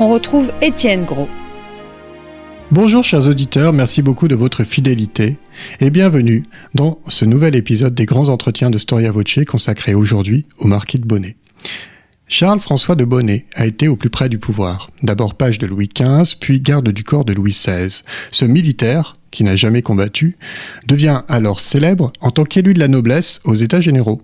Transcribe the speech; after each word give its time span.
On 0.00 0.08
retrouve 0.08 0.50
Étienne 0.62 1.04
Gros. 1.04 1.28
Bonjour 2.72 3.04
chers 3.04 3.28
auditeurs, 3.28 3.74
merci 3.74 4.00
beaucoup 4.00 4.28
de 4.28 4.34
votre 4.34 4.64
fidélité 4.64 5.36
et 5.80 5.90
bienvenue 5.90 6.42
dans 6.74 6.98
ce 7.08 7.26
nouvel 7.26 7.54
épisode 7.54 7.94
des 7.94 8.06
grands 8.06 8.30
entretiens 8.30 8.70
de 8.70 8.78
Storia 8.78 9.12
Voce 9.12 9.44
consacré 9.46 9.92
aujourd'hui 9.92 10.46
au 10.58 10.68
marquis 10.68 10.98
de 10.98 11.04
Bonnet. 11.04 11.36
Charles-François 12.28 12.94
de 12.94 13.04
Bonnet 13.04 13.44
a 13.54 13.66
été 13.66 13.88
au 13.88 13.96
plus 13.96 14.08
près 14.08 14.30
du 14.30 14.38
pouvoir, 14.38 14.88
d'abord 15.02 15.34
page 15.34 15.58
de 15.58 15.66
Louis 15.66 15.90
XV, 15.94 16.36
puis 16.40 16.60
garde 16.60 16.88
du 16.90 17.04
corps 17.04 17.26
de 17.26 17.34
Louis 17.34 17.52
XVI. 17.52 18.02
Ce 18.30 18.44
militaire, 18.46 19.16
qui 19.30 19.44
n'a 19.44 19.56
jamais 19.56 19.82
combattu, 19.82 20.38
devient 20.86 21.22
alors 21.28 21.60
célèbre 21.60 22.10
en 22.20 22.30
tant 22.30 22.44
qu'élu 22.44 22.72
de 22.72 22.78
la 22.78 22.88
noblesse 22.88 23.40
aux 23.44 23.54
États 23.54 23.82
généraux. 23.82 24.22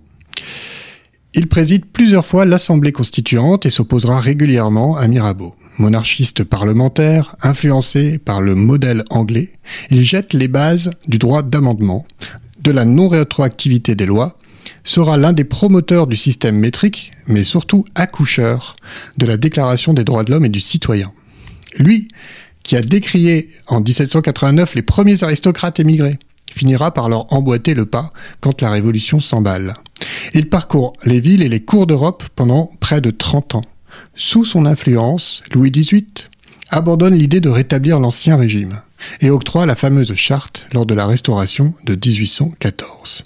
Il 1.35 1.47
préside 1.47 1.85
plusieurs 1.85 2.25
fois 2.25 2.45
l'Assemblée 2.45 2.93
constituante 2.93 3.67
et 3.67 3.69
s'opposera 3.69 4.19
régulièrement 4.19 4.97
à 4.97 5.07
Mirabeau. 5.07 5.53
Monarchiste 5.77 6.43
parlementaire, 6.43 7.35
influencé 7.41 8.17
par 8.17 8.41
le 8.41 8.55
modèle 8.55 9.03
anglais, 9.09 9.53
il 9.91 10.03
jette 10.03 10.33
les 10.33 10.47
bases 10.47 10.91
du 11.07 11.17
droit 11.17 11.43
d'amendement, 11.43 12.05
de 12.61 12.71
la 12.71 12.85
non-rétroactivité 12.85 13.95
des 13.95 14.05
lois, 14.05 14.37
sera 14.83 15.17
l'un 15.17 15.33
des 15.33 15.43
promoteurs 15.43 16.07
du 16.07 16.15
système 16.15 16.57
métrique, 16.57 17.11
mais 17.27 17.43
surtout 17.43 17.85
accoucheur 17.95 18.75
de 19.17 19.25
la 19.25 19.37
Déclaration 19.37 19.93
des 19.93 20.03
droits 20.03 20.23
de 20.23 20.31
l'homme 20.31 20.45
et 20.45 20.49
du 20.49 20.59
citoyen. 20.59 21.11
Lui, 21.77 22.07
qui 22.63 22.75
a 22.75 22.81
décrié 22.81 23.49
en 23.67 23.81
1789 23.81 24.75
les 24.75 24.81
premiers 24.81 25.23
aristocrates 25.23 25.79
émigrés, 25.79 26.19
finira 26.51 26.91
par 26.91 27.09
leur 27.09 27.31
emboîter 27.33 27.73
le 27.73 27.85
pas 27.85 28.11
quand 28.41 28.61
la 28.61 28.71
Révolution 28.71 29.19
s'emballe. 29.19 29.73
Il 30.33 30.49
parcourt 30.49 30.93
les 31.05 31.19
villes 31.19 31.43
et 31.43 31.49
les 31.49 31.63
cours 31.63 31.87
d'Europe 31.87 32.23
pendant 32.35 32.71
près 32.79 33.01
de 33.01 33.11
30 33.11 33.55
ans. 33.55 33.63
Sous 34.19 34.45
son 34.45 34.65
influence, 34.65 35.43
Louis 35.53 35.69
XVIII 35.69 36.07
abandonne 36.71 37.13
l'idée 37.13 37.39
de 37.39 37.49
rétablir 37.49 37.99
l'ancien 37.99 38.35
régime 38.35 38.81
et 39.21 39.29
octroie 39.29 39.67
la 39.67 39.75
fameuse 39.75 40.15
charte 40.15 40.65
lors 40.73 40.87
de 40.87 40.95
la 40.95 41.05
restauration 41.05 41.75
de 41.85 41.93
1814. 41.93 43.21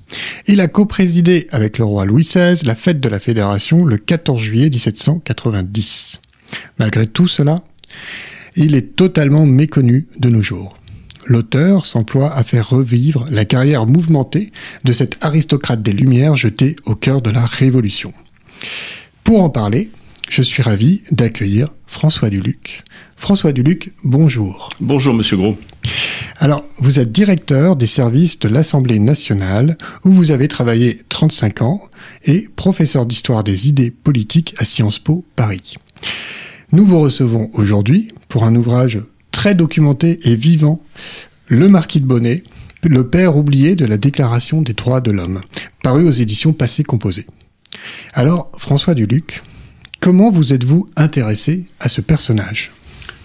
Il 0.48 0.60
a 0.60 0.68
coprésidé 0.68 1.48
avec 1.52 1.78
le 1.78 1.86
roi 1.86 2.04
Louis 2.04 2.24
XVI 2.24 2.66
la 2.66 2.76
fête 2.76 3.00
de 3.00 3.08
la 3.08 3.22
Fédération 3.22 3.86
le 3.86 3.96
14 3.96 4.42
juillet 4.42 4.70
1790. 4.70 6.20
Malgré 6.78 7.08
tout 7.08 7.28
cela, 7.28 7.64
il 8.58 8.76
est 8.76 8.98
totalement 8.98 9.46
méconnu 9.46 10.08
de 10.20 10.28
nos 10.28 10.42
jours. 10.42 10.78
L'auteur 11.26 11.86
s'emploie 11.86 12.36
à 12.36 12.44
faire 12.44 12.68
revivre 12.68 13.26
la 13.32 13.46
carrière 13.46 13.86
mouvementée 13.86 14.52
de 14.84 14.92
cet 14.92 15.24
aristocrate 15.24 15.82
des 15.82 15.94
Lumières 15.94 16.36
jeté 16.36 16.76
au 16.84 16.96
cœur 16.96 17.22
de 17.22 17.30
la 17.30 17.46
Révolution. 17.46 18.14
Pour 19.24 19.42
en 19.42 19.50
parler, 19.50 19.90
je 20.32 20.42
suis 20.42 20.64
ravi 20.64 21.02
d'accueillir 21.12 21.68
François 21.88 22.30
Duluc. 22.30 22.86
François 23.18 23.52
Duluc, 23.52 23.92
bonjour. 24.06 24.70
Bonjour, 24.80 25.14
monsieur 25.14 25.36
Gros. 25.36 25.58
Alors, 26.40 26.64
vous 26.78 27.02
êtes 27.02 27.12
directeur 27.12 27.76
des 27.76 27.86
services 27.86 28.40
de 28.40 28.48
l'Assemblée 28.48 28.98
nationale, 28.98 29.78
où 30.06 30.10
vous 30.10 30.32
avez 30.32 30.48
travaillé 30.48 31.02
35 31.10 31.64
ans, 31.64 31.82
et 32.24 32.48
professeur 32.56 33.06
d'histoire 33.06 33.44
des 33.44 33.68
idées 33.68 33.92
politiques 33.92 34.56
à 34.58 34.64
Sciences 34.64 35.00
Po 35.00 35.26
Paris. 35.36 35.76
Nous 36.72 36.86
vous 36.86 37.02
recevons 37.02 37.50
aujourd'hui 37.52 38.14
pour 38.30 38.46
un 38.46 38.56
ouvrage 38.56 39.02
très 39.32 39.54
documenté 39.54 40.18
et 40.24 40.36
vivant, 40.36 40.82
Le 41.48 41.68
Marquis 41.68 42.00
de 42.00 42.06
Bonnet, 42.06 42.42
le 42.84 43.06
père 43.06 43.36
oublié 43.36 43.76
de 43.76 43.86
la 43.86 43.98
Déclaration 43.98 44.62
des 44.62 44.74
droits 44.74 45.02
de 45.02 45.12
l'homme, 45.12 45.42
paru 45.84 46.08
aux 46.08 46.12
éditions 46.12 46.54
Passé 46.54 46.84
Composé. 46.84 47.28
Alors, 48.14 48.50
François 48.58 48.94
Duluc, 48.94 49.42
Comment 50.02 50.32
vous 50.32 50.52
êtes-vous 50.52 50.88
intéressé 50.98 51.66
à 51.80 51.88
ce 51.88 52.02
personnage? 52.02 52.72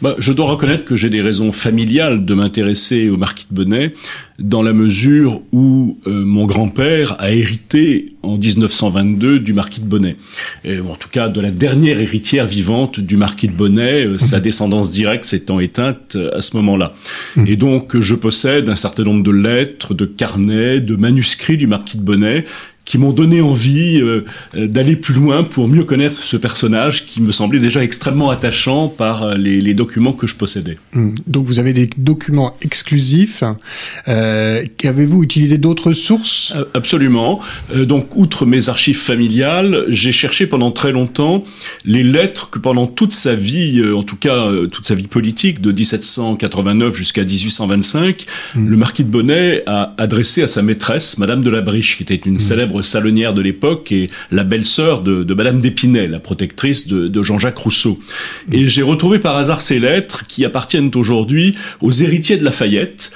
Bah, 0.03 0.15
je 0.19 0.31
dois 0.35 0.45
reconnaître 0.45 0.85
que 0.85 0.95
j'ai 0.95 1.09
des 1.09 1.23
raisons 1.23 1.53
familiales 1.53 2.27
de 2.27 2.35
m'intéresser 2.35 3.09
au 3.09 3.17
marquis 3.17 3.47
de 3.51 3.55
Bonnet, 3.57 3.95
dans 4.39 4.63
la 4.63 4.75
mesure 4.75 5.41
où 5.53 5.97
euh, 6.07 6.23
mon 6.27 6.45
grand-père 6.45 7.17
a 7.19 7.31
hérité 7.31 8.05
en 8.23 8.37
1922 8.37 9.39
du 9.39 9.55
marquis 9.55 9.81
de 9.81 9.87
Bonnet. 9.87 10.17
Et, 10.65 10.79
en 10.81 10.97
tout 10.97 11.09
cas, 11.09 11.31
de 11.31 11.41
la 11.41 11.51
dernière 11.51 11.99
héritière 11.99 12.45
vivante 12.45 13.01
du 13.01 13.17
marquis 13.17 13.49
de 13.49 13.55
Bonnet, 13.55 14.05
euh, 14.05 14.19
sa 14.19 14.37
mhm. 14.37 14.43
descendance 14.43 14.93
directe 14.93 15.25
s'étant 15.25 15.61
éteinte 15.61 16.17
euh, 16.17 16.37
à 16.37 16.43
ce 16.43 16.59
moment-là. 16.59 16.93
Mhm. 17.37 17.47
Et 17.47 17.57
donc, 17.57 17.99
je 17.99 18.15
possède 18.15 18.69
un 18.69 18.77
certain 18.77 19.05
nombre 19.05 19.23
de 19.23 19.31
lettres, 19.31 19.95
de 19.95 20.05
carnets, 20.05 20.81
de 20.81 20.95
manuscrits 20.95 21.57
du 21.57 21.67
marquis 21.67 21.97
de 21.97 22.03
Bonnet 22.03 22.45
qui 22.87 22.99
m'ont 22.99 23.13
donné 23.13 23.43
envie 23.43 24.01
euh, 24.01 24.25
euh, 24.55 24.67
d'aller 24.69 24.97
plus 24.97 25.13
loin 25.13 25.43
pour 25.43 25.69
mieux 25.69 25.85
connaître 25.85 26.23
ce 26.23 26.37
personnage 26.37 27.05
qui 27.05 27.21
me 27.21 27.33
semblait 27.33 27.59
déjà 27.59 27.83
extrêmement 27.83 28.31
attachant 28.31 28.89
par 28.89 29.25
euh, 29.25 29.35
les, 29.35 29.75
documents 29.75 30.13
que 30.13 30.27
je 30.27 30.37
possédais. 30.37 30.79
Hmm. 30.95 31.11
Donc 31.27 31.47
vous 31.47 31.59
avez 31.59 31.75
des 31.75 31.91
documents 31.99 32.55
exclusifs. 32.63 33.43
Euh, 34.09 34.65
Avez-vous 34.85 35.25
utilisé 35.25 35.59
d'autres 35.59 35.93
sources? 35.93 36.55
Absolument. 36.73 37.41
donc 37.75 38.15
outre 38.15 38.47
mes 38.47 38.69
archives 38.69 38.97
familiales, 38.97 39.85
j'ai 39.89 40.13
cherché 40.13 40.47
pendant 40.47 40.71
très 40.71 40.93
longtemps 40.93 41.43
les 41.85 42.05
lettres 42.05 42.49
que 42.49 42.61
pendant 42.61 42.87
toute 42.87 43.13
sa 43.13 43.35
vie, 43.35 43.83
en 43.93 44.05
tout 44.05 44.17
cas 44.17 44.49
toute 44.73 44.85
sa 44.85 44.95
vie 44.95 45.09
politique, 45.09 45.61
de 45.61 45.73
1789 45.73 46.95
jusqu'à 46.95 47.25
1825, 47.25 48.25
hmm. 48.55 48.69
le 48.69 48.77
marquis 48.77 49.03
de 49.03 49.11
Bonnet 49.11 49.63
a 49.67 49.93
adressé 49.99 50.43
à 50.43 50.47
sa 50.47 50.63
maîtresse, 50.63 51.19
Madame 51.19 51.43
de 51.43 51.51
la 51.51 51.61
Briche, 51.61 51.97
qui 51.97 52.05
était 52.05 52.15
une 52.15 52.37
hmm. 52.37 52.39
célèbre 52.39 52.76
salonnière 52.83 53.35
de 53.35 53.43
l'époque 53.43 53.93
et 53.93 54.11
la 54.31 54.45
belle-sœur 54.45 55.03
de, 55.03 55.35
Madame 55.35 55.59
d'Épinay, 55.59 56.07
la 56.07 56.21
protectrice 56.21 56.87
de, 56.89 57.23
Jean-Jacques 57.23 57.59
Rousseau. 57.59 57.99
Et 58.53 58.69
j'ai 58.69 58.83
retrouvé 58.83 59.19
par 59.19 59.37
hasard 59.37 59.61
ces 59.61 59.81
lettres 59.81 60.27
qui 60.27 60.45
appartiennent 60.45 60.91
aujourd'hui 60.95 61.55
aux 61.81 61.91
héritiers 61.91 62.37
de 62.37 62.45
Lafayette 62.45 63.13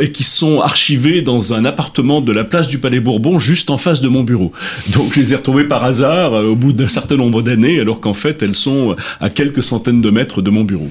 et 0.00 0.12
qui 0.12 0.24
sont 0.24 0.60
archivées 0.60 1.22
dans 1.22 1.54
un 1.54 1.64
appartement 1.64 2.20
de 2.20 2.32
la 2.32 2.44
place 2.44 2.68
du 2.68 2.78
Palais 2.78 3.00
Bourbon 3.00 3.38
juste 3.38 3.70
en 3.70 3.76
face 3.76 4.00
de 4.00 4.08
mon 4.08 4.22
bureau. 4.22 4.52
Donc 4.92 5.12
je 5.14 5.20
les 5.20 5.32
ai 5.32 5.36
retrouvées 5.36 5.64
par 5.64 5.84
hasard 5.84 6.34
euh, 6.34 6.46
au 6.46 6.56
bout 6.56 6.72
d'un 6.72 6.88
certain 6.88 7.16
nombre 7.16 7.42
d'années 7.42 7.80
alors 7.80 8.00
qu'en 8.00 8.14
fait 8.14 8.42
elles 8.42 8.54
sont 8.54 8.96
à 9.20 9.30
quelques 9.30 9.62
centaines 9.62 10.00
de 10.00 10.10
mètres 10.10 10.42
de 10.42 10.50
mon 10.50 10.64
bureau. 10.64 10.90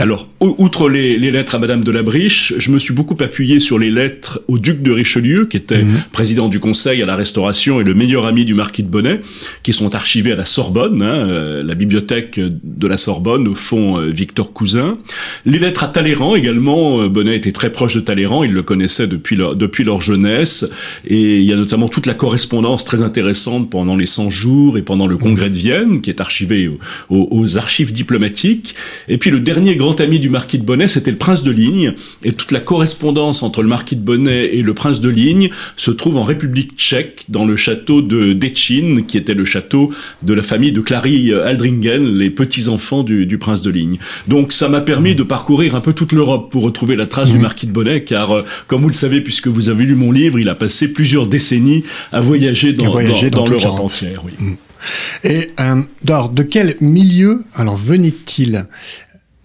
Alors, 0.00 0.28
outre 0.40 0.88
les, 0.88 1.18
lettres 1.18 1.54
à 1.54 1.58
Madame 1.58 1.82
de 1.84 1.90
la 1.90 2.02
Briche, 2.02 2.54
je 2.58 2.70
me 2.70 2.78
suis 2.78 2.94
beaucoup 2.94 3.16
appuyé 3.20 3.58
sur 3.58 3.78
les 3.78 3.90
lettres 3.90 4.40
au 4.48 4.58
duc 4.58 4.82
de 4.82 4.92
Richelieu, 4.92 5.46
qui 5.46 5.56
était 5.56 5.82
mhm. 5.82 6.02
président 6.12 6.48
du 6.48 6.60
Conseil 6.60 7.02
à 7.02 7.06
la 7.06 7.16
Restauration 7.16 7.80
et 7.80 7.84
le 7.84 7.94
meilleur 7.94 8.26
ami 8.26 8.44
du 8.44 8.54
marquis 8.54 8.82
de 8.82 8.88
Bonnet, 8.88 9.20
qui 9.62 9.72
sont 9.72 9.94
archivées 9.94 10.32
à 10.32 10.36
la 10.36 10.44
Sorbonne, 10.44 11.02
hein, 11.02 11.28
euh, 11.28 11.62
la 11.62 11.74
bibliothèque 11.74 12.38
de 12.38 12.86
la 12.86 12.96
Sorbonne, 12.96 13.48
au 13.48 13.54
fond 13.54 13.98
euh, 13.98 14.06
Victor 14.06 14.52
Cousin. 14.52 14.98
Les 15.46 15.58
lettres 15.58 15.84
à 15.84 15.88
Talleyrand 15.88 16.36
également, 16.36 17.02
euh, 17.02 17.08
Bonnet 17.08 17.36
était 17.36 17.52
très 17.52 17.70
proche 17.70 17.94
de 17.94 18.00
Talleyrand, 18.00 18.44
il 18.44 18.52
le 18.52 18.62
connaissait 18.62 19.06
depuis 19.06 19.36
leur, 19.36 19.56
depuis 19.56 19.84
leur 19.84 20.00
jeunesse, 20.00 20.68
et 21.06 21.38
il 21.38 21.44
y 21.44 21.52
a 21.52 21.56
notamment 21.56 21.88
toute 21.88 22.06
la 22.06 22.14
correspondance 22.14 22.84
très 22.84 23.02
intéressante 23.02 23.70
pendant 23.70 23.96
les 23.96 24.06
100 24.06 24.30
jours 24.30 24.78
et 24.78 24.82
pendant 24.82 25.06
le 25.06 25.16
congrès 25.16 25.50
de 25.50 25.56
Vienne, 25.56 26.00
qui 26.00 26.10
est 26.10 26.20
archivée 26.20 26.70
aux 27.08 27.58
archives 27.58 27.92
diplomatiques. 27.92 28.74
Et 29.08 29.18
puis 29.18 29.30
le 29.30 29.40
dernier 29.40 29.71
grand 29.76 30.00
ami 30.00 30.18
du 30.18 30.28
marquis 30.28 30.58
de 30.58 30.64
Bonnet, 30.64 30.88
c'était 30.88 31.10
le 31.10 31.18
prince 31.18 31.42
de 31.42 31.50
Ligne, 31.50 31.94
et 32.24 32.32
toute 32.32 32.52
la 32.52 32.60
correspondance 32.60 33.42
entre 33.42 33.62
le 33.62 33.68
marquis 33.68 33.96
de 33.96 34.00
Bonnet 34.02 34.54
et 34.54 34.62
le 34.62 34.74
prince 34.74 35.00
de 35.00 35.08
Ligne 35.08 35.50
se 35.76 35.90
trouve 35.90 36.16
en 36.16 36.22
République 36.22 36.76
tchèque, 36.76 37.24
dans 37.28 37.44
le 37.44 37.56
château 37.56 38.02
de 38.02 38.32
Dechin, 38.32 39.02
qui 39.06 39.18
était 39.18 39.34
le 39.34 39.44
château 39.44 39.90
de 40.22 40.34
la 40.34 40.42
famille 40.42 40.72
de 40.72 40.80
Clary 40.80 41.32
Aldringen, 41.32 42.18
les 42.18 42.30
petits-enfants 42.30 43.02
du, 43.02 43.38
prince 43.38 43.62
de 43.62 43.70
Ligne. 43.70 43.98
Donc 44.28 44.52
ça 44.52 44.68
m'a 44.68 44.80
permis 44.80 45.14
de 45.14 45.22
parcourir 45.22 45.74
un 45.74 45.80
peu 45.80 45.92
toute 45.92 46.12
l'Europe 46.12 46.50
pour 46.50 46.62
retrouver 46.62 46.96
la 46.96 47.06
trace 47.06 47.30
du 47.30 47.38
marquis 47.38 47.66
de 47.66 47.72
Bonnet, 47.72 48.04
car 48.04 48.30
euh, 48.32 48.44
comme 48.66 48.82
vous 48.82 48.88
le 48.88 48.94
savez, 48.94 49.20
puisque 49.20 49.48
vous 49.48 49.68
avez 49.68 49.84
lu 49.84 49.94
mon 49.94 50.12
livre, 50.12 50.38
il 50.38 50.48
a 50.48 50.54
passé 50.54 50.92
plusieurs 50.92 51.26
décennies 51.26 51.84
à 52.12 52.20
voyager 52.20 52.72
dans, 52.72 52.84
dans, 52.84 53.46
l'Europe 53.46 53.80
entière. 53.80 54.22
Oui. 54.24 54.32
Mmh. 54.38 54.54
Et 55.24 55.50
euh, 55.60 56.28
de 56.32 56.42
quel 56.42 56.76
milieu 56.80 57.44
alors 57.54 57.76
venait-il? 57.76 58.66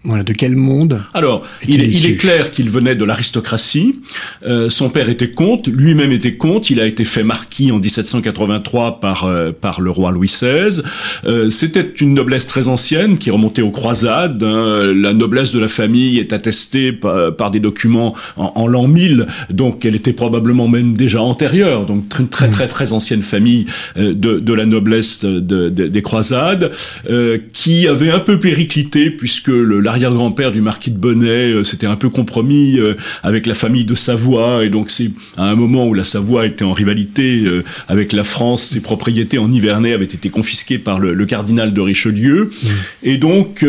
Voilà, 0.08 0.24
de 0.24 0.32
quel 0.32 0.56
monde 0.56 1.02
Alors, 1.14 1.46
il, 1.66 1.80
est, 1.80 1.86
il 1.86 2.06
est, 2.06 2.16
clair 2.16 2.50
qu'il 2.50 2.68
venait 2.70 2.96
de 2.96 3.04
l'aristocratie. 3.04 4.00
Euh, 4.46 4.68
son 4.68 4.90
père 4.90 5.08
était 5.08 5.30
comte, 5.30 5.68
lui-même 5.68 6.12
était 6.12 6.36
comte. 6.36 6.70
Il 6.70 6.80
a 6.80 6.86
été 6.86 7.04
fait 7.04 7.22
marquis 7.22 7.70
en 7.70 7.78
1783 7.78 9.00
par 9.00 9.24
euh, 9.24 9.52
par 9.52 9.80
le 9.80 9.90
roi 9.90 10.10
Louis 10.10 10.28
XVI. 10.28 10.82
Euh, 11.26 11.50
C'était 11.50 11.92
une 12.00 12.14
noblesse 12.14 12.46
très 12.46 12.68
ancienne 12.68 13.18
qui 13.18 13.30
remontait 13.30 13.62
aux 13.62 13.70
croisades. 13.70 14.42
Hein. 14.42 14.92
La 14.94 15.12
noblesse 15.12 15.52
de 15.52 15.58
la 15.58 15.68
famille 15.68 16.18
est 16.18 16.32
attestée 16.32 16.92
par, 16.92 17.36
par 17.36 17.50
des 17.50 17.60
documents 17.60 18.14
en, 18.36 18.52
en 18.54 18.66
l'an 18.66 18.88
1000, 18.88 19.26
donc 19.50 19.84
elle 19.84 19.94
était 19.94 20.12
probablement 20.12 20.68
même 20.68 20.94
déjà 20.94 21.20
antérieure. 21.22 21.86
Donc 21.86 22.08
très 22.08 22.24
très 22.24 22.48
très, 22.48 22.68
très 22.68 22.92
ancienne 22.92 23.22
famille 23.22 23.66
euh, 23.96 24.14
de, 24.14 24.38
de 24.38 24.52
la 24.52 24.66
noblesse 24.66 25.24
de, 25.24 25.40
de, 25.40 25.68
des 25.68 26.02
croisades, 26.02 26.70
euh, 27.10 27.38
qui 27.52 27.86
avait 27.86 28.10
un 28.10 28.18
peu 28.18 28.38
périclité 28.38 29.10
puisque 29.10 29.48
le 29.48 29.80
l'arrière-grand-père 29.98 30.52
du 30.52 30.60
marquis 30.60 30.92
de 30.92 30.96
Bonnet 30.96 31.50
euh, 31.50 31.64
s'était 31.64 31.88
un 31.88 31.96
peu 31.96 32.08
compromis 32.08 32.78
euh, 32.78 32.94
avec 33.24 33.46
la 33.46 33.54
famille 33.54 33.84
de 33.84 33.96
Savoie, 33.96 34.64
et 34.64 34.70
donc 34.70 34.90
c'est 34.90 35.10
à 35.36 35.50
un 35.50 35.56
moment 35.56 35.88
où 35.88 35.94
la 35.94 36.04
Savoie 36.04 36.46
était 36.46 36.64
en 36.64 36.72
rivalité 36.72 37.42
euh, 37.44 37.64
avec 37.88 38.12
la 38.12 38.22
France, 38.22 38.62
ses 38.62 38.80
propriétés 38.80 39.38
en 39.38 39.48
Nivernais 39.48 39.92
avaient 39.92 40.04
été 40.04 40.30
confisquées 40.30 40.78
par 40.78 41.00
le, 41.00 41.14
le 41.14 41.26
cardinal 41.26 41.74
de 41.74 41.80
Richelieu, 41.80 42.44
mmh. 42.44 42.68
et 43.02 43.16
donc 43.16 43.66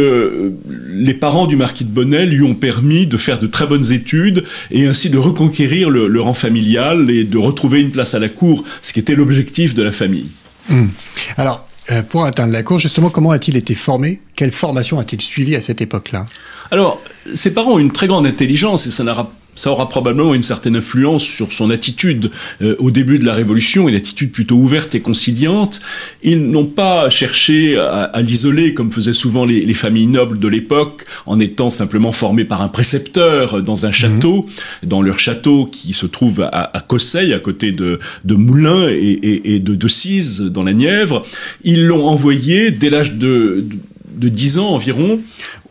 les 0.89 1.13
parents 1.15 1.47
du 1.47 1.55
marquis 1.55 1.83
de 1.83 1.89
Bonnet 1.89 2.27
lui 2.27 2.43
ont 2.43 2.53
permis 2.53 3.07
de 3.07 3.17
faire 3.17 3.39
de 3.39 3.47
très 3.47 3.65
bonnes 3.65 3.91
études 3.91 4.43
et 4.69 4.85
ainsi 4.85 5.09
de 5.09 5.17
reconquérir 5.17 5.89
le, 5.89 6.07
le 6.07 6.21
rang 6.21 6.35
familial 6.35 7.09
et 7.09 7.23
de 7.23 7.37
retrouver 7.37 7.81
une 7.81 7.89
place 7.89 8.13
à 8.13 8.19
la 8.19 8.29
cour, 8.29 8.63
ce 8.83 8.93
qui 8.93 8.99
était 8.99 9.15
l'objectif 9.15 9.73
de 9.73 9.81
la 9.81 9.91
famille. 9.91 10.27
Mmh. 10.69 10.85
Alors, 11.37 11.68
euh, 11.91 12.03
pour 12.03 12.25
atteindre 12.25 12.53
la 12.53 12.63
cour, 12.63 12.79
justement, 12.79 13.09
comment 13.09 13.31
a-t-il 13.31 13.57
été 13.57 13.75
formé? 13.75 14.19
Quelle 14.35 14.51
formation 14.51 14.99
a-t-il 14.99 15.21
suivi 15.21 15.55
à 15.55 15.61
cette 15.61 15.81
époque-là? 15.81 16.25
Alors, 16.71 17.01
ses 17.33 17.53
parents 17.53 17.73
ont 17.73 17.79
une 17.79 17.91
très 17.91 18.07
grande 18.07 18.27
intelligence 18.27 18.85
et 18.87 18.91
ça 18.91 19.03
n'aura 19.03 19.31
ça 19.59 19.71
aura 19.71 19.89
probablement 19.89 20.33
une 20.33 20.41
certaine 20.41 20.77
influence 20.77 21.23
sur 21.23 21.51
son 21.51 21.69
attitude 21.69 22.31
euh, 22.61 22.77
au 22.79 22.91
début 22.91 23.19
de 23.19 23.25
la 23.25 23.33
Révolution, 23.33 23.89
une 23.89 23.95
attitude 23.95 24.31
plutôt 24.31 24.55
ouverte 24.55 24.95
et 24.95 25.01
conciliante. 25.01 25.81
Ils 26.23 26.49
n'ont 26.49 26.65
pas 26.65 27.09
cherché 27.09 27.77
à, 27.77 28.03
à 28.03 28.21
l'isoler 28.21 28.73
comme 28.73 28.89
faisaient 28.89 29.11
souvent 29.13 29.43
les, 29.43 29.65
les 29.65 29.73
familles 29.73 30.07
nobles 30.07 30.39
de 30.39 30.47
l'époque, 30.47 31.03
en 31.25 31.41
étant 31.41 31.69
simplement 31.69 32.13
formés 32.13 32.45
par 32.45 32.61
un 32.61 32.69
précepteur 32.69 33.61
dans 33.61 33.85
un 33.85 33.91
château, 33.91 34.47
mmh. 34.83 34.87
dans 34.87 35.01
leur 35.01 35.19
château 35.19 35.65
qui 35.65 35.91
se 35.91 36.05
trouve 36.05 36.39
à, 36.39 36.77
à 36.77 36.79
Cosseil, 36.79 37.33
à 37.33 37.39
côté 37.39 37.73
de, 37.73 37.99
de 38.23 38.35
Moulins 38.35 38.87
et, 38.87 38.93
et, 38.93 39.55
et 39.55 39.59
de 39.59 39.75
Decize, 39.75 40.39
dans 40.39 40.63
la 40.63 40.71
Nièvre. 40.71 41.23
Ils 41.65 41.85
l'ont 41.85 42.07
envoyé 42.07 42.71
dès 42.71 42.89
l'âge 42.89 43.15
de, 43.15 43.65
de, 43.67 43.75
de 44.15 44.29
10 44.29 44.59
ans 44.59 44.69
environ 44.69 45.19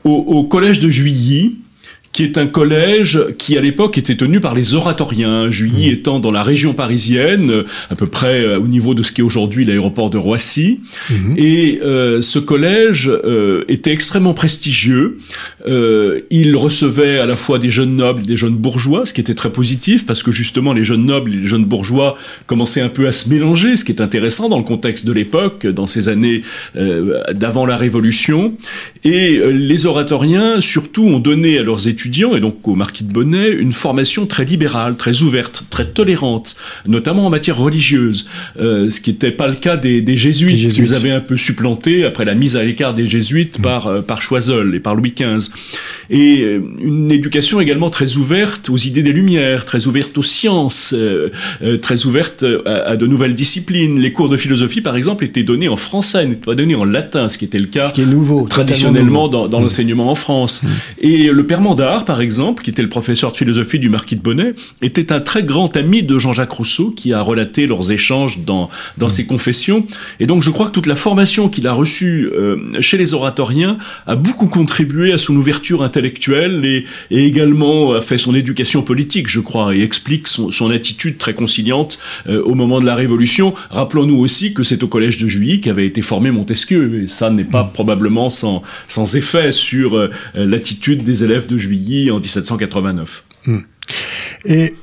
au, 0.05 0.11
au 0.11 0.45
collège 0.45 0.79
de 0.79 0.91
Juilly, 0.91 1.57
qui 2.19 2.25
est 2.25 2.37
un 2.37 2.49
collège 2.49 3.21
qui 3.39 3.57
à 3.57 3.61
l'époque 3.61 3.97
était 3.97 4.17
tenu 4.17 4.41
par 4.41 4.53
les 4.53 4.75
oratoriens, 4.75 5.53
Juilly 5.53 5.89
mmh. 5.89 5.93
étant 5.93 6.19
dans 6.19 6.33
la 6.33 6.43
région 6.43 6.75
parisienne, 6.75 7.63
à 7.91 7.95
peu 7.95 8.09
près 8.09 8.41
euh, 8.41 8.59
au 8.59 8.67
niveau 8.67 8.95
de 8.95 9.05
ce 9.05 9.13
qui 9.13 9.21
est 9.21 9.25
aujourd'hui 9.25 9.65
l'aéroport 9.65 10.11
de 10.11 10.19
Roissy. 10.19 10.81
Mmh. 11.11 11.15
Et 11.37 11.79
euh, 11.85 12.21
ce 12.21 12.41
collège 12.41 13.09
euh, 13.09 13.63
était 13.69 13.93
extrêmement 13.93 14.35
prestigieux. 14.35 15.19
Euh, 15.69 16.23
il 16.31 16.57
recevait 16.57 17.21
à 17.21 17.27
la 17.27 17.37
fois 17.37 17.61
des 17.61 17.71
jeunes 17.71 17.95
nobles, 17.95 18.23
des 18.23 18.37
jeunes 18.37 18.57
bourgeois, 18.57 19.07
ce 19.07 19.13
qui 19.13 19.21
était 19.21 19.37
très 19.37 19.53
positif 19.53 20.05
parce 20.05 20.25
que 20.25 20.33
justement 20.33 20.73
les 20.73 20.83
jeunes 20.83 21.05
nobles 21.05 21.33
et 21.33 21.37
les 21.37 21.47
jeunes 21.47 21.67
bourgeois 21.67 22.17
commençaient 22.47 22.81
un 22.81 22.89
peu 22.89 23.07
à 23.07 23.13
se 23.13 23.29
mélanger, 23.29 23.77
ce 23.77 23.85
qui 23.85 23.93
est 23.93 24.01
intéressant 24.01 24.49
dans 24.49 24.59
le 24.59 24.65
contexte 24.65 25.07
de 25.07 25.13
l'époque, 25.13 25.69
dans 25.69 25.87
ces 25.87 26.09
années 26.09 26.43
euh, 26.77 27.23
d'avant 27.33 27.65
la 27.65 27.77
Révolution. 27.77 28.55
Et 29.05 29.39
euh, 29.39 29.51
les 29.51 29.87
oratoriens 29.87 30.61
surtout 30.61 31.05
ont 31.05 31.21
donné 31.21 31.59
à 31.59 31.63
leurs 31.63 31.87
étudiants 31.87 32.08
étudiants, 32.09 32.35
et 32.35 32.41
donc 32.41 32.67
au 32.67 32.75
marquis 32.75 33.05
de 33.05 33.13
Bonnet, 33.13 33.51
une 33.51 33.73
formation 33.73 34.27
très 34.27 34.45
libérale, 34.45 34.97
très 34.97 35.23
ouverte, 35.23 35.65
très 35.71 35.87
tolérante, 35.87 36.57
notamment 36.87 37.27
en 37.27 37.31
matière 37.31 37.59
religieuse, 37.59 38.29
euh, 38.59 38.91
ce 38.91 39.01
qui 39.01 39.11
n'était 39.11 39.31
pas 39.31 39.49
le 39.49 39.55
cas 39.55 39.77
des, 39.77 40.01
des 40.01 40.17
jésuites, 40.17 40.53
les 40.53 40.59
jésuites. 40.59 40.87
qu'ils 40.87 40.95
avaient 40.95 41.11
un 41.11 41.21
peu 41.21 41.37
supplanté 41.37 42.05
après 42.05 42.25
la 42.25 42.35
mise 42.35 42.57
à 42.57 42.65
l'écart 42.65 42.95
des 42.95 43.07
jésuites 43.07 43.59
mmh. 43.59 43.63
par, 43.63 43.87
euh, 43.87 44.01
par 44.01 44.23
Choiseul 44.23 44.75
et 44.75 44.81
par 44.81 44.95
Louis 44.95 45.13
XV. 45.17 45.51
Et 46.11 46.41
euh, 46.41 46.63
une 46.81 47.13
éducation 47.13 47.61
également 47.61 47.91
très 47.91 48.17
ouverte 48.17 48.71
aux 48.71 48.77
idées 48.77 49.03
des 49.03 49.13
Lumières, 49.13 49.65
très 49.65 49.87
ouverte 49.87 50.17
aux 50.17 50.23
sciences, 50.23 50.95
très 51.83 52.07
ouverte 52.07 52.45
à, 52.65 52.91
à, 52.91 52.97
de 52.97 53.07
nouvelles 53.07 53.35
disciplines. 53.35 54.01
Les 54.01 54.13
cours 54.13 54.29
de 54.29 54.37
philosophie, 54.37 54.81
par 54.81 54.97
exemple, 54.97 55.25
étaient 55.25 55.43
donnés 55.43 55.69
en 55.69 55.77
français, 55.77 56.27
n'étaient 56.27 56.47
pas 56.47 56.55
donnés 56.55 56.75
en 56.75 56.85
latin, 56.85 57.29
ce 57.29 57.37
qui 57.39 57.45
était 57.45 57.59
le 57.59 57.67
cas 57.67 57.87
ce 57.87 57.93
qui 57.93 58.03
est 58.03 58.07
nouveau, 58.07 58.47
traditionnellement 58.49 59.25
nouveau. 59.25 59.29
dans, 59.29 59.49
dans 59.49 59.61
mmh. 59.61 59.63
l'enseignement 59.63 60.11
en 60.11 60.15
France. 60.15 60.63
Mmh. 60.63 60.69
Et 61.01 61.31
le 61.31 61.47
père 61.47 61.61
Mandar, 61.61 61.98
par 62.05 62.21
exemple, 62.21 62.63
qui 62.63 62.71
était 62.71 62.83
le 62.83 62.89
professeur 62.89 63.33
de 63.33 63.37
philosophie 63.37 63.79
du 63.79 63.89
marquis 63.89 64.17
de 64.17 64.21
Bonnet, 64.21 64.55
était 64.83 65.13
un 65.13 65.21
très 65.21 65.43
grand 65.43 65.77
ami 65.77 66.03
de 66.03 66.19
Jean-Jacques 66.19 66.53
Rousseau, 66.53 66.91
qui 66.91 67.13
a 67.13 67.21
relaté 67.21 67.67
leurs 67.67 67.93
échanges 67.93 68.41
dans, 68.41 68.71
dans 68.97 69.09
ses 69.09 69.27
confessions. 69.27 69.87
Et 70.21 70.27
donc, 70.27 70.43
je 70.43 70.51
crois 70.51 70.67
que 70.67 70.73
toute 70.73 70.87
la 70.87 70.97
formation 70.97 71.49
qu'il 71.49 71.67
a 71.67 71.73
reçue 71.73 72.29
euh, 72.33 72.57
chez 72.81 72.97
les 72.97 73.15
oratoriens 73.15 73.79
a 74.07 74.17
beaucoup 74.17 74.49
contribué 74.49 75.13
à 75.13 75.19
son 75.19 75.37
ouverture 75.37 75.83
intellectuelle 75.83 76.65
et, 76.65 76.85
et, 77.11 77.25
également 77.25 77.93
a 77.93 78.01
fait 78.01 78.19
son 78.19 78.35
éducation 78.35 78.83
politique, 78.83 79.29
je 79.29 79.41
crois, 79.41 79.75
et 79.75 79.83
explique 79.83 80.29
son, 80.29 80.51
son 80.51 80.71
attitude 80.71 81.19
très 81.19 81.35
conciliante 81.35 81.99
euh, 82.29 82.43
au 82.43 82.55
moment 82.55 82.81
de 82.81 82.87
la 82.87 82.95
Révolution. 82.95 83.55
Rappelons-nous 83.71 84.19
aussi 84.19 84.55
que 84.55 84.63
c'est 84.63 84.83
au 84.83 84.89
Collège 84.89 85.19
de 85.19 85.29
Juilly 85.29 85.61
qu'avait 85.61 85.87
été 85.87 86.03
formé 86.03 86.31
Montesquieu, 86.31 87.03
et 87.03 87.09
ça 87.09 87.31
n'est 87.31 87.45
pas 87.45 87.65
probablement 87.65 88.31
sans, 88.31 88.63
sans 88.87 89.17
effet 89.17 89.53
sur 89.53 89.97
euh, 89.97 90.11
l'attitude 90.35 91.03
des 91.03 91.25
élèves 91.25 91.47
de 91.47 91.59
Juilly 91.59 91.88
en 92.11 92.21
1789. 92.21 93.25
Mmh. 93.47 93.59
Et 94.45 94.75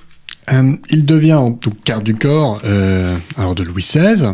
euh, 0.51 0.75
il 0.89 1.05
devient 1.05 1.33
en 1.33 1.53
tout 1.53 1.71
quart 1.83 2.01
du 2.01 2.15
corps 2.15 2.61
euh, 2.65 3.17
alors 3.37 3.55
de 3.55 3.63
Louis 3.63 3.81
XVI. 3.81 4.33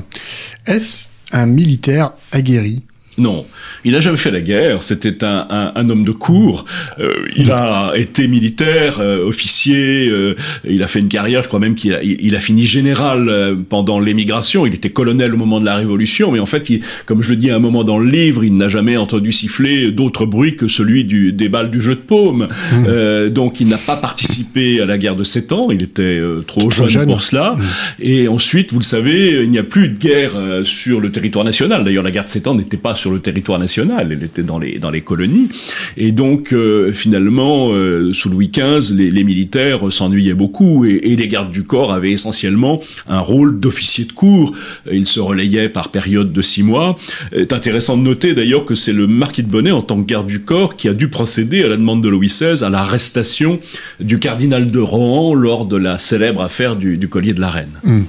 Est-ce 0.66 1.08
un 1.32 1.46
militaire 1.46 2.12
aguerri? 2.32 2.84
Non, 3.22 3.46
il 3.86 3.92
n'a 3.92 4.00
jamais 4.00 4.18
fait 4.18 4.32
la 4.32 4.42
guerre. 4.42 4.82
C'était 4.82 5.24
un, 5.24 5.46
un, 5.50 5.72
un, 5.76 5.90
homme 5.90 6.04
de 6.04 6.12
cour. 6.12 6.66
Euh, 7.00 7.14
il 7.36 7.52
a 7.52 7.94
été 7.96 8.28
militaire, 8.28 8.98
euh, 9.00 9.24
officier. 9.24 10.10
Euh, 10.10 10.36
il 10.68 10.82
a 10.82 10.88
fait 10.88 11.00
une 11.00 11.08
carrière. 11.08 11.44
Je 11.44 11.48
crois 11.48 11.60
même 11.60 11.76
qu'il 11.76 11.94
a, 11.94 12.02
il 12.02 12.36
a 12.36 12.40
fini 12.40 12.64
général 12.64 13.56
pendant 13.70 14.00
l'émigration. 14.00 14.66
Il 14.66 14.74
était 14.74 14.90
colonel 14.90 15.36
au 15.36 15.38
moment 15.38 15.60
de 15.60 15.66
la 15.66 15.76
Révolution. 15.76 16.32
Mais 16.32 16.40
en 16.40 16.48
fait, 16.48 16.72
il, 16.72 16.82
comme 17.06 17.22
je 17.22 17.30
le 17.30 17.36
dis 17.36 17.52
à 17.52 17.56
un 17.56 17.60
moment 17.60 17.84
dans 17.84 18.00
le 18.00 18.10
livre, 18.10 18.44
il 18.44 18.58
n'a 18.58 18.70
jamais 18.70 18.98
entendu 18.98 19.32
siffler 19.32 19.92
d'autre 19.92 20.26
bruit 20.26 20.56
que 20.56 20.68
celui 20.68 21.04
du, 21.04 21.32
des 21.32 21.48
balles 21.48 21.70
du 21.70 21.80
jeu 21.80 21.94
de 21.94 22.02
paume. 22.02 22.48
Mmh. 22.74 23.30
donc, 23.30 23.62
il 23.62 23.68
n'a 23.68 23.78
pas 23.78 23.98
participé 23.98 24.82
à 24.82 24.88
la 24.88 24.98
guerre 24.98 25.16
de 25.16 25.24
sept 25.24 25.52
ans. 25.52 25.68
Il 25.70 25.84
était 25.84 26.20
trop, 26.48 26.62
trop 26.62 26.72
jeune, 26.72 26.88
jeune, 26.88 27.06
pour 27.06 27.22
cela. 27.22 27.56
Mmh. 27.56 27.64
Et 28.00 28.28
ensuite, 28.28 28.74
vous 28.74 28.80
le 28.80 28.84
savez, 28.84 29.44
il 29.44 29.52
n'y 29.52 29.60
a 29.60 29.64
plus 29.64 29.90
de 29.90 29.98
guerre 29.98 30.32
sur 30.64 31.00
le 31.00 31.12
territoire 31.12 31.46
national. 31.46 31.84
D'ailleurs, 31.84 32.04
la 32.04 32.12
guerre 32.12 32.24
de 32.24 32.30
sept 32.30 32.48
ans 32.48 32.56
n'était 32.56 32.78
pas 32.78 32.96
sur 32.96 33.11
le 33.14 33.20
territoire 33.20 33.60
national, 33.60 34.10
elle 34.12 34.24
était 34.24 34.44
dans 34.44 34.60
les, 34.60 34.80
dans 34.80 34.90
les 34.90 35.02
colonies. 35.02 35.50
Et 35.98 36.12
donc, 36.12 36.54
euh, 36.54 36.92
finalement, 36.92 37.70
euh, 37.72 38.14
sous 38.14 38.30
Louis 38.30 38.50
XV, 38.50 38.96
les, 38.96 39.12
les 39.12 39.24
militaires 39.24 39.92
s'ennuyaient 39.92 40.34
beaucoup 40.34 40.86
et, 40.86 41.00
et, 41.04 41.16
les 41.16 41.28
gardes 41.28 41.52
du 41.52 41.64
corps 41.64 41.94
avaient 41.94 42.12
essentiellement 42.12 42.82
un 43.08 43.20
rôle 43.20 43.60
d'officier 43.60 44.06
de 44.06 44.12
cour. 44.12 44.54
Ils 44.92 45.08
se 45.08 45.20
relayaient 45.20 45.70
par 45.70 45.90
période 45.90 46.32
de 46.32 46.42
six 46.42 46.64
mois. 46.64 46.98
C'est 47.32 47.54
intéressant 47.54 47.98
de 47.98 48.04
noter 48.04 48.34
d'ailleurs 48.34 48.66
que 48.66 48.76
c'est 48.76 48.94
le 48.94 49.08
marquis 49.08 49.44
de 49.44 49.50
Bonnet, 49.50 49.72
en 49.72 49.82
tant 49.82 50.02
que 50.02 50.08
garde 50.08 50.28
du 50.28 50.42
corps, 50.42 50.76
qui 50.76 50.88
a 50.88 50.94
dû 50.94 51.10
procéder 51.10 51.64
à 51.64 51.68
la 51.68 51.78
demande 51.78 52.04
de 52.04 52.10
Louis 52.10 52.28
XVI 52.28 52.64
à 52.64 52.70
l'arrestation 52.70 53.60
du 54.00 54.20
cardinal 54.20 54.72
de 54.72 54.80
Rohan 54.80 55.34
lors 55.34 55.66
de 55.66 55.78
la 55.78 55.98
célèbre 55.98 56.42
affaire 56.42 56.76
du, 56.76 56.98
du 56.98 57.08
collier 57.08 57.34
de 57.34 57.42
la 57.42 57.50
reine. 57.50 57.72
Mmh. 57.84 58.02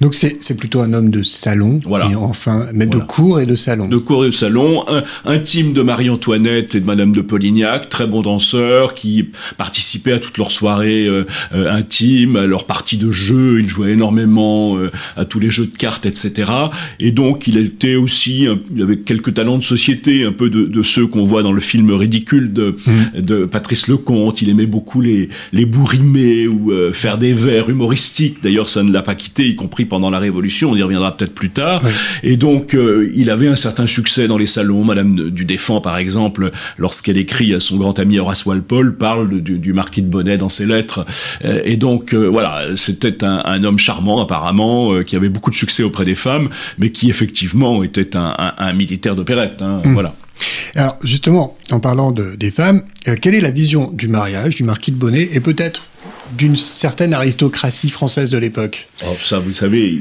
Donc 0.00 0.14
c'est 0.14 0.56
plutôt 0.56 0.80
un 0.80 0.92
homme 0.92 1.10
de 1.10 1.22
salon, 1.22 1.80
voilà. 1.84 2.08
et 2.10 2.14
enfin, 2.14 2.66
mais 2.72 2.86
voilà. 2.86 3.00
de 3.00 3.06
cour 3.06 3.40
et 3.40 3.46
de 3.46 3.54
salon. 3.54 3.88
De 3.88 3.96
cour 3.96 4.24
et 4.24 4.28
de 4.28 4.34
salon, 4.34 4.43
un, 4.44 5.02
intime 5.24 5.72
de 5.72 5.82
Marie-Antoinette 5.82 6.74
et 6.74 6.80
de 6.80 6.86
Madame 6.86 7.12
de 7.12 7.20
Polignac, 7.20 7.88
très 7.88 8.06
bon 8.06 8.22
danseur, 8.22 8.94
qui 8.94 9.30
participait 9.56 10.12
à 10.12 10.18
toutes 10.18 10.38
leurs 10.38 10.52
soirées 10.52 11.06
euh, 11.06 11.24
euh, 11.54 11.70
intimes, 11.70 12.36
à 12.36 12.46
leurs 12.46 12.66
parties 12.66 12.96
de 12.96 13.10
jeu, 13.10 13.60
il 13.60 13.68
jouait 13.68 13.92
énormément 13.92 14.76
euh, 14.76 14.90
à 15.16 15.24
tous 15.24 15.40
les 15.40 15.50
jeux 15.50 15.66
de 15.66 15.76
cartes, 15.76 16.06
etc. 16.06 16.50
Et 17.00 17.10
donc 17.10 17.46
il 17.46 17.56
était 17.56 17.96
aussi, 17.96 18.46
il 18.74 18.82
avait 18.82 18.98
quelques 18.98 19.34
talents 19.34 19.58
de 19.58 19.62
société, 19.62 20.24
un 20.24 20.32
peu 20.32 20.50
de, 20.50 20.66
de 20.66 20.82
ceux 20.82 21.06
qu'on 21.06 21.24
voit 21.24 21.42
dans 21.42 21.52
le 21.52 21.60
film 21.60 21.90
ridicule 21.92 22.52
de, 22.52 22.76
mmh. 22.86 23.20
de 23.20 23.44
Patrice 23.44 23.88
Lecomte, 23.88 24.42
il 24.42 24.48
aimait 24.48 24.66
beaucoup 24.66 25.00
les, 25.00 25.28
les 25.52 25.64
ou 26.46 26.72
faire 26.92 27.18
des 27.18 27.32
vers 27.32 27.68
humoristiques, 27.68 28.38
d'ailleurs 28.42 28.68
ça 28.68 28.82
ne 28.82 28.92
l'a 28.92 29.02
pas 29.02 29.14
quitté, 29.14 29.46
y 29.48 29.56
compris 29.56 29.84
pendant 29.84 30.10
la 30.10 30.18
Révolution, 30.18 30.70
on 30.70 30.76
y 30.76 30.82
reviendra 30.82 31.16
peut-être 31.16 31.34
plus 31.34 31.50
tard. 31.50 31.80
Oui. 31.84 31.90
Et 32.22 32.36
donc, 32.36 32.76
il 33.14 33.30
avait 33.30 33.48
un 33.48 33.56
certain 33.56 33.86
succès 33.86 34.23
dans 34.28 34.38
les 34.38 34.46
salons. 34.46 34.84
Madame 34.84 35.30
du 35.30 35.44
Défend, 35.44 35.80
par 35.80 35.96
exemple, 35.96 36.50
lorsqu'elle 36.78 37.18
écrit 37.18 37.54
à 37.54 37.60
son 37.60 37.76
grand 37.76 37.98
ami 37.98 38.18
Horace 38.18 38.46
Walpole, 38.46 38.96
parle 38.96 39.40
du, 39.40 39.58
du 39.58 39.72
marquis 39.72 40.02
de 40.02 40.08
Bonnet 40.08 40.36
dans 40.36 40.48
ses 40.48 40.66
lettres. 40.66 41.06
Euh, 41.44 41.60
et 41.64 41.76
donc, 41.76 42.14
euh, 42.14 42.26
voilà, 42.26 42.76
c'était 42.76 43.24
un, 43.24 43.42
un, 43.44 43.64
homme 43.64 43.78
charmant, 43.78 44.20
apparemment, 44.20 44.92
euh, 44.92 45.02
qui 45.02 45.16
avait 45.16 45.28
beaucoup 45.28 45.50
de 45.50 45.56
succès 45.56 45.82
auprès 45.82 46.04
des 46.04 46.14
femmes, 46.14 46.48
mais 46.78 46.90
qui, 46.90 47.10
effectivement, 47.10 47.82
était 47.82 48.16
un, 48.16 48.34
un, 48.38 48.54
un 48.58 48.72
militaire 48.72 49.16
d'opérette. 49.16 49.62
Hein, 49.62 49.80
mmh. 49.84 49.92
Voilà. 49.92 50.14
Alors 50.74 50.98
justement, 51.02 51.56
en 51.70 51.80
parlant 51.80 52.10
de, 52.10 52.34
des 52.36 52.50
femmes, 52.50 52.82
euh, 53.08 53.16
quelle 53.20 53.34
est 53.34 53.40
la 53.40 53.50
vision 53.50 53.90
du 53.92 54.08
mariage 54.08 54.56
du 54.56 54.64
marquis 54.64 54.90
de 54.90 54.96
Bonnet 54.96 55.28
et 55.32 55.40
peut-être 55.40 55.86
d'une 56.36 56.56
certaine 56.56 57.12
aristocratie 57.12 57.90
française 57.90 58.30
de 58.30 58.38
l'époque. 58.38 58.88
Oh, 59.04 59.16
ça, 59.22 59.38
vous 59.38 59.52
savez, 59.52 60.00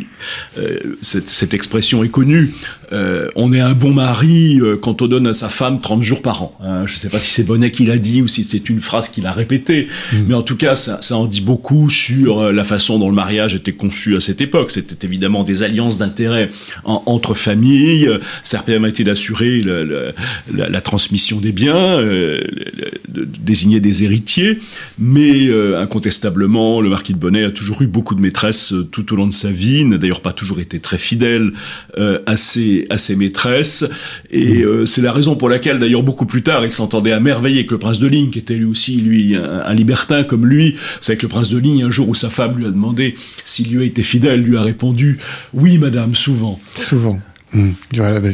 euh, 0.57 0.98
cette, 1.01 1.29
cette, 1.29 1.53
expression 1.53 2.03
est 2.03 2.10
connue. 2.10 2.53
Euh, 2.91 3.29
on 3.36 3.51
est 3.53 3.60
un 3.60 3.74
bon 3.74 3.93
mari 3.93 4.60
euh, 4.62 4.77
quand 4.77 5.01
on 5.01 5.07
donne 5.07 5.27
à 5.27 5.33
sa 5.33 5.50
femme 5.50 5.81
30 5.81 6.03
jours 6.03 6.22
par 6.22 6.43
an. 6.43 6.57
Hein. 6.62 6.86
Je 6.86 6.93
ne 6.93 6.98
sais 6.98 7.10
pas 7.10 7.19
si 7.19 7.31
c'est 7.31 7.43
Bonnet 7.43 7.72
qui 7.72 7.86
l'a 7.86 7.98
dit 7.98 8.22
ou 8.22 8.27
si 8.27 8.43
c'est 8.43 8.69
une 8.69 8.79
phrase 8.79 9.10
qu'il 9.10 9.25
a 9.25 9.31
répétée, 9.31 9.88
mm. 10.12 10.17
mais 10.27 10.33
en 10.33 10.43
tout 10.43 10.55
cas, 10.55 10.75
ça, 10.75 11.01
ça, 11.01 11.17
en 11.17 11.25
dit 11.25 11.41
beaucoup 11.41 11.89
sur 11.89 12.51
la 12.51 12.63
façon 12.63 13.00
dont 13.00 13.10
le 13.10 13.15
mariage 13.15 13.55
était 13.55 13.74
conçu 13.74 14.15
à 14.15 14.19
cette 14.19 14.41
époque. 14.41 14.72
C'était 14.72 15.05
évidemment 15.05 15.43
des 15.43 15.63
alliances 15.63 15.98
d'intérêt 15.98 16.51
entre 16.83 17.33
familles. 17.33 18.10
Ça 18.43 18.60
permettait 18.60 19.03
d'assurer 19.03 19.62
la, 19.62 19.83
la, 19.83 20.69
la, 20.69 20.81
transmission 20.81 21.39
des 21.39 21.51
biens, 21.51 21.98
de 22.00 23.27
désigner 23.43 23.79
des 23.79 24.03
héritiers, 24.03 24.60
mais 25.00 25.50
incontestablement 25.93 26.81
le 26.81 26.89
marquis 26.89 27.13
de 27.13 27.19
Bonnet 27.19 27.43
a 27.43 27.51
toujours 27.51 27.83
eu 27.83 27.88
beaucoup 27.88 28.15
de 28.15 28.21
maîtresses 28.21 28.73
euh, 28.73 28.83
tout 28.83 29.13
au 29.13 29.15
long 29.15 29.27
de 29.27 29.33
sa 29.33 29.51
vie, 29.51 29.85
n'a 29.85 30.00
d'ailleurs 30.00 30.21
pas 30.21 30.33
toujours 30.33 30.59
été 30.59 30.79
très 30.79 30.97
fidèle 30.97 31.51
euh, 32.00 32.19
à, 32.25 32.35
ses, 32.35 32.88
à 32.89 32.97
ses 32.97 33.15
maîtresses, 33.15 33.85
et 34.31 34.63
mmh. 34.63 34.67
euh, 34.67 34.85
c'est 34.88 35.03
la 35.03 35.13
raison 35.13 35.35
pour 35.35 35.50
laquelle 35.50 35.77
d'ailleurs 35.77 36.01
beaucoup 36.01 36.25
plus 36.25 36.41
tard 36.41 36.65
il 36.65 36.71
s'entendait 36.71 37.12
à 37.12 37.19
merveille 37.19 37.59
avec 37.59 37.69
le 37.69 37.77
prince 37.77 38.00
de 38.00 38.07
Ligne, 38.07 38.31
qui 38.31 38.39
était 38.39 38.55
lui 38.55 38.65
aussi 38.65 38.95
lui 38.95 39.35
un, 39.35 39.73
libertin 39.75 40.23
comme 40.23 40.47
lui. 40.47 40.71
Vous 40.71 40.77
savez 41.01 41.17
que 41.17 41.23
le 41.23 41.29
prince 41.29 41.50
de 41.50 41.59
Ligne, 41.59 41.83
un 41.83 41.91
jour 41.91 42.09
où 42.09 42.15
sa 42.15 42.31
femme 42.31 42.57
lui 42.57 42.65
a 42.65 42.71
demandé 42.71 43.15
s'il 43.45 43.71
lui 43.71 43.83
a 43.83 43.85
été 43.85 44.01
fidèle, 44.01 44.41
lui 44.41 44.57
a 44.57 44.62
répondu 44.62 45.19
«Oui 45.53 45.77
madame, 45.77 46.15
souvent». 46.15 46.59
Souvent. 46.75 47.19
Mmh. 47.53 47.69
Voilà, 47.93 48.19
bah, 48.19 48.29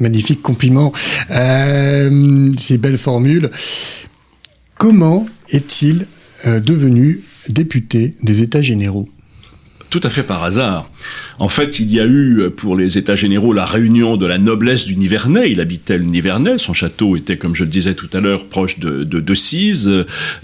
magnifique 0.00 0.42
compliment. 0.42 0.92
Euh, 1.30 2.52
ces 2.58 2.76
belles 2.76 2.98
formules. 2.98 3.50
Comment 4.78 5.28
est-il 5.50 6.06
euh, 6.46 6.60
devenu 6.60 7.20
député 7.48 8.14
des 8.22 8.42
États 8.42 8.62
généraux 8.62 9.08
tout 9.90 10.02
à 10.04 10.10
fait 10.10 10.22
par 10.22 10.44
hasard. 10.44 10.90
En 11.38 11.48
fait, 11.48 11.80
il 11.80 11.90
y 11.90 11.98
a 11.98 12.04
eu 12.04 12.40
euh, 12.40 12.50
pour 12.50 12.76
les 12.76 12.98
États 12.98 13.14
généraux 13.14 13.54
la 13.54 13.64
réunion 13.64 14.18
de 14.18 14.26
la 14.26 14.36
noblesse 14.36 14.84
du 14.84 14.96
Nivernais. 14.96 15.50
Il 15.50 15.62
habitait 15.62 15.96
le 15.96 16.04
Nivernais. 16.04 16.58
Son 16.58 16.74
château 16.74 17.16
était, 17.16 17.38
comme 17.38 17.54
je 17.54 17.64
le 17.64 17.70
disais 17.70 17.94
tout 17.94 18.10
à 18.12 18.20
l'heure, 18.20 18.50
proche 18.50 18.80
de, 18.80 19.02
de 19.04 19.24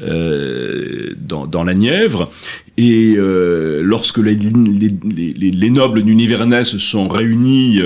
euh, 0.01 1.15
dans, 1.21 1.63
la 1.63 1.75
Nièvre. 1.75 2.33
Et 2.79 3.17
lorsque 3.19 4.17
les, 4.17 4.35
les, 4.35 5.51
les, 5.53 5.71
nobles 5.71 6.03
du 6.03 6.15
Nivernais 6.15 6.65
se 6.65 6.79
sont 6.79 7.07
réunis 7.09 7.81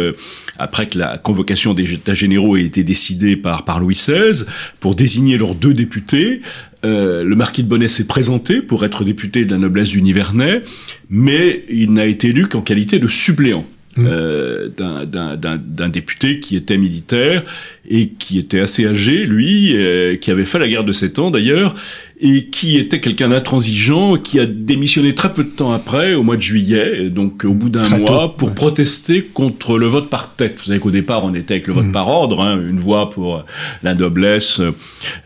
après 0.59 0.89
que 0.89 0.99
la 0.99 1.19
convocation 1.19 1.75
des 1.75 1.93
États 1.93 2.15
généraux 2.15 2.57
ait 2.57 2.65
été 2.65 2.85
décidée 2.85 3.37
par, 3.37 3.65
par 3.65 3.81
Louis 3.81 3.95
XVI 3.95 4.45
pour 4.81 4.95
désigner 4.95 5.39
leurs 5.39 5.55
deux 5.55 5.75
députés, 5.75 6.41
euh, 6.85 7.25
le 7.25 7.37
marquis 7.37 7.63
de 7.63 7.69
Bonnet 7.69 7.89
s'est 7.89 8.07
présenté 8.07 8.63
pour 8.63 8.85
être 8.85 9.05
député 9.05 9.45
de 9.45 9.51
la 9.51 9.59
noblesse 9.59 9.91
du 9.91 10.03
Nivernais, 10.03 10.63
mais 11.11 11.65
il 11.69 11.93
n'a 11.93 12.07
été 12.07 12.29
élu 12.29 12.47
qu'en 12.47 12.63
qualité 12.63 12.99
de 12.99 13.09
suppléant. 13.09 13.65
Mmh. 13.97 14.07
Euh, 14.07 14.69
d'un 14.69 15.89
député 15.89 16.39
qui 16.39 16.57
était 16.57 16.79
militaire 16.79 17.43
et 17.89 18.09
qui 18.11 18.39
était 18.39 18.61
assez 18.61 18.87
âgé, 18.87 19.25
lui, 19.25 19.73
euh, 19.75 20.17
qui 20.17 20.31
avait 20.31 20.45
fait 20.45 20.59
la 20.59 20.69
guerre 20.69 20.85
de 20.85 20.93
sept 20.93 21.19
ans 21.19 21.31
d'ailleurs, 21.31 21.75
et 22.21 22.47
qui 22.47 22.77
était 22.77 23.01
quelqu'un 23.01 23.29
d'intransigeant, 23.29 24.17
qui 24.17 24.41
a 24.41 24.47
démissionné 24.47 25.15
très 25.15 25.33
peu 25.33 25.45
de 25.45 25.51
temps 25.51 25.73
après, 25.73 26.15
au 26.15 26.23
mois 26.23 26.37
de 26.37 26.43
juillet, 26.43 27.11
donc 27.11 27.45
au 27.45 27.55
bout 27.55 27.71
d'un 27.71 27.89
mois, 27.97 28.37
pour 28.37 28.55
protester 28.55 29.23
contre 29.23 29.79
le 29.79 29.87
vote 29.87 30.11
par 30.11 30.35
tête. 30.35 30.59
Vous 30.59 30.67
savez 30.67 30.81
qu'au 30.81 30.91
départ, 30.91 31.25
on 31.25 31.33
était 31.35 31.55
avec 31.55 31.69
le 31.69 31.75
vote 31.75 31.87
mmh. 31.87 31.93
par 31.93 32.09
ordre, 32.09 32.41
hein, 32.43 32.61
une 32.61 32.81
voix 32.81 33.09
pour 33.09 33.45
la 33.83 33.95
noblesse, 33.95 34.61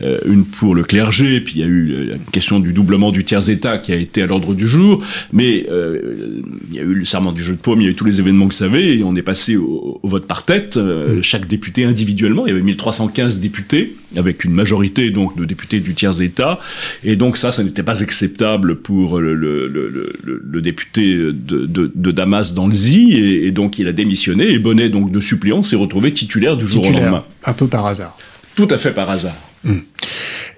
euh, 0.01 0.19
une 0.27 0.45
pour 0.45 0.75
le 0.75 0.83
clergé, 0.83 1.41
puis 1.41 1.55
il 1.55 1.59
y 1.61 1.63
a 1.63 1.67
eu 1.67 2.05
la 2.11 2.17
question 2.31 2.59
du 2.59 2.73
doublement 2.73 3.11
du 3.11 3.23
tiers-état 3.23 3.79
qui 3.79 3.91
a 3.91 3.95
été 3.95 4.21
à 4.21 4.27
l'ordre 4.27 4.53
du 4.53 4.67
jour, 4.67 5.03
mais 5.31 5.65
euh, 5.69 6.41
il 6.69 6.75
y 6.75 6.79
a 6.79 6.83
eu 6.83 6.93
le 6.93 7.05
serment 7.05 7.31
du 7.31 7.41
jeu 7.41 7.53
de 7.53 7.59
paume, 7.59 7.81
il 7.81 7.85
y 7.85 7.87
a 7.87 7.91
eu 7.91 7.95
tous 7.95 8.05
les 8.05 8.19
événements 8.19 8.47
que 8.47 8.53
vous 8.53 8.59
savez, 8.59 8.99
et 8.99 9.03
on 9.03 9.15
est 9.15 9.23
passé 9.23 9.55
au, 9.55 9.99
au 10.01 10.07
vote 10.07 10.27
par 10.27 10.45
tête, 10.45 10.77
euh, 10.77 11.17
mmh. 11.17 11.23
chaque 11.23 11.47
député 11.47 11.85
individuellement, 11.85 12.45
il 12.53 12.57
y 12.57 12.59
avait 12.59 12.65
1315 12.65 13.39
députés, 13.39 13.95
avec 14.17 14.43
une 14.43 14.53
majorité 14.53 15.09
donc 15.09 15.37
de 15.37 15.45
députés 15.45 15.79
du 15.79 15.93
tiers-état, 15.93 16.59
et 17.03 17.15
donc 17.15 17.37
ça, 17.37 17.51
ça 17.51 17.63
n'était 17.63 17.83
pas 17.83 18.01
acceptable 18.01 18.77
pour 18.77 19.19
le, 19.19 19.33
le, 19.35 19.67
le, 19.67 20.13
le 20.23 20.61
député 20.61 21.15
de, 21.15 21.31
de, 21.31 21.91
de, 21.93 22.11
Damas 22.11 22.53
dans 22.53 22.67
le 22.67 22.73
ZI, 22.73 23.11
et, 23.11 23.47
et, 23.47 23.51
donc 23.51 23.79
il 23.79 23.87
a 23.87 23.93
démissionné, 23.93 24.51
et 24.51 24.59
Bonnet, 24.59 24.89
donc 24.89 25.11
de 25.11 25.19
suppléant, 25.19 25.63
s'est 25.63 25.75
retrouvé 25.75 26.13
titulaire 26.13 26.57
du 26.57 26.67
jour 26.67 26.85
au 26.85 26.91
lendemain. 26.91 27.25
Un 27.45 27.53
peu 27.53 27.67
par 27.67 27.85
hasard. 27.85 28.17
Tout 28.55 28.67
à 28.69 28.77
fait 28.77 28.91
par 28.91 29.09
hasard. 29.09 29.35
Hum. 29.67 29.81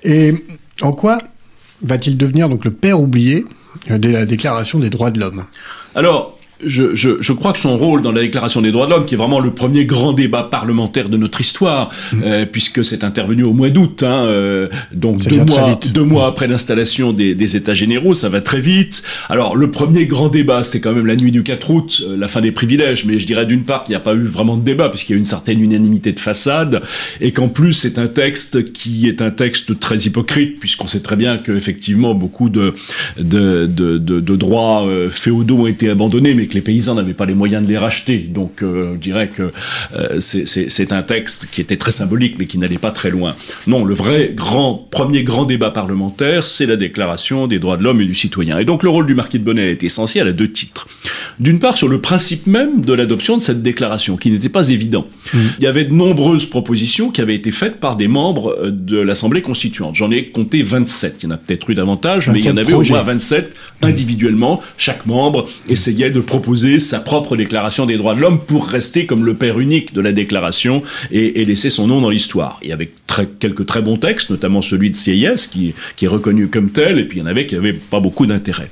Et 0.04 0.34
en 0.82 0.92
quoi 0.92 1.20
va-t-il 1.82 2.18
devenir 2.18 2.50
donc 2.50 2.66
le 2.66 2.72
père 2.72 3.00
oublié 3.00 3.46
de 3.90 4.10
la 4.10 4.26
Déclaration 4.26 4.80
des 4.80 4.90
droits 4.90 5.12
de 5.12 5.20
l'homme? 5.20 5.46
Alors, 5.94 6.40
je, 6.64 6.96
je, 6.96 7.10
je, 7.20 7.34
crois 7.34 7.54
que 7.54 7.60
son 7.60 7.76
rôle 7.76 8.02
dans 8.02 8.12
la 8.12 8.22
Déclaration 8.22 8.62
des 8.62 8.72
droits 8.72 8.86
de 8.86 8.92
l'homme, 8.92 9.06
qui 9.06 9.16
est 9.16 9.18
vraiment 9.18 9.40
le 9.40 9.52
premier 9.52 9.86
grand 9.86 10.14
débat 10.14 10.44
parlementaire 10.44 11.10
de 11.10 11.18
notre 11.18 11.42
histoire, 11.42 11.92
mmh. 12.14 12.22
euh, 12.24 12.46
puisque 12.46 12.84
c'est 12.86 13.04
intervenu 13.04 13.44
au 13.44 13.54
mois 13.54 13.70
d'août, 13.70 14.04
hein, 14.04 14.26
euh, 14.26 14.70
donc 14.94 15.22
deux 15.28 15.44
mois, 15.44 15.80
deux 15.94 16.04
mois 16.04 16.28
après 16.28 16.48
l'installation 16.48 17.14
des, 17.14 17.36
des, 17.36 17.56
États 17.56 17.74
généraux, 17.74 18.14
ça 18.14 18.30
va 18.30 18.42
très 18.42 18.62
vite. 18.62 19.04
Alors 19.30 19.56
le 19.56 19.70
premier 19.70 20.06
grand 20.06 20.30
débat, 20.30 20.64
c'est 20.64 20.80
quand 20.80 20.94
même 20.94 21.06
la 21.06 21.16
nuit 21.16 21.32
du 21.32 21.44
4 21.44 21.70
août, 21.70 22.04
euh, 22.06 22.18
la 22.18 22.28
fin 22.28 22.42
des 22.42 22.52
privilèges, 22.52 23.06
mais 23.06 23.20
je 23.20 23.28
dirais 23.28 23.46
d'une 23.46 23.64
part 23.64 23.84
qu'il 23.84 23.92
n'y 23.92 23.98
a 23.98 24.02
pas 24.02 24.14
eu 24.14 24.24
vraiment 24.24 24.56
de 24.56 24.64
débat, 24.64 24.90
puisqu'il 24.90 25.14
y 25.14 25.16
a 25.16 25.20
une 25.20 25.26
certaine 25.26 25.60
unanimité 25.62 26.14
de 26.14 26.20
façade, 26.20 26.82
et 27.20 27.32
qu'en 27.32 27.50
plus 27.50 27.74
c'est 27.74 28.00
un 28.00 28.08
texte 28.08 28.72
qui 28.72 29.08
est 29.08 29.22
un 29.22 29.32
texte 29.32 29.80
très 29.80 29.98
hypocrite, 29.98 30.60
puisqu'on 30.60 30.88
sait 30.88 31.02
très 31.02 31.16
bien 31.16 31.38
qu'effectivement 31.38 32.14
beaucoup 32.14 32.50
de, 32.50 32.74
de, 33.18 33.66
de, 33.66 33.98
de, 33.98 34.20
de 34.20 34.36
droits 34.36 34.86
euh, 34.86 35.10
féodaux 35.10 35.60
ont 35.60 35.68
été 35.68 35.90
abandonnés, 35.90 36.34
mais 36.34 36.45
que 36.48 36.54
les 36.54 36.62
paysans 36.62 36.96
n'avaient 36.96 37.14
pas 37.14 37.26
les 37.26 37.36
moyens 37.36 37.64
de 37.64 37.70
les 37.70 37.78
racheter. 37.78 38.20
Donc 38.20 38.62
euh, 38.62 38.94
je 38.96 39.00
dirais 39.00 39.30
que 39.30 39.52
euh, 39.96 40.20
c'est 40.20 40.92
un 40.92 41.02
texte 41.02 41.48
qui 41.52 41.62
était 41.62 41.78
très 41.78 41.92
symbolique, 41.92 42.36
mais 42.40 42.46
qui 42.46 42.58
n'allait 42.58 42.78
pas 42.78 42.92
très 42.92 43.10
loin. 43.10 43.36
Non, 43.68 43.84
le 43.84 43.94
vrai 43.94 44.32
grand 44.34 44.88
premier 44.92 45.24
grand 45.24 45.46
débat 45.46 45.72
parlementaire, 45.72 46.46
c'est 46.46 46.66
la 46.66 46.76
Déclaration 46.76 47.48
des 47.48 47.60
droits 47.60 47.78
de 47.78 47.84
l'homme 47.84 48.02
et 48.02 48.06
du 48.06 48.16
citoyen. 48.16 48.60
Et 48.60 48.66
donc 48.66 48.84
le 48.84 48.90
rôle 48.90 49.06
du 49.08 49.16
marquis 49.16 49.40
de 49.40 49.44
Bonnet 49.44 49.72
est 49.72 49.84
essentiel 49.84 50.28
à 50.28 50.32
deux 50.32 50.52
titres. 50.52 50.88
D'une 51.40 51.60
part, 51.60 51.78
sur 51.78 51.88
le 51.88 52.00
principe 52.00 52.48
même 52.48 52.82
de 52.82 52.94
l'adoption 52.94 53.38
de 53.38 53.42
cette 53.42 53.62
déclaration, 53.62 54.18
qui 54.18 54.32
n'était 54.32 54.50
pas 54.50 54.70
évident. 54.70 55.06
Mmh. 55.34 55.38
Il 55.58 55.64
y 55.64 55.68
avait 55.68 55.86
de 55.86 55.94
nombreuses 55.94 56.46
propositions 56.46 57.12
qui 57.12 57.22
avaient 57.22 57.36
été 57.36 57.52
faites 57.52 57.80
par 57.80 57.96
des 57.96 58.08
membres 58.08 58.58
euh, 58.60 58.72
de 58.72 58.98
l'Assemblée 58.98 59.42
constituante. 59.42 59.96
J'en 59.96 60.12
ai 60.12 60.28
compté 60.28 60.64
27. 60.64 61.24
Il 61.24 61.26
y 61.26 61.28
en 61.28 61.32
a 61.32 61.38
peut-être 61.38 61.70
eu 61.70 61.76
davantage, 61.76 62.30
mais 62.30 62.40
il 62.40 62.46
y 62.46 62.50
en 62.50 62.58
avait 62.58 62.74
au 62.74 62.84
moins 62.84 63.04
27 63.04 63.54
individuellement. 63.82 64.62
Chaque 64.78 65.06
membre 65.06 65.48
essayait 65.70 66.12
de 66.12 66.20
proposer 66.36 66.80
sa 66.80 67.00
propre 67.00 67.38
déclaration 67.38 67.86
des 67.86 67.96
droits 67.96 68.14
de 68.14 68.20
l'homme 68.20 68.42
pour 68.42 68.68
rester 68.68 69.06
comme 69.06 69.24
le 69.24 69.36
père 69.36 69.58
unique 69.58 69.94
de 69.94 70.02
la 70.02 70.12
déclaration 70.12 70.84
et, 71.10 71.40
et 71.40 71.46
laisser 71.46 71.70
son 71.70 71.88
nom 71.88 72.02
dans 72.02 72.10
l'histoire. 72.10 72.60
Y 72.62 72.74
avait 72.74 72.92
très, 73.08 73.26
quelques 73.26 73.66
très 73.66 73.82
bons 73.82 73.96
textes, 73.96 74.32
notamment 74.32 74.62
celui 74.62 74.90
de 74.90 74.98
qui, 75.48 75.74
qui 75.96 76.06
est 76.06 76.10
reconnu 76.10 76.50
comme 76.50 76.72
tel, 76.72 77.00
et 77.00 77.06
puis 77.06 77.20
il 77.20 77.22
y 77.22 77.24
en 77.24 77.28
avait 77.28 77.46
qui 77.46 77.56
n'avaient 77.56 77.72
pas 77.72 78.02
beaucoup 78.02 78.26
d'intérêt. 78.26 78.70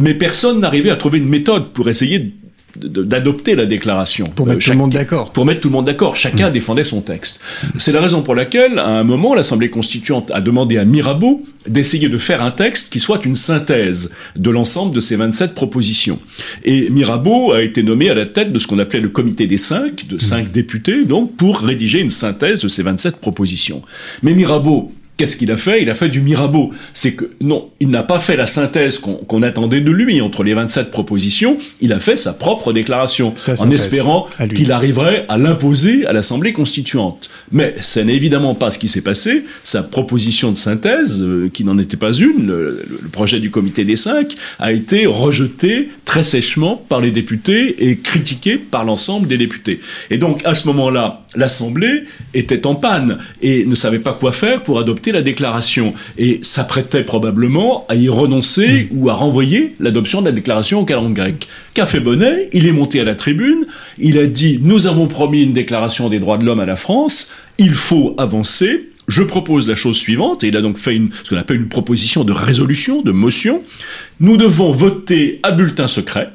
Mais 0.00 0.14
personne 0.14 0.60
n'arrivait 0.60 0.88
à 0.88 0.96
trouver 0.96 1.18
une 1.18 1.28
méthode 1.28 1.74
pour 1.74 1.90
essayer 1.90 2.18
de 2.18 2.30
d'adopter 2.76 3.54
la 3.54 3.66
déclaration. 3.66 4.26
Pour 4.34 4.46
mettre 4.46 4.58
euh, 4.58 4.64
tout 4.64 4.70
le 4.70 4.76
monde 4.76 4.92
d'accord. 4.92 5.32
Pour 5.32 5.44
mettre 5.44 5.60
tout 5.60 5.68
le 5.68 5.72
monde 5.72 5.86
d'accord. 5.86 6.16
Chacun 6.16 6.48
mmh. 6.48 6.52
défendait 6.52 6.84
son 6.84 7.00
texte. 7.00 7.40
C'est 7.78 7.92
la 7.92 8.00
raison 8.00 8.22
pour 8.22 8.34
laquelle, 8.34 8.78
à 8.78 8.98
un 8.98 9.04
moment, 9.04 9.34
l'Assemblée 9.34 9.70
constituante 9.70 10.30
a 10.32 10.40
demandé 10.40 10.78
à 10.78 10.84
Mirabeau 10.84 11.44
d'essayer 11.66 12.08
de 12.08 12.18
faire 12.18 12.42
un 12.42 12.50
texte 12.50 12.92
qui 12.92 12.98
soit 12.98 13.24
une 13.24 13.34
synthèse 13.34 14.12
de 14.36 14.50
l'ensemble 14.50 14.94
de 14.94 15.00
ces 15.00 15.16
27 15.16 15.54
propositions. 15.54 16.18
Et 16.64 16.90
Mirabeau 16.90 17.52
a 17.52 17.62
été 17.62 17.82
nommé 17.82 18.10
à 18.10 18.14
la 18.14 18.26
tête 18.26 18.52
de 18.52 18.58
ce 18.58 18.66
qu'on 18.66 18.78
appelait 18.78 19.00
le 19.00 19.10
comité 19.10 19.46
des 19.46 19.58
cinq, 19.58 20.06
de 20.08 20.18
cinq 20.18 20.48
mmh. 20.48 20.52
députés, 20.52 21.04
donc, 21.04 21.36
pour 21.36 21.58
rédiger 21.58 22.00
une 22.00 22.10
synthèse 22.10 22.62
de 22.62 22.68
ces 22.68 22.82
27 22.82 23.16
propositions. 23.16 23.82
Mais 24.22 24.34
Mirabeau, 24.34 24.92
Qu'est-ce 25.18 25.36
qu'il 25.36 25.50
a 25.50 25.56
fait? 25.56 25.82
Il 25.82 25.90
a 25.90 25.94
fait 25.94 26.08
du 26.08 26.20
Mirabeau. 26.20 26.72
C'est 26.94 27.14
que 27.14 27.30
non, 27.42 27.70
il 27.80 27.90
n'a 27.90 28.02
pas 28.02 28.18
fait 28.18 28.34
la 28.34 28.46
synthèse 28.46 28.98
qu'on 28.98 29.42
attendait 29.42 29.82
de 29.82 29.90
lui 29.90 30.20
entre 30.22 30.42
les 30.42 30.54
27 30.54 30.90
propositions. 30.90 31.58
Il 31.80 31.92
a 31.92 32.00
fait 32.00 32.16
sa 32.16 32.32
propre 32.32 32.72
déclaration 32.72 33.34
en 33.58 33.70
espérant 33.70 34.26
qu'il 34.54 34.72
arriverait 34.72 35.26
à 35.28 35.36
l'imposer 35.36 36.06
à 36.06 36.12
l'Assemblée 36.12 36.54
constituante. 36.54 37.28
Mais 37.50 37.74
ce 37.80 38.00
n'est 38.00 38.14
évidemment 38.14 38.54
pas 38.54 38.70
ce 38.70 38.78
qui 38.78 38.88
s'est 38.88 39.02
passé. 39.02 39.44
Sa 39.64 39.82
proposition 39.82 40.50
de 40.50 40.56
synthèse, 40.56 41.22
euh, 41.22 41.50
qui 41.52 41.64
n'en 41.64 41.78
était 41.78 41.98
pas 41.98 42.12
une, 42.12 42.46
le, 42.46 42.84
le, 42.88 43.08
projet 43.08 43.38
du 43.38 43.50
Comité 43.50 43.84
des 43.84 43.96
cinq, 43.96 44.34
a 44.58 44.72
été 44.72 45.04
rejeté 45.04 45.90
très 46.06 46.22
sèchement 46.22 46.76
par 46.88 47.00
les 47.00 47.10
députés 47.10 47.90
et 47.90 47.98
critiqué 47.98 48.56
par 48.56 48.84
l'ensemble 48.84 49.28
des 49.28 49.36
députés. 49.36 49.80
Et 50.10 50.16
donc 50.16 50.40
à 50.46 50.54
ce 50.54 50.66
moment-là, 50.68 51.26
l'Assemblée 51.36 52.04
était 52.34 52.66
en 52.66 52.74
panne 52.74 53.18
et 53.42 53.66
ne 53.66 53.74
savait 53.74 53.98
pas 53.98 54.12
quoi 54.12 54.32
faire 54.32 54.62
pour 54.62 54.78
adopter 54.78 55.01
la 55.10 55.22
déclaration 55.22 55.94
et 56.18 56.38
s'apprêtait 56.42 57.02
probablement 57.02 57.86
à 57.88 57.96
y 57.96 58.08
renoncer 58.08 58.88
mmh. 58.90 58.96
ou 58.96 59.10
à 59.10 59.14
renvoyer 59.14 59.74
l'adoption 59.80 60.20
de 60.20 60.26
la 60.26 60.32
déclaration 60.32 60.80
au 60.80 60.84
calendrier 60.84 61.14
grec. 61.14 61.48
Qu'a 61.74 61.86
fait 61.86 62.00
Bonnet? 62.00 62.48
Il 62.52 62.66
est 62.66 62.72
monté 62.72 63.00
à 63.00 63.04
la 63.04 63.16
tribune, 63.16 63.66
il 63.98 64.18
a 64.18 64.26
dit 64.26 64.60
nous 64.62 64.86
avons 64.86 65.08
promis 65.08 65.42
une 65.42 65.52
déclaration 65.52 66.08
des 66.08 66.20
droits 66.20 66.38
de 66.38 66.44
l'homme 66.44 66.60
à 66.60 66.66
la 66.66 66.76
France 66.76 67.32
il 67.58 67.74
faut 67.74 68.14
avancer. 68.18 68.88
Je 69.08 69.22
propose 69.22 69.68
la 69.68 69.76
chose 69.76 69.96
suivante, 69.96 70.44
et 70.44 70.48
il 70.48 70.56
a 70.56 70.60
donc 70.60 70.78
fait 70.78 70.94
une, 70.94 71.10
ce 71.24 71.30
qu'on 71.30 71.36
appelle 71.36 71.56
une 71.56 71.68
proposition 71.68 72.24
de 72.24 72.32
résolution, 72.32 73.02
de 73.02 73.12
motion. 73.12 73.62
Nous 74.20 74.36
devons 74.36 74.72
voter 74.72 75.40
à 75.42 75.50
bulletin 75.52 75.88
secret 75.88 76.30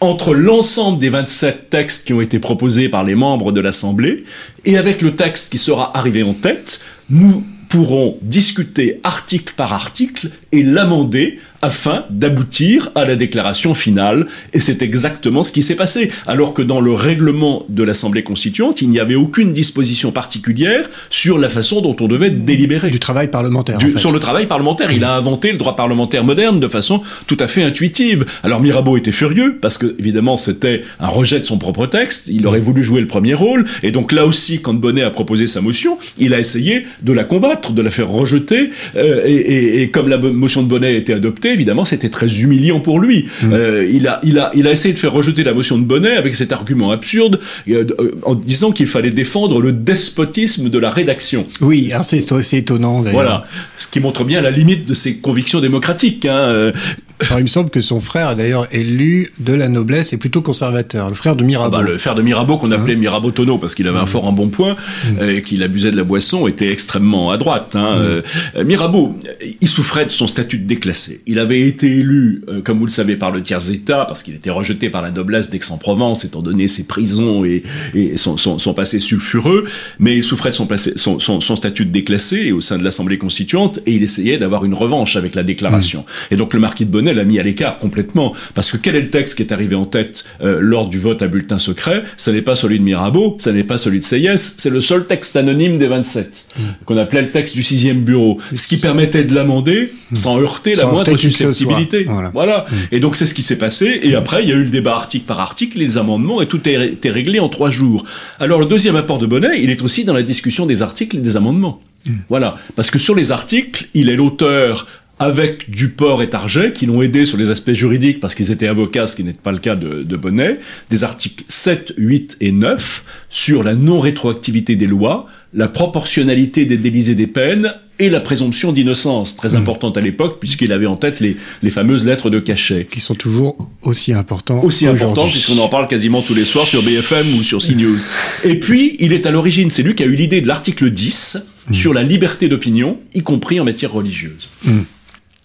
entre 0.00 0.32
l'ensemble 0.32 0.98
des 0.98 1.10
27 1.10 1.68
textes 1.68 2.06
qui 2.06 2.14
ont 2.14 2.22
été 2.22 2.38
proposés 2.38 2.88
par 2.88 3.04
les 3.04 3.14
membres 3.14 3.52
de 3.52 3.60
l'Assemblée 3.60 4.24
et 4.64 4.78
avec 4.78 5.02
le 5.02 5.14
texte 5.14 5.52
qui 5.52 5.58
sera 5.58 5.94
arrivé 5.94 6.22
en 6.22 6.32
tête, 6.32 6.80
nous 7.10 7.44
pourrons 7.70 8.18
discuter 8.20 9.00
article 9.04 9.54
par 9.56 9.72
article 9.72 10.30
et 10.52 10.62
l'amender 10.62 11.38
afin 11.62 12.04
d'aboutir 12.10 12.90
à 12.94 13.04
la 13.04 13.16
déclaration 13.16 13.74
finale. 13.74 14.26
Et 14.52 14.60
c'est 14.60 14.82
exactement 14.82 15.44
ce 15.44 15.52
qui 15.52 15.62
s'est 15.62 15.76
passé. 15.76 16.10
Alors 16.26 16.54
que 16.54 16.62
dans 16.62 16.80
le 16.80 16.92
règlement 16.92 17.64
de 17.68 17.82
l'Assemblée 17.82 18.22
constituante, 18.22 18.80
il 18.82 18.90
n'y 18.90 18.98
avait 18.98 19.14
aucune 19.14 19.52
disposition 19.52 20.12
particulière 20.12 20.88
sur 21.10 21.38
la 21.38 21.48
façon 21.48 21.80
dont 21.80 21.96
on 22.00 22.08
devait 22.08 22.30
délibérer. 22.30 22.90
Du 22.90 22.98
travail 22.98 23.28
parlementaire. 23.28 23.78
Sur 23.96 24.12
le 24.12 24.20
travail 24.20 24.46
parlementaire. 24.46 24.90
Il 24.92 25.04
a 25.04 25.14
inventé 25.14 25.52
le 25.52 25.58
droit 25.58 25.76
parlementaire 25.76 26.24
moderne 26.24 26.60
de 26.60 26.68
façon 26.68 27.02
tout 27.26 27.36
à 27.40 27.46
fait 27.46 27.62
intuitive. 27.62 28.24
Alors 28.42 28.60
Mirabeau 28.60 28.96
était 28.96 29.12
furieux 29.12 29.58
parce 29.60 29.78
que, 29.78 29.94
évidemment, 29.98 30.36
c'était 30.36 30.82
un 30.98 31.08
rejet 31.08 31.40
de 31.40 31.44
son 31.44 31.58
propre 31.58 31.86
texte. 31.86 32.28
Il 32.28 32.46
aurait 32.46 32.60
voulu 32.60 32.82
jouer 32.82 33.00
le 33.00 33.06
premier 33.06 33.34
rôle. 33.34 33.64
Et 33.82 33.90
donc 33.90 34.12
là 34.12 34.26
aussi, 34.26 34.62
quand 34.62 34.74
Bonnet 34.74 35.02
a 35.02 35.10
proposé 35.10 35.46
sa 35.46 35.60
motion, 35.60 35.98
il 36.18 36.34
a 36.34 36.40
essayé 36.40 36.86
de 37.02 37.12
la 37.12 37.24
combattre, 37.24 37.72
de 37.72 37.82
la 37.82 37.90
faire 37.90 38.08
rejeter. 38.08 38.70
Euh, 38.96 39.22
et, 39.26 39.34
et, 39.34 39.82
et 39.82 39.90
comme 39.90 40.08
la 40.08 40.18
motion 40.18 40.62
de 40.62 40.68
Bonnet 40.68 40.88
a 40.88 40.90
été 40.92 41.12
adoptée, 41.12 41.49
évidemment, 41.52 41.84
c'était 41.84 42.08
très 42.08 42.40
humiliant 42.40 42.80
pour 42.80 43.00
lui. 43.00 43.26
Mm. 43.42 43.52
Euh, 43.52 43.90
il, 43.90 44.06
a, 44.08 44.20
il, 44.22 44.38
a, 44.38 44.50
il 44.54 44.66
a 44.66 44.72
essayé 44.72 44.94
de 44.94 44.98
faire 44.98 45.12
rejeter 45.12 45.44
la 45.44 45.54
motion 45.54 45.78
de 45.78 45.84
Bonnet 45.84 46.16
avec 46.16 46.34
cet 46.34 46.52
argument 46.52 46.90
absurde 46.90 47.40
euh, 47.68 47.84
euh, 47.98 48.12
en 48.24 48.34
disant 48.34 48.72
qu'il 48.72 48.86
fallait 48.86 49.10
défendre 49.10 49.60
le 49.60 49.72
despotisme 49.72 50.68
de 50.68 50.78
la 50.78 50.90
rédaction. 50.90 51.46
Oui, 51.60 51.90
c'est 52.02 52.56
étonnant. 52.56 53.02
Voilà, 53.02 53.44
ce 53.76 53.86
qui 53.86 54.00
montre 54.00 54.24
bien 54.24 54.40
la 54.40 54.50
limite 54.50 54.86
de 54.86 54.94
ses 54.94 55.16
convictions 55.16 55.60
démocratiques. 55.60 56.26
Hein. 56.26 56.72
Alors, 57.20 57.38
il 57.38 57.42
me 57.42 57.48
semble 57.48 57.70
que 57.70 57.80
son 57.80 58.00
frère, 58.00 58.34
d'ailleurs, 58.34 58.66
élu 58.72 59.30
de 59.38 59.52
la 59.52 59.68
noblesse, 59.68 60.12
est 60.12 60.16
plutôt 60.16 60.40
conservateur, 60.40 61.08
le 61.10 61.14
frère 61.14 61.36
de 61.36 61.44
Mirabeau. 61.44 61.76
Ah 61.76 61.82
bah, 61.82 61.88
le 61.88 61.98
frère 61.98 62.14
de 62.14 62.22
Mirabeau, 62.22 62.56
qu'on 62.56 62.70
appelait 62.70 62.94
hein 62.94 62.98
Mirabeau 62.98 63.30
Tonneau, 63.30 63.58
parce 63.58 63.74
qu'il 63.74 63.86
avait 63.88 63.98
un 63.98 64.06
fort 64.06 64.26
en 64.26 64.32
bon 64.32 64.48
point, 64.48 64.74
mmh. 64.74 65.28
et 65.28 65.42
qu'il 65.42 65.62
abusait 65.62 65.90
de 65.90 65.96
la 65.96 66.04
boisson, 66.04 66.48
était 66.48 66.72
extrêmement 66.72 67.30
à 67.30 67.36
droite. 67.36 67.76
Hein. 67.76 67.96
Mmh. 67.96 68.22
Euh, 68.56 68.64
Mirabeau, 68.64 69.18
il 69.60 69.68
souffrait 69.68 70.06
de 70.06 70.10
son 70.10 70.26
statut 70.26 70.58
de 70.58 70.66
déclassé. 70.66 71.20
Il 71.26 71.38
avait 71.38 71.60
été 71.60 71.86
élu, 71.86 72.42
euh, 72.48 72.62
comme 72.62 72.78
vous 72.78 72.86
le 72.86 72.90
savez, 72.90 73.16
par 73.16 73.30
le 73.30 73.42
tiers-état, 73.42 74.06
parce 74.06 74.22
qu'il 74.22 74.34
était 74.34 74.50
rejeté 74.50 74.88
par 74.88 75.02
la 75.02 75.10
noblesse 75.10 75.50
d'Aix-en-Provence, 75.50 76.24
étant 76.24 76.42
donné 76.42 76.68
ses 76.68 76.86
prisons 76.86 77.44
et, 77.44 77.62
et 77.94 78.16
son, 78.16 78.36
son, 78.36 78.58
son, 78.58 78.72
passé 78.72 78.98
sulfureux, 78.98 79.66
mais 79.98 80.16
il 80.16 80.24
souffrait 80.24 80.50
de 80.50 80.54
son, 80.54 80.66
passé, 80.66 80.92
son, 80.96 81.18
son, 81.18 81.56
statut 81.56 81.84
de 81.84 81.90
déclassé 81.90 82.52
au 82.52 82.60
sein 82.60 82.78
de 82.78 82.84
l'Assemblée 82.84 83.18
constituante, 83.18 83.80
et 83.84 83.92
il 83.92 84.02
essayait 84.02 84.38
d'avoir 84.38 84.64
une 84.64 84.74
revanche 84.74 85.16
avec 85.16 85.34
la 85.34 85.42
déclaration. 85.42 86.00
Mmh. 86.00 86.34
Et 86.34 86.36
donc 86.36 86.54
le 86.54 86.60
marquis 86.60 86.86
de 86.86 86.90
Bonnet 86.90 87.09
l'a 87.14 87.24
mis 87.24 87.38
à 87.38 87.42
l'écart 87.42 87.78
complètement. 87.78 88.34
Parce 88.54 88.70
que 88.70 88.76
quel 88.76 88.96
est 88.96 89.00
le 89.00 89.10
texte 89.10 89.36
qui 89.36 89.42
est 89.42 89.52
arrivé 89.52 89.74
en 89.74 89.84
tête 89.84 90.24
euh, 90.42 90.58
lors 90.60 90.88
du 90.88 90.98
vote 90.98 91.22
à 91.22 91.28
bulletin 91.28 91.58
secret? 91.58 92.02
Ce 92.16 92.30
n'est 92.30 92.42
pas 92.42 92.54
celui 92.54 92.78
de 92.78 92.84
Mirabeau, 92.84 93.36
ce 93.40 93.50
n'est 93.50 93.64
pas 93.64 93.76
celui 93.76 94.00
de 94.00 94.04
Seyès, 94.04 94.54
c'est 94.56 94.70
le 94.70 94.80
seul 94.80 95.06
texte 95.06 95.36
anonyme 95.36 95.78
des 95.78 95.88
27, 95.88 96.48
mmh. 96.56 96.62
qu'on 96.84 96.96
appelait 96.96 97.22
le 97.22 97.30
texte 97.30 97.54
du 97.54 97.62
sixième 97.62 98.02
bureau, 98.02 98.38
ce 98.54 98.68
qui 98.68 98.78
permettait 98.78 99.24
de 99.24 99.34
l'amender 99.34 99.92
mmh. 100.10 100.14
sans 100.14 100.40
heurter 100.40 100.74
la 100.74 100.86
moindre 100.86 101.16
susceptibilité. 101.16 102.06
Voilà. 102.32 102.66
Mmh. 102.70 102.74
Et 102.92 103.00
donc 103.00 103.16
c'est 103.16 103.26
ce 103.26 103.34
qui 103.34 103.42
s'est 103.42 103.58
passé. 103.58 104.00
Et 104.02 104.14
après, 104.14 104.42
il 104.42 104.48
y 104.48 104.52
a 104.52 104.56
eu 104.56 104.64
le 104.64 104.70
débat 104.70 104.94
article 104.94 105.26
par 105.26 105.40
article, 105.40 105.78
les 105.78 105.98
amendements, 105.98 106.40
et 106.42 106.46
tout 106.46 106.60
a 106.66 106.70
été 106.70 107.10
réglé 107.10 107.40
en 107.40 107.48
trois 107.48 107.70
jours. 107.70 108.04
Alors 108.38 108.60
le 108.60 108.66
deuxième 108.66 108.96
apport 108.96 109.18
de 109.18 109.26
Bonnet, 109.26 109.60
il 109.62 109.70
est 109.70 109.82
aussi 109.82 110.04
dans 110.04 110.14
la 110.14 110.22
discussion 110.22 110.66
des 110.66 110.82
articles 110.82 111.16
et 111.16 111.20
des 111.20 111.36
amendements. 111.36 111.80
Voilà, 112.28 112.56
parce 112.76 112.90
que 112.90 112.98
sur 112.98 113.14
les 113.14 113.30
articles, 113.30 113.88
il 113.94 114.08
est 114.08 114.16
l'auteur 114.16 114.86
avec 115.20 115.70
Duport 115.70 116.22
et 116.22 116.30
Target, 116.30 116.72
qui 116.72 116.86
l'ont 116.86 117.02
aidé 117.02 117.26
sur 117.26 117.36
les 117.36 117.50
aspects 117.50 117.72
juridiques 117.72 118.20
parce 118.20 118.34
qu'ils 118.34 118.50
étaient 118.50 118.66
avocats, 118.66 119.06
ce 119.06 119.14
qui 119.14 119.22
n'est 119.22 119.34
pas 119.34 119.52
le 119.52 119.58
cas 119.58 119.76
de, 119.76 120.02
de, 120.02 120.16
Bonnet, 120.16 120.58
des 120.88 121.04
articles 121.04 121.44
7, 121.46 121.92
8 121.98 122.38
et 122.40 122.52
9 122.52 123.04
sur 123.28 123.62
la 123.62 123.74
non-rétroactivité 123.74 124.76
des 124.76 124.86
lois, 124.86 125.26
la 125.52 125.68
proportionnalité 125.68 126.64
des 126.64 126.78
délits 126.78 127.10
et 127.10 127.14
des 127.14 127.26
peines 127.26 127.74
et 127.98 128.08
la 128.08 128.20
présomption 128.20 128.72
d'innocence, 128.72 129.36
très 129.36 129.50
mmh. 129.50 129.56
importante 129.56 129.98
à 129.98 130.00
l'époque, 130.00 130.38
puisqu'il 130.40 130.72
avait 130.72 130.86
en 130.86 130.96
tête 130.96 131.20
les, 131.20 131.36
les, 131.62 131.70
fameuses 131.70 132.06
lettres 132.06 132.30
de 132.30 132.40
cachet. 132.40 132.88
Qui 132.90 133.00
sont 133.00 133.14
toujours 133.14 133.58
aussi 133.82 134.14
importants. 134.14 134.64
Aussi 134.64 134.86
importantes, 134.86 135.30
puisqu'on 135.30 135.58
en 135.58 135.68
parle 135.68 135.86
quasiment 135.86 136.22
tous 136.22 136.32
les 136.32 136.46
soirs 136.46 136.66
sur 136.66 136.82
BFM 136.82 137.26
ou 137.38 137.42
sur 137.42 137.58
CNews. 137.58 137.98
Et 138.44 138.58
puis, 138.58 138.96
il 139.00 139.12
est 139.12 139.26
à 139.26 139.30
l'origine, 139.30 139.68
c'est 139.68 139.82
lui 139.82 139.94
qui 139.94 140.02
a 140.02 140.06
eu 140.06 140.14
l'idée 140.14 140.40
de 140.40 140.46
l'article 140.46 140.90
10 140.90 141.36
mmh. 141.68 141.74
sur 141.74 141.92
la 141.92 142.02
liberté 142.02 142.48
d'opinion, 142.48 142.98
y 143.14 143.22
compris 143.22 143.60
en 143.60 143.64
matière 143.64 143.92
religieuse. 143.92 144.48
Mmh. 144.64 144.78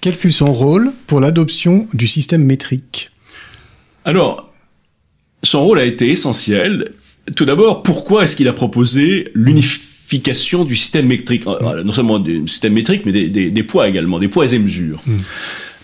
Quel 0.06 0.14
fut 0.14 0.30
son 0.30 0.52
rôle 0.52 0.94
pour 1.08 1.20
l'adoption 1.20 1.88
du 1.96 2.06
système 2.06 2.44
métrique? 2.44 3.10
Alors, 4.04 4.54
son 5.42 5.66
rôle 5.66 5.80
a 5.80 5.84
été 5.84 6.12
essentiel. 6.12 6.92
Tout 7.36 7.46
d'abord, 7.46 7.82
pourquoi 7.82 8.22
est-ce 8.22 8.36
qu'il 8.36 8.48
a 8.48 8.54
proposé 8.54 9.32
l'unification 9.34 10.64
du 10.64 10.76
système 10.76 11.08
métrique? 11.08 11.48
Euh, 11.48 11.84
Non 11.84 11.92
seulement 11.92 12.20
du 12.20 12.48
système 12.48 12.74
métrique, 12.74 13.02
mais 13.08 13.12
des, 13.12 13.30
des, 13.30 13.50
des, 13.50 13.64
poids 13.64 13.90
également, 13.90 14.20
des 14.20 14.28
poids 14.28 14.46
et 14.46 14.60
mesures. 14.60 15.02
Mmh. 15.08 15.18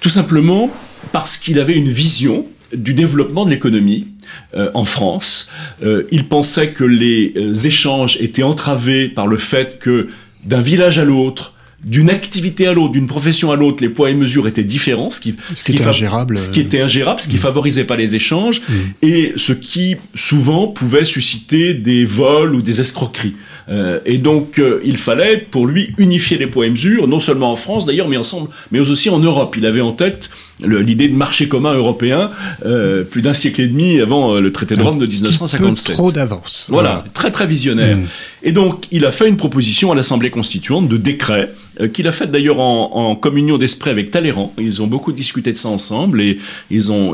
Tout 0.02 0.10
simplement 0.10 0.70
parce 1.12 1.38
qu'il 1.38 1.58
avait 1.58 1.74
une 1.74 1.90
vision 1.90 2.46
du 2.76 2.94
développement 2.94 3.46
de 3.46 3.50
l'économie 3.50 4.06
euh, 4.54 4.70
en 4.76 4.86
France. 4.86 5.50
Euh, 5.82 6.04
il 6.12 6.28
pensait 6.28 6.74
que 6.74 6.84
les 6.84 7.34
euh, 7.38 7.56
échanges 7.56 8.18
étaient 8.22 8.44
entravés 8.44 9.10
par 9.10 9.26
le 9.26 9.38
fait 9.38 9.80
que 9.80 10.10
d'un 10.44 10.62
village 10.62 11.00
à 11.00 11.06
l'autre, 11.06 11.51
d'une 11.84 12.10
activité 12.10 12.68
à 12.68 12.74
l'autre, 12.74 12.92
d'une 12.92 13.08
profession 13.08 13.52
à 13.52 13.56
l'autre, 13.56 13.82
les 13.82 13.90
poids 13.90 14.10
et 14.10 14.14
mesures 14.14 14.48
étaient 14.48 14.64
différents, 14.64 15.10
ce 15.10 15.20
qui, 15.20 15.36
ce 15.54 15.72
qui, 15.72 15.82
ingérable, 15.82 16.38
ce 16.38 16.50
qui 16.50 16.60
était 16.60 16.82
ingérable, 16.82 17.20
ce 17.20 17.28
qui 17.28 17.38
favorisait 17.38 17.86
pas 17.86 17.96
les 17.96 18.16
échanges, 18.16 18.62
mm. 18.62 18.74
et 19.02 19.34
ce 19.36 19.54
qui 19.54 19.96
souvent 20.14 20.68
pouvait 20.68 21.06
susciter 21.06 21.74
des 21.74 22.06
vols 22.06 22.54
ou 22.54 22.62
des 22.62 22.82
escroqueries. 22.82 23.36
Euh, 23.70 24.00
et 24.06 24.18
donc, 24.18 24.60
euh, 24.60 24.82
il 24.84 24.98
fallait 24.98 25.38
pour 25.38 25.66
lui 25.66 25.94
unifier 25.98 26.38
les 26.38 26.48
poids 26.48 26.66
et 26.66 26.70
mesures, 26.70 27.08
non 27.08 27.20
seulement 27.20 27.52
en 27.52 27.56
France 27.56 27.86
d'ailleurs, 27.86 28.08
mais 28.10 28.18
ensemble, 28.18 28.50
mais 28.72 28.80
aussi 28.80 29.10
en 29.10 29.20
Europe. 29.20 29.56
Il 29.58 29.66
avait 29.66 29.82
en 29.82 29.92
tête 29.92 30.30
l'idée 30.66 31.08
de 31.08 31.16
marché 31.16 31.48
commun 31.48 31.74
européen 31.74 32.32
euh, 32.66 33.04
plus 33.04 33.22
d'un 33.22 33.34
siècle 33.34 33.62
et 33.62 33.68
demi 33.68 34.00
avant 34.00 34.36
euh, 34.36 34.42
le 34.42 34.52
traité 34.52 34.76
de 34.76 34.82
Rome 34.82 35.00
de 35.00 35.06
1957. 35.06 35.96
trop 35.96 36.12
d'avance. 36.12 36.68
Voilà, 36.70 37.06
très 37.14 37.32
très 37.32 37.48
visionnaire. 37.48 37.98
Mm. 37.98 38.06
Et 38.44 38.52
donc, 38.52 38.86
il 38.92 39.06
a 39.06 39.12
fait 39.12 39.28
une 39.28 39.38
proposition 39.38 39.92
à 39.92 39.96
l'Assemblée 39.96 40.30
constituante 40.30 40.88
de 40.88 40.98
décret 40.98 41.54
euh, 41.80 41.88
qu'il 41.88 42.08
a 42.08 42.12
fait 42.12 42.28
d'ailleurs 42.30 42.60
en, 42.60 42.92
en, 42.94 43.16
communion 43.16 43.58
d'esprit 43.58 43.90
avec 43.90 44.12
Talleyrand. 44.12 44.54
Ils 44.58 44.82
ont 44.82 44.88
beaucoup 44.88 45.12
discuté 45.12 45.52
de 45.52 45.58
ça 45.58 45.70
ensemble 45.70 46.22
et 46.22 46.40
ils 46.70 46.92
ont. 46.92 47.14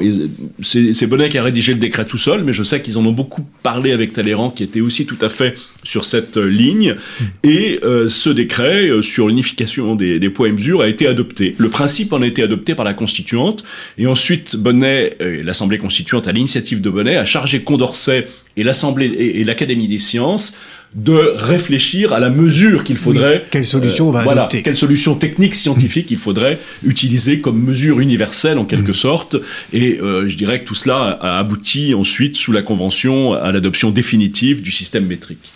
C'est 0.61 1.07
Bonnet 1.07 1.29
qui 1.29 1.37
a 1.37 1.43
rédigé 1.43 1.73
le 1.73 1.79
décret 1.79 2.05
tout 2.05 2.17
seul, 2.17 2.43
mais 2.43 2.53
je 2.53 2.63
sais 2.63 2.81
qu'ils 2.81 2.97
en 2.97 3.05
ont 3.05 3.11
beaucoup 3.11 3.45
parlé 3.63 3.91
avec 3.91 4.13
Talleyrand, 4.13 4.49
qui 4.49 4.63
était 4.63 4.81
aussi 4.81 5.05
tout 5.05 5.17
à 5.21 5.29
fait 5.29 5.55
sur 5.87 6.05
cette 6.05 6.37
euh, 6.37 6.45
ligne. 6.45 6.95
Et 7.43 7.79
euh, 7.83 8.09
ce 8.09 8.29
décret 8.29 8.89
euh, 8.89 9.01
sur 9.01 9.29
l'unification 9.29 9.95
des, 9.95 10.19
des, 10.19 10.29
poids 10.29 10.49
et 10.49 10.51
mesures 10.51 10.81
a 10.81 10.87
été 10.87 11.07
adopté. 11.07 11.55
Le 11.57 11.69
principe 11.69 12.11
en 12.13 12.21
a 12.21 12.27
été 12.27 12.43
adopté 12.43 12.75
par 12.75 12.85
la 12.85 12.93
Constituante 12.93 13.63
et 13.97 14.05
ensuite 14.05 14.57
Bonnet, 14.57 15.17
l'Assemblée 15.19 15.77
constituante 15.77 16.27
à 16.27 16.31
l'initiative 16.31 16.81
de 16.81 16.89
Bonnet, 16.89 17.15
a 17.15 17.25
chargé 17.25 17.61
Condorcet 17.61 18.27
et 18.57 18.63
l'Assemblée 18.63 19.05
et, 19.05 19.39
et 19.39 19.43
l'Académie 19.43 19.87
des 19.87 19.99
sciences 19.99 20.57
de 20.95 21.33
réfléchir 21.35 22.13
à 22.13 22.19
la 22.19 22.29
mesure 22.29 22.83
qu'il 22.83 22.97
faudrait. 22.97 23.41
Oui, 23.43 23.49
quelle 23.51 23.65
solution 23.65 24.09
on 24.09 24.11
va 24.11 24.23
voilà, 24.23 24.43
adopter 24.43 24.63
Quelle 24.63 24.77
solution 24.77 25.15
technique, 25.15 25.53
scientifique 25.53 26.09
il 26.11 26.17
faudrait 26.17 26.57
utiliser 26.83 27.39
comme 27.39 27.61
mesure 27.61 27.99
universelle 27.99 28.57
en 28.57 28.65
quelque 28.65 28.91
mmh. 28.91 28.95
sorte. 28.95 29.35
Et 29.73 29.99
euh, 29.99 30.27
je 30.27 30.37
dirais 30.37 30.61
que 30.61 30.65
tout 30.65 30.75
cela 30.75 31.19
a 31.21 31.39
abouti 31.39 31.93
ensuite 31.93 32.35
sous 32.35 32.51
la 32.51 32.61
Convention 32.61 33.33
à 33.33 33.51
l'adoption 33.51 33.91
définitive 33.91 34.61
du 34.61 34.71
système 34.71 35.05
métrique. 35.05 35.51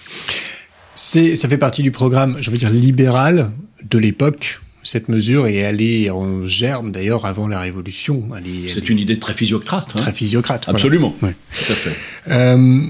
C'est, 0.96 1.36
ça 1.36 1.48
fait 1.48 1.58
partie 1.58 1.82
du 1.82 1.92
programme, 1.92 2.38
je 2.42 2.52
veux 2.52 2.58
dire, 2.58 2.70
libéral 2.70 3.52
de 3.90 3.98
l'époque 3.98 4.60
cette 4.84 5.10
mesure 5.10 5.48
et 5.48 5.56
elle 5.56 5.82
est 5.82 6.10
en 6.10 6.46
germe 6.46 6.92
d'ailleurs 6.92 7.26
avant 7.26 7.48
la 7.48 7.60
Révolution. 7.60 8.24
C'est 8.70 8.90
une 8.90 9.00
idée 9.00 9.20
très 9.20 9.34
physiocrate. 9.34 9.90
Hein. 9.94 10.00
Très 10.00 10.14
physiocrate. 10.14 10.68
Absolument. 10.68 11.16
Voilà. 11.20 11.36
Ouais. 11.36 11.66
Tout 11.66 11.72
à 11.72 11.76
fait. 11.76 11.96
Euh, 12.30 12.82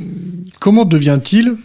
comment 0.60 0.86
devient-il 0.86 1.56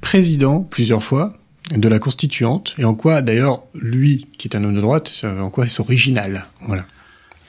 président 0.00 0.60
plusieurs 0.60 1.02
fois 1.02 1.38
de 1.74 1.88
la 1.88 1.98
constituante? 1.98 2.74
Et 2.78 2.84
en 2.84 2.94
quoi 2.94 3.22
d'ailleurs 3.22 3.62
lui 3.74 4.26
qui 4.38 4.48
est 4.48 4.56
un 4.56 4.64
homme 4.64 4.74
de 4.74 4.80
droite 4.80 5.22
en 5.24 5.50
quoi 5.50 5.66
est 5.66 5.80
original? 5.80 6.46
Voilà 6.62 6.86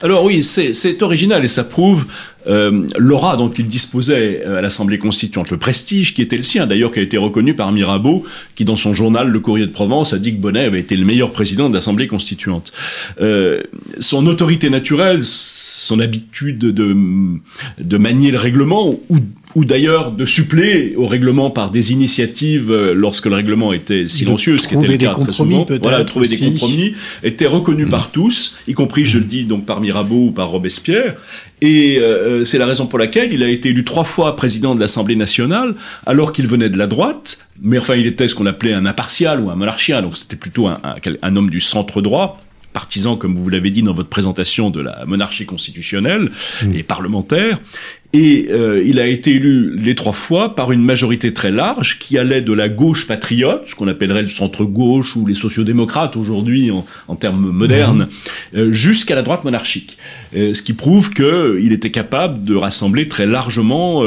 alors 0.02 0.24
oui, 0.24 0.44
c'est 0.44 1.02
original 1.02 1.44
et 1.44 1.48
ça 1.48 1.64
prouve 1.64 2.06
euh, 2.48 2.86
l'aura 2.98 3.36
dont 3.36 3.50
il 3.50 3.68
disposait 3.68 4.44
euh, 4.46 4.60
à 4.60 4.62
l'Assemblée 4.62 5.00
constituante, 5.00 5.50
le 5.50 5.58
prestige 5.58 6.14
qui 6.14 6.22
était 6.22 6.38
le 6.38 6.44
sien, 6.44 6.68
d'ailleurs 6.68 6.92
qui 6.92 7.00
a 7.00 7.02
été 7.02 7.18
reconnu 7.18 7.56
par 7.56 7.72
Mirabeau, 7.72 8.24
qui 8.56 8.64
dans 8.64 8.76
son 8.76 8.94
journal 8.94 9.28
Le 9.28 9.40
Courrier 9.40 9.66
de 9.66 9.72
Provence 9.72 10.14
a 10.14 10.20
dit 10.20 10.34
que 10.34 10.40
Bonnet 10.40 10.66
avait 10.66 10.80
été 10.80 10.96
le 10.96 11.06
meilleur 11.06 11.32
président 11.32 11.68
de 11.68 11.74
l'Assemblée 11.74 12.08
constituante. 12.08 12.72
Euh, 13.22 13.64
son 14.00 14.28
autorité 14.28 14.70
naturelle, 14.70 15.24
son 15.24 16.00
habitude 16.00 16.60
de, 16.60 16.96
de 17.80 17.98
manier 17.98 18.32
le 18.32 18.38
règlement, 18.38 19.00
ou, 19.10 19.18
ou 19.58 19.66
d'ailleurs 19.66 20.12
de 20.12 20.24
suppléer 20.24 20.94
au 20.98 21.08
règlement 21.08 21.50
par 21.50 21.72
des 21.72 21.92
initiatives 21.92 22.70
euh, 22.70 22.94
lorsque 22.94 23.26
le 23.26 23.34
règlement 23.34 23.74
était 23.74 24.08
silencieux, 24.08 24.60
ce 24.60 24.68
qui 24.68 24.76
était 24.76 24.86
le 24.86 24.98
cas 24.98 25.16
très 25.16 25.32
souvent. 25.32 25.66
Voilà, 25.82 26.04
trouver 26.04 26.28
des 26.28 26.38
compromis 26.38 26.94
était 27.24 27.48
reconnu 27.48 27.88
mm. 27.88 27.90
par 27.90 28.12
tous, 28.12 28.60
y 28.68 28.76
compris, 28.76 29.06
je 29.06 29.18
le 29.18 29.24
dis 29.24 29.46
donc 29.46 29.66
par 29.66 29.82
Mirabeau 29.82 30.28
ou 30.28 30.32
par 30.32 30.50
Robespierre. 30.50 31.16
Et 31.62 31.98
euh, 31.98 32.46
c'est 32.46 32.60
la 32.60 32.68
raison 32.68 32.86
pour 32.86 33.00
laquelle 33.00 33.34
il 33.34 33.42
a 33.42 33.50
été 33.50 33.70
élu 33.70 33.84
trois 33.84 34.04
fois 34.04 34.36
président 34.36 34.76
de 34.76 34.80
l'Assemblée 34.80 35.16
nationale, 35.16 35.74
alors 36.06 36.34
qu'il 36.34 36.46
venait 36.46 36.70
de 36.70 36.78
la 36.78 36.86
droite, 36.86 37.40
mais 37.60 37.80
enfin 37.80 37.96
il 37.96 38.06
était 38.06 38.28
ce 38.28 38.36
qu'on 38.36 38.46
appelait 38.46 38.74
un 38.74 38.86
impartial 38.86 39.42
ou 39.42 39.50
un 39.50 39.56
monarchien, 39.56 40.04
donc 40.04 40.18
c'était 40.18 40.36
plutôt 40.36 40.68
un, 40.68 40.80
un 41.24 41.36
homme 41.36 41.50
du 41.50 41.62
centre 41.62 42.04
droit 42.04 42.40
partisan, 42.74 43.16
comme 43.16 43.36
vous 43.36 43.50
l'avez 43.50 43.72
dit 43.72 43.82
dans 43.82 43.96
votre 43.96 44.10
présentation, 44.10 44.70
de 44.70 44.82
la 44.82 45.04
monarchie 45.08 45.48
constitutionnelle 45.48 46.30
mmh. 46.62 46.76
et 46.76 46.84
parlementaire. 46.84 47.58
Et 48.14 48.48
euh, 48.52 48.82
il 48.86 49.02
a 49.02 49.06
été 49.06 49.36
élu 49.36 49.76
les 49.78 49.94
trois 49.94 50.14
fois 50.14 50.56
par 50.56 50.72
une 50.72 50.82
majorité 50.82 51.34
très 51.34 51.52
large 51.52 52.00
qui 52.00 52.18
allait 52.18 52.42
de 52.42 52.54
la 52.54 52.70
gauche 52.70 53.06
patriote, 53.06 53.64
ce 53.66 53.76
qu'on 53.76 53.90
appellerait 53.90 54.22
le 54.22 54.30
centre-gauche 54.30 55.18
ou 55.18 55.26
les 55.26 55.36
sociodémocrates 55.36 56.16
aujourd'hui 56.16 56.72
en, 56.72 56.86
en, 57.10 57.16
termes 57.18 57.52
modernes, 57.52 58.08
mmh. 58.54 58.58
euh, 58.58 58.72
jusqu'à 58.72 59.14
la 59.14 59.24
droite 59.24 59.44
monarchique. 59.44 59.98
Euh, 60.36 60.54
ce 60.54 60.62
qui 60.62 60.72
prouve 60.72 61.12
qu'il 61.12 61.74
était 61.74 61.92
capable 61.92 62.46
de 62.46 62.56
rassembler 62.56 63.10
très 63.10 63.26
largement 63.26 64.04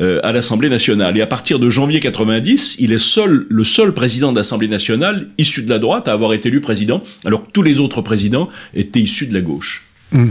à 0.00 0.32
l'Assemblée 0.32 0.68
nationale. 0.68 1.16
Et 1.16 1.20
à 1.20 1.26
partir 1.26 1.58
de 1.58 1.70
janvier 1.70 2.00
90, 2.00 2.76
il 2.80 2.92
est 2.92 2.98
seul, 2.98 3.46
le 3.48 3.64
seul 3.64 3.92
président 3.92 4.32
de 4.32 4.36
l'Assemblée 4.36 4.68
nationale 4.68 5.28
issu 5.38 5.62
de 5.62 5.70
la 5.70 5.78
droite 5.78 6.08
à 6.08 6.12
avoir 6.12 6.32
été 6.32 6.48
élu 6.48 6.60
président, 6.60 7.02
alors 7.24 7.46
que 7.46 7.50
tous 7.52 7.62
les 7.62 7.78
autres 7.78 8.02
présidents 8.02 8.48
étaient 8.74 9.00
issus 9.00 9.26
de 9.26 9.34
la 9.34 9.40
gauche. 9.40 9.84
Mmh. 10.12 10.30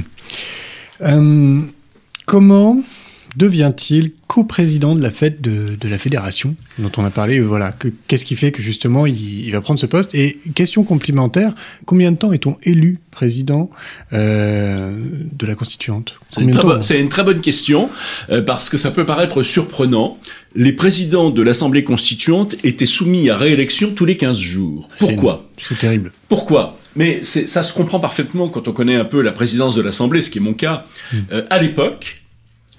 comment 2.25 2.84
devient-il 3.36 4.12
co-président 4.28 4.95
de 4.95 5.02
la 5.02 5.12
fête 5.12 5.41
de, 5.41 5.78
la 5.88 5.98
fédération 5.98 6.56
dont 6.80 6.91
on 6.98 7.06
a 7.06 7.10
parlé 7.10 7.39
Voilà, 7.39 7.74
qu'est-ce 8.08 8.26
qui 8.26 8.36
fait 8.36 8.52
que 8.52 8.62
justement 8.62 9.06
il, 9.06 9.50
va 9.52 9.62
prendre 9.62 9.80
ce 9.80 9.86
poste? 9.86 10.15
Et 10.15 10.39
question 10.56 10.84
complémentaire, 10.84 11.54
combien 11.86 12.12
de 12.12 12.17
temps 12.17 12.32
est-on 12.32 12.58
élu 12.63 13.00
président 13.12 13.69
euh, 14.13 14.91
de 15.32 15.45
la 15.45 15.56
constituante? 15.56 16.19
C'est 16.32 16.41
une, 16.41 17.10
très 17.10 17.24
bonne 17.24 17.41
question 17.41 17.89
euh, 18.30 18.41
parce 18.41 18.69
que 18.69 18.78
ça 18.78 18.91
peut 18.91 19.06
paraître 19.06 19.43
surprenant. 19.43 20.17
Les 20.56 20.74
présidents 20.74 21.30
de 21.30 21.41
l'Assemblée 21.41 21.84
constituante 21.84 22.56
étaient 22.63 22.86
soumis 22.86 23.30
à 23.30 23.38
réélection 23.38 23.91
tous 23.91 24.06
les 24.06 24.17
15 24.17 24.38
jours. 24.38 24.88
Pourquoi? 24.98 25.50
C'est 25.58 25.78
terrible. 25.78 26.12
Pourquoi? 26.30 26.78
Mais 26.95 27.24
ça 27.24 27.62
se 27.62 27.74
comprend 27.74 28.00
parfaitement 28.00 28.48
quand 28.48 28.67
on 28.67 28.71
connaît 28.71 28.95
un 28.95 29.06
peu 29.06 29.21
la 29.21 29.34
présidence 29.34 29.76
de 29.76 29.82
l'Assemblée, 29.82 30.21
ce 30.21 30.30
qui 30.30 30.38
est 30.38 30.41
mon 30.41 30.54
cas. 30.54 30.86
Mmh. 31.12 31.17
Euh, 31.32 31.43
à 31.50 31.62
l'époque, 31.62 32.25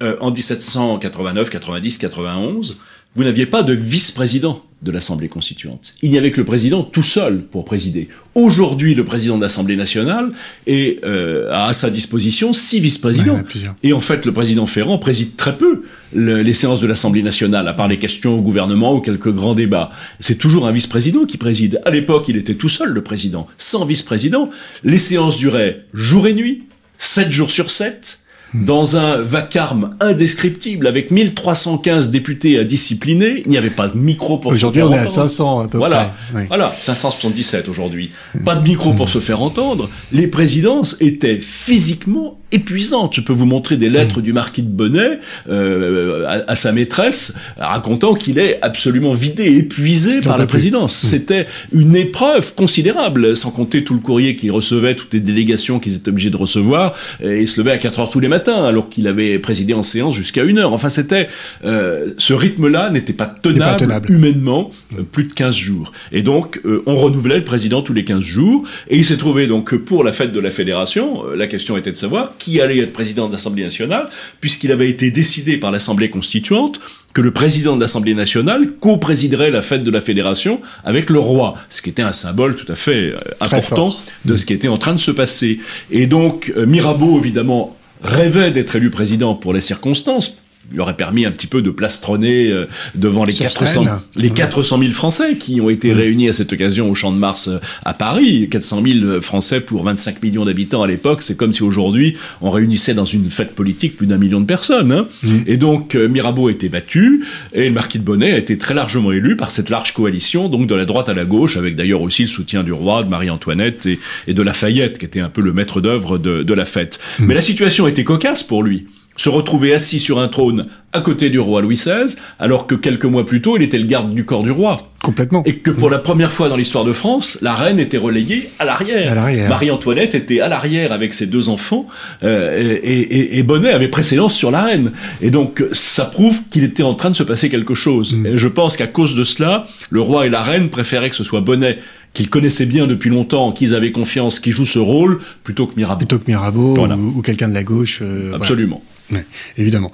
euh, 0.02 0.16
en 0.20 0.30
1789, 0.30 1.50
90, 1.50 1.98
91, 1.98 2.76
vous 3.16 3.24
n'aviez 3.24 3.46
pas 3.46 3.62
de 3.62 3.72
vice-président 3.72 4.62
de 4.82 4.92
l'Assemblée 4.92 5.28
constituante. 5.28 5.94
Il 6.02 6.10
n'y 6.10 6.18
avait 6.18 6.30
que 6.30 6.36
le 6.36 6.44
président 6.44 6.82
tout 6.82 7.02
seul 7.02 7.42
pour 7.42 7.64
présider. 7.64 8.08
Aujourd'hui, 8.34 8.94
le 8.94 9.04
président 9.04 9.38
de 9.38 9.42
l'Assemblée 9.42 9.74
nationale 9.74 10.32
est, 10.66 11.02
euh, 11.02 11.50
a 11.50 11.68
à 11.68 11.72
sa 11.72 11.88
disposition 11.88 12.52
six 12.52 12.78
vice-présidents. 12.78 13.40
et 13.82 13.94
en 13.94 14.00
fait, 14.00 14.26
le 14.26 14.32
président 14.32 14.66
Ferrand 14.66 14.98
préside 14.98 15.34
très 15.34 15.56
peu 15.56 15.82
les 16.12 16.52
séances 16.52 16.82
de 16.82 16.86
l'Assemblée 16.86 17.22
nationale, 17.22 17.66
à 17.66 17.72
part 17.72 17.88
les 17.88 17.98
questions 17.98 18.38
au 18.38 18.42
gouvernement 18.42 18.94
ou 18.94 19.00
quelques 19.00 19.32
grands 19.32 19.54
débats. 19.54 19.90
C'est 20.20 20.36
toujours 20.36 20.66
un 20.66 20.72
vice-président 20.72 21.24
qui 21.24 21.38
préside. 21.38 21.80
À 21.86 21.90
l'époque, 21.90 22.26
il 22.28 22.36
était 22.36 22.54
tout 22.54 22.68
seul, 22.68 22.90
le 22.90 23.02
président, 23.02 23.46
sans 23.56 23.86
vice-président. 23.86 24.50
Les 24.84 24.98
séances 24.98 25.38
duraient 25.38 25.86
jour 25.94 26.26
et 26.26 26.34
nuit, 26.34 26.64
sept 26.98 27.30
jours 27.30 27.50
sur 27.50 27.70
sept 27.70 28.25
dans 28.54 28.96
un 28.96 29.16
vacarme 29.16 29.96
indescriptible 30.00 30.86
avec 30.86 31.10
1315 31.10 32.10
députés 32.10 32.58
à 32.58 32.64
discipliner. 32.64 33.42
Il 33.44 33.50
n'y 33.50 33.58
avait 33.58 33.70
pas 33.70 33.88
de 33.88 33.96
micro 33.96 34.38
pour 34.38 34.52
Aujourd'hui, 34.52 34.82
on 34.82 34.92
est 34.92 34.98
à 34.98 35.06
500 35.06 35.60
à 35.60 35.68
peu 35.68 35.78
voilà. 35.78 36.14
près. 36.32 36.46
Voilà, 36.46 36.72
577 36.78 37.68
aujourd'hui. 37.68 38.12
Pas 38.44 38.54
de 38.54 38.62
micro 38.62 38.92
pour 38.92 39.08
se 39.08 39.18
faire 39.18 39.42
entendre. 39.42 39.88
Les 40.12 40.26
présidences 40.26 40.96
étaient 41.00 41.38
physiquement 41.38 42.38
épuisantes. 42.52 43.14
Je 43.14 43.20
peux 43.20 43.32
vous 43.32 43.46
montrer 43.46 43.76
des 43.76 43.88
lettres 43.88 44.20
du 44.20 44.32
marquis 44.32 44.62
de 44.62 44.68
Bonnet 44.68 45.18
euh, 45.48 46.42
à, 46.46 46.54
sa 46.54 46.72
maîtresse 46.72 47.34
racontant 47.58 48.14
qu'il 48.14 48.38
est 48.38 48.60
absolument 48.62 49.14
vidé, 49.14 49.56
épuisé 49.56 50.20
par 50.20 50.38
la 50.38 50.46
présidence. 50.46 50.94
C'était 50.94 51.46
une 51.72 51.96
épreuve 51.96 52.54
considérable, 52.54 53.36
sans 53.36 53.50
compter 53.50 53.82
tout 53.82 53.94
le 53.94 54.00
courrier 54.00 54.36
qu'il 54.36 54.52
recevait, 54.52 54.94
toutes 54.94 55.12
les 55.12 55.20
délégations 55.20 55.80
qu'ils 55.80 55.96
étaient 55.96 56.10
obligés 56.10 56.30
de 56.30 56.36
recevoir, 56.36 56.94
et 57.20 57.42
il 57.42 57.48
se 57.48 57.60
levait 57.60 57.72
à 57.72 57.78
4 57.78 58.00
heures 58.00 58.10
tous 58.10 58.20
les 58.20 58.28
matins 58.28 58.35
alors 58.46 58.88
qu'il 58.88 59.08
avait 59.08 59.38
présidé 59.38 59.74
en 59.74 59.82
séance 59.82 60.14
jusqu'à 60.14 60.44
une 60.44 60.58
heure. 60.58 60.72
Enfin, 60.72 60.88
c'était 60.88 61.28
euh, 61.64 62.12
ce 62.18 62.32
rythme-là 62.32 62.90
n'était 62.90 63.12
pas 63.12 63.26
tenable, 63.26 64.10
humainement 64.10 64.70
euh, 64.96 65.02
plus 65.02 65.24
de 65.24 65.32
15 65.32 65.54
jours. 65.54 65.92
Et 66.12 66.22
donc, 66.22 66.60
euh, 66.64 66.82
on 66.86 66.96
renouvelait 66.96 67.38
le 67.38 67.44
président 67.44 67.82
tous 67.82 67.92
les 67.92 68.04
15 68.04 68.20
jours. 68.22 68.64
Et 68.88 68.96
il 68.96 69.04
s'est 69.04 69.16
trouvé 69.16 69.46
donc 69.46 69.68
que 69.68 69.76
pour 69.76 70.04
la 70.04 70.12
fête 70.12 70.32
de 70.32 70.40
la 70.40 70.50
fédération, 70.50 71.24
la 71.34 71.46
question 71.46 71.76
était 71.76 71.90
de 71.90 71.96
savoir 71.96 72.34
qui 72.38 72.60
allait 72.60 72.78
être 72.78 72.92
président 72.92 73.26
de 73.26 73.32
l'Assemblée 73.32 73.64
nationale, 73.64 74.08
puisqu'il 74.40 74.72
avait 74.72 74.88
été 74.88 75.10
décidé 75.10 75.56
par 75.56 75.70
l'Assemblée 75.70 76.10
constituante 76.10 76.80
que 77.12 77.22
le 77.22 77.30
président 77.30 77.76
de 77.76 77.80
l'Assemblée 77.80 78.12
nationale 78.12 78.72
co-présiderait 78.78 79.50
la 79.50 79.62
fête 79.62 79.82
de 79.82 79.90
la 79.90 80.02
fédération 80.02 80.60
avec 80.84 81.08
le 81.08 81.18
roi, 81.18 81.54
ce 81.70 81.80
qui 81.80 81.88
était 81.88 82.02
un 82.02 82.12
symbole 82.12 82.56
tout 82.56 82.70
à 82.70 82.74
fait 82.74 83.14
important 83.40 83.94
de 84.26 84.36
ce 84.36 84.44
qui 84.44 84.52
était 84.52 84.68
en 84.68 84.76
train 84.76 84.92
de 84.92 85.00
se 85.00 85.10
passer. 85.10 85.58
Et 85.90 86.06
donc 86.06 86.52
Mirabeau, 86.54 87.18
évidemment, 87.18 87.74
rêvait 88.06 88.50
d'être 88.50 88.76
élu 88.76 88.90
président 88.90 89.34
pour 89.34 89.52
les 89.52 89.60
circonstances, 89.60 90.38
lui 90.72 90.80
aurait 90.80 90.96
permis 90.96 91.24
un 91.24 91.30
petit 91.30 91.46
peu 91.46 91.62
de 91.62 91.70
plastronner 91.70 92.50
euh, 92.50 92.66
devant 92.94 93.24
les 93.24 93.32
400, 93.32 93.84
les 94.16 94.30
400 94.30 94.78
000 94.78 94.92
Français 94.92 95.36
qui 95.36 95.60
ont 95.60 95.70
été 95.70 95.92
réunis 95.92 96.28
à 96.28 96.32
cette 96.32 96.52
occasion 96.52 96.90
au 96.90 96.94
Champ 96.94 97.12
de 97.12 97.18
Mars 97.18 97.48
euh, 97.48 97.58
à 97.84 97.94
Paris. 97.94 98.48
400 98.50 98.82
000 98.84 99.20
Français 99.20 99.60
pour 99.60 99.84
25 99.84 100.22
millions 100.22 100.44
d'habitants 100.44 100.82
à 100.82 100.86
l'époque, 100.86 101.22
c'est 101.22 101.36
comme 101.36 101.52
si 101.52 101.62
aujourd'hui 101.62 102.16
on 102.40 102.50
réunissait 102.50 102.94
dans 102.94 103.04
une 103.04 103.30
fête 103.30 103.54
politique 103.54 103.96
plus 103.96 104.06
d'un 104.06 104.18
million 104.18 104.40
de 104.40 104.46
personnes. 104.46 104.92
Hein. 104.92 105.06
Et 105.46 105.56
donc 105.56 105.94
euh, 105.94 106.08
Mirabeau 106.08 106.48
a 106.48 106.50
été 106.50 106.68
battu 106.68 107.24
et 107.52 107.68
le 107.68 107.74
marquis 107.74 107.98
de 107.98 108.04
Bonnet 108.04 108.32
a 108.32 108.38
été 108.38 108.58
très 108.58 108.74
largement 108.74 109.12
élu 109.12 109.36
par 109.36 109.50
cette 109.50 109.70
large 109.70 109.92
coalition, 109.92 110.48
donc 110.48 110.66
de 110.66 110.74
la 110.74 110.84
droite 110.84 111.08
à 111.08 111.14
la 111.14 111.24
gauche, 111.24 111.56
avec 111.56 111.76
d'ailleurs 111.76 112.02
aussi 112.02 112.22
le 112.22 112.28
soutien 112.28 112.62
du 112.62 112.72
roi, 112.72 113.02
de 113.02 113.08
Marie-Antoinette 113.08 113.86
et, 114.26 114.34
de 114.34 114.42
Lafayette, 114.42 114.98
qui 114.98 115.04
était 115.04 115.20
un 115.20 115.28
peu 115.28 115.40
le 115.40 115.52
maître 115.52 115.80
d'œuvre 115.80 116.18
de, 116.18 116.42
de 116.42 116.54
la 116.54 116.64
fête. 116.64 116.98
Mais 117.18 117.34
la 117.34 117.42
situation 117.42 117.86
était 117.86 118.04
cocasse 118.04 118.42
pour 118.42 118.62
lui 118.62 118.86
se 119.16 119.28
retrouver 119.28 119.72
assis 119.74 119.98
sur 119.98 120.18
un 120.18 120.28
trône 120.28 120.66
à 120.92 121.00
côté 121.00 121.28
du 121.28 121.38
roi 121.38 121.60
Louis 121.60 121.74
XVI, 121.74 122.16
alors 122.38 122.66
que 122.66 122.74
quelques 122.74 123.04
mois 123.04 123.24
plus 123.24 123.42
tôt, 123.42 123.56
il 123.56 123.62
était 123.62 123.78
le 123.78 123.84
garde 123.84 124.14
du 124.14 124.24
corps 124.24 124.42
du 124.42 124.50
roi. 124.50 124.78
Complètement. 125.02 125.42
Et 125.44 125.58
que 125.58 125.70
pour 125.70 125.90
la 125.90 125.98
première 125.98 126.32
fois 126.32 126.48
dans 126.48 126.56
l'histoire 126.56 126.84
de 126.84 126.92
France, 126.92 127.38
la 127.42 127.54
reine 127.54 127.78
était 127.78 127.98
reléguée 127.98 128.48
à 128.58 128.64
l'arrière. 128.64 129.14
Marie-Antoinette 129.48 130.14
était 130.14 130.40
à 130.40 130.48
l'arrière 130.48 130.92
avec 130.92 131.12
ses 131.12 131.26
deux 131.26 131.48
enfants, 131.48 131.86
euh, 132.24 132.78
et, 132.82 133.42
Bonnet 133.42 133.70
avait 133.70 133.88
précédence 133.88 134.34
sur 134.34 134.50
la 134.50 134.62
reine. 134.62 134.92
Et 135.20 135.30
donc, 135.30 135.62
ça 135.72 136.06
prouve 136.06 136.40
qu'il 136.50 136.64
était 136.64 136.82
en 136.82 136.94
train 136.94 137.10
de 137.10 137.16
se 137.16 137.22
passer 137.22 137.48
quelque 137.48 137.74
chose. 137.74 138.14
Mm. 138.14 138.26
Et 138.26 138.36
je 138.36 138.48
pense 138.48 138.76
qu'à 138.76 138.88
cause 138.88 139.14
de 139.14 139.22
cela, 139.22 139.66
le 139.90 140.00
roi 140.00 140.26
et 140.26 140.30
la 140.30 140.42
reine 140.42 140.70
préféraient 140.70 141.10
que 141.10 141.16
ce 141.16 141.24
soit 141.24 141.42
Bonnet 141.42 141.78
qu'ils 142.14 142.30
connaissaient 142.30 142.66
bien 142.66 142.86
depuis 142.86 143.10
longtemps, 143.10 143.52
qu'ils 143.52 143.74
avaient 143.74 143.92
confiance, 143.92 144.40
qui 144.40 144.50
joue 144.50 144.64
ce 144.64 144.78
rôle, 144.78 145.20
plutôt 145.44 145.66
que 145.66 145.76
Mirabeau. 145.76 145.98
Plutôt 145.98 146.18
que 146.18 146.26
Mirabeau 146.26 146.78
ou, 146.78 147.20
quelqu'un 147.20 147.48
de 147.48 147.54
la 147.54 147.62
gauche. 147.62 147.98
Euh, 148.00 148.32
Absolument. 148.34 148.82
Oui, 149.10 149.20
évidemment. 149.56 149.92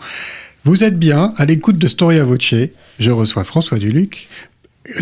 Vous 0.65 0.85
êtes 0.85 0.99
bien 0.99 1.35
à 1.37 1.45
l'écoute 1.45 1.79
de 1.79 1.89
Storia 1.89 2.25
Voce. 2.25 2.55
Je 2.99 3.11
reçois 3.11 3.45
François 3.45 3.79
Duluc, 3.79 4.29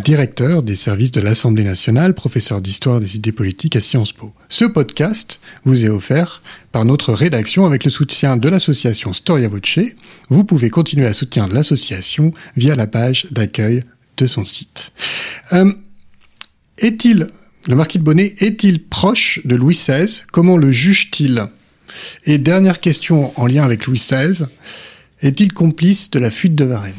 directeur 0.04 0.62
des 0.62 0.76
services 0.76 1.12
de 1.12 1.20
l'Assemblée 1.20 1.64
nationale, 1.64 2.14
professeur 2.14 2.60
d'histoire 2.60 3.00
des 3.00 3.16
idées 3.16 3.32
politiques 3.32 3.76
à 3.76 3.80
Sciences 3.80 4.12
Po. 4.12 4.32
Ce 4.48 4.64
podcast 4.64 5.40
vous 5.64 5.84
est 5.84 5.88
offert 5.88 6.42
par 6.72 6.84
notre 6.84 7.12
rédaction 7.12 7.66
avec 7.66 7.84
le 7.84 7.90
soutien 7.90 8.36
de 8.36 8.48
l'association 8.48 9.12
Storia 9.12 9.48
Voce. 9.48 9.80
Vous 10.28 10.44
pouvez 10.44 10.70
continuer 10.70 11.06
à 11.06 11.12
soutenir 11.12 11.48
l'association 11.48 12.32
via 12.56 12.74
la 12.74 12.86
page 12.86 13.26
d'accueil 13.30 13.82
de 14.16 14.26
son 14.26 14.44
site. 14.44 14.92
Euh, 15.52 15.72
est-il, 16.78 17.28
le 17.68 17.74
marquis 17.74 17.98
de 17.98 18.04
Bonnet, 18.04 18.34
est-il 18.38 18.82
proche 18.82 19.40
de 19.44 19.56
Louis 19.56 19.74
XVI 19.74 20.22
Comment 20.32 20.56
le 20.56 20.72
juge-t-il? 20.72 21.46
Et 22.24 22.38
dernière 22.38 22.80
question 22.80 23.32
en 23.40 23.46
lien 23.46 23.64
avec 23.64 23.86
Louis 23.86 23.98
XVI, 23.98 24.46
est-il 25.22 25.52
complice 25.52 26.10
de 26.10 26.18
la 26.18 26.30
fuite 26.30 26.54
de 26.54 26.64
Varennes? 26.64 26.94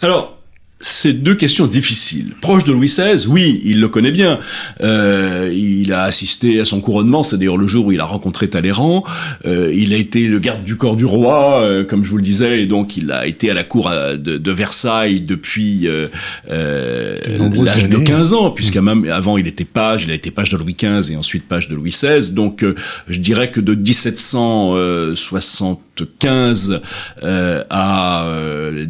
Alors, 0.00 0.41
c'est 0.82 1.12
deux 1.12 1.36
questions 1.36 1.68
difficiles. 1.68 2.32
Proche 2.40 2.64
de 2.64 2.72
Louis 2.72 2.88
XVI, 2.88 3.28
oui, 3.28 3.60
il 3.64 3.80
le 3.80 3.88
connaît 3.88 4.10
bien. 4.10 4.40
Euh, 4.82 5.48
il 5.54 5.92
a 5.92 6.02
assisté 6.02 6.58
à 6.60 6.64
son 6.64 6.80
couronnement, 6.80 7.22
c'est 7.22 7.38
d'ailleurs 7.38 7.56
le 7.56 7.68
jour 7.68 7.86
où 7.86 7.92
il 7.92 8.00
a 8.00 8.04
rencontré 8.04 8.48
Talleyrand. 8.48 9.04
Euh, 9.46 9.72
il 9.72 9.94
a 9.94 9.96
été 9.96 10.26
le 10.26 10.40
garde 10.40 10.64
du 10.64 10.74
corps 10.76 10.96
du 10.96 11.04
roi, 11.04 11.62
euh, 11.62 11.84
comme 11.84 12.02
je 12.04 12.10
vous 12.10 12.16
le 12.16 12.22
disais, 12.22 12.62
et 12.62 12.66
donc 12.66 12.96
il 12.96 13.12
a 13.12 13.28
été 13.28 13.48
à 13.48 13.54
la 13.54 13.62
cour 13.62 13.90
de, 13.90 14.16
de 14.16 14.50
Versailles 14.50 15.20
depuis 15.20 15.88
l'âge 16.48 17.88
de 17.88 17.98
15 17.98 18.34
ans, 18.34 18.50
puisqu'avant 18.50 19.04
avant 19.04 19.38
il 19.38 19.46
était 19.46 19.64
page, 19.64 20.02
il 20.04 20.10
a 20.10 20.14
été 20.14 20.32
page 20.32 20.50
de 20.50 20.56
Louis 20.56 20.74
XV 20.74 21.12
et 21.12 21.16
ensuite 21.16 21.46
page 21.46 21.68
de 21.68 21.76
Louis 21.76 21.90
XVI. 21.90 22.32
Donc 22.32 22.64
je 23.08 23.20
dirais 23.20 23.52
que 23.52 23.60
de 23.60 23.74
1760 23.74 25.80
1775 26.00 26.80
euh, 27.22 27.62
à 27.68 28.24
euh, 28.24 28.86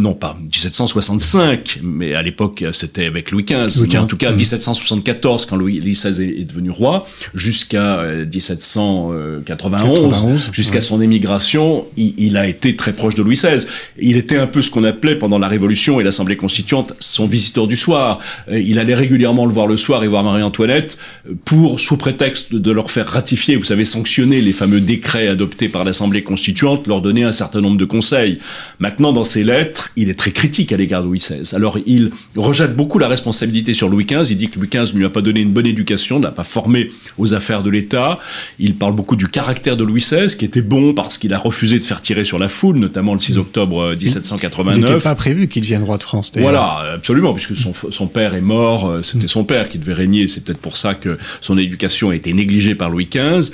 non 0.00 0.14
pas 0.14 0.38
1765, 0.40 1.80
mais 1.82 2.14
à 2.14 2.22
l'époque 2.22 2.64
c'était 2.72 3.06
avec 3.06 3.32
Louis 3.32 3.44
XV. 3.44 3.98
en 3.98 4.06
tout 4.06 4.16
cas 4.16 4.30
1774 4.30 5.46
quand 5.46 5.56
Louis, 5.56 5.80
XVI 5.80 6.22
est, 6.22 6.44
devenu 6.44 6.70
roi, 6.70 7.04
jusqu'à 7.34 8.04
1791, 8.24 10.50
jusqu'à 10.52 10.80
son 10.80 11.00
émigration, 11.00 11.88
il, 11.96 12.14
il, 12.18 12.36
a 12.36 12.46
été 12.46 12.76
très 12.76 12.92
proche 12.92 13.16
de 13.16 13.22
Louis 13.22 13.34
XVI. 13.34 13.66
Il 13.98 14.16
était 14.16 14.38
un 14.38 14.46
peu 14.46 14.62
ce 14.62 14.70
qu'on 14.70 14.84
appelait 14.84 15.16
pendant 15.16 15.40
la 15.40 15.48
Révolution 15.48 15.98
et 16.00 16.04
l'Assemblée 16.04 16.36
constituante 16.36 16.92
son 17.00 17.26
visiteur 17.26 17.66
du 17.66 17.76
soir. 17.76 18.20
Il 18.50 18.78
allait 18.78 18.94
régulièrement 18.94 19.44
le 19.44 19.52
voir 19.52 19.66
le 19.66 19.76
soir 19.76 20.04
et 20.04 20.08
voir 20.08 20.22
Marie-Antoinette 20.22 20.98
pour 21.44 21.80
sous 21.80 21.96
prétexte 21.96 22.54
de 22.54 22.70
leur 22.70 22.92
faire 22.92 23.08
ratifier, 23.08 23.56
vous 23.56 23.64
savez, 23.64 23.84
sanctionner 23.84 24.40
les 24.40 24.52
fameux 24.52 24.80
décrets 24.80 25.26
adoptés 25.26 25.68
par 25.68 25.82
l'Assemblée 25.84 26.22
constituante, 26.28 26.86
leur 26.86 27.00
donner 27.00 27.24
un 27.24 27.32
certain 27.32 27.60
nombre 27.60 27.78
de 27.78 27.84
conseils. 27.86 28.38
Maintenant, 28.78 29.12
dans 29.12 29.24
ses 29.24 29.42
lettres, 29.42 29.90
il 29.96 30.10
est 30.10 30.18
très 30.18 30.30
critique 30.30 30.72
à 30.72 30.76
l'égard 30.76 31.02
de 31.02 31.08
Louis 31.08 31.18
XVI. 31.18 31.56
Alors, 31.56 31.78
il 31.86 32.10
rejette 32.36 32.76
beaucoup 32.76 32.98
la 32.98 33.08
responsabilité 33.08 33.72
sur 33.72 33.88
Louis 33.88 34.04
XV. 34.04 34.30
Il 34.30 34.36
dit 34.36 34.48
que 34.48 34.58
Louis 34.58 34.68
XV 34.68 34.92
ne 34.92 34.98
lui 34.98 35.06
a 35.06 35.10
pas 35.10 35.22
donné 35.22 35.40
une 35.40 35.52
bonne 35.52 35.66
éducation, 35.66 36.20
n'a 36.20 36.30
pas 36.30 36.44
formé 36.44 36.90
aux 37.16 37.32
affaires 37.32 37.62
de 37.62 37.70
l'État. 37.70 38.18
Il 38.58 38.74
parle 38.74 38.94
beaucoup 38.94 39.16
du 39.16 39.28
caractère 39.28 39.76
de 39.76 39.84
Louis 39.84 40.00
XVI, 40.00 40.36
qui 40.36 40.44
était 40.44 40.62
bon 40.62 40.92
parce 40.92 41.16
qu'il 41.16 41.32
a 41.32 41.38
refusé 41.38 41.78
de 41.78 41.84
faire 41.84 42.02
tirer 42.02 42.24
sur 42.24 42.38
la 42.38 42.48
foule, 42.48 42.76
notamment 42.76 43.14
le 43.14 43.20
6 43.20 43.38
octobre 43.38 43.96
1789. 43.98 44.74
Euh, 44.74 44.78
il 44.78 44.84
n'était 44.84 45.02
pas 45.02 45.14
prévu 45.14 45.48
qu'il 45.48 45.62
devienne 45.62 45.82
roi 45.82 45.96
de 45.96 46.02
France. 46.02 46.30
Voilà, 46.36 46.92
absolument, 46.94 47.32
puisque 47.32 47.56
son, 47.56 47.72
son 47.90 48.06
père 48.06 48.34
est 48.34 48.42
mort. 48.42 48.86
Euh, 48.86 49.02
c'était 49.02 49.28
son 49.28 49.44
père 49.44 49.70
qui 49.70 49.78
devait 49.78 49.94
régner. 49.94 50.28
C'est 50.28 50.44
peut-être 50.44 50.60
pour 50.60 50.76
ça 50.76 50.94
que 50.94 51.16
son 51.40 51.56
éducation 51.56 52.10
a 52.10 52.14
été 52.14 52.34
négligée 52.34 52.74
par 52.74 52.90
Louis 52.90 53.08
XV. 53.10 53.50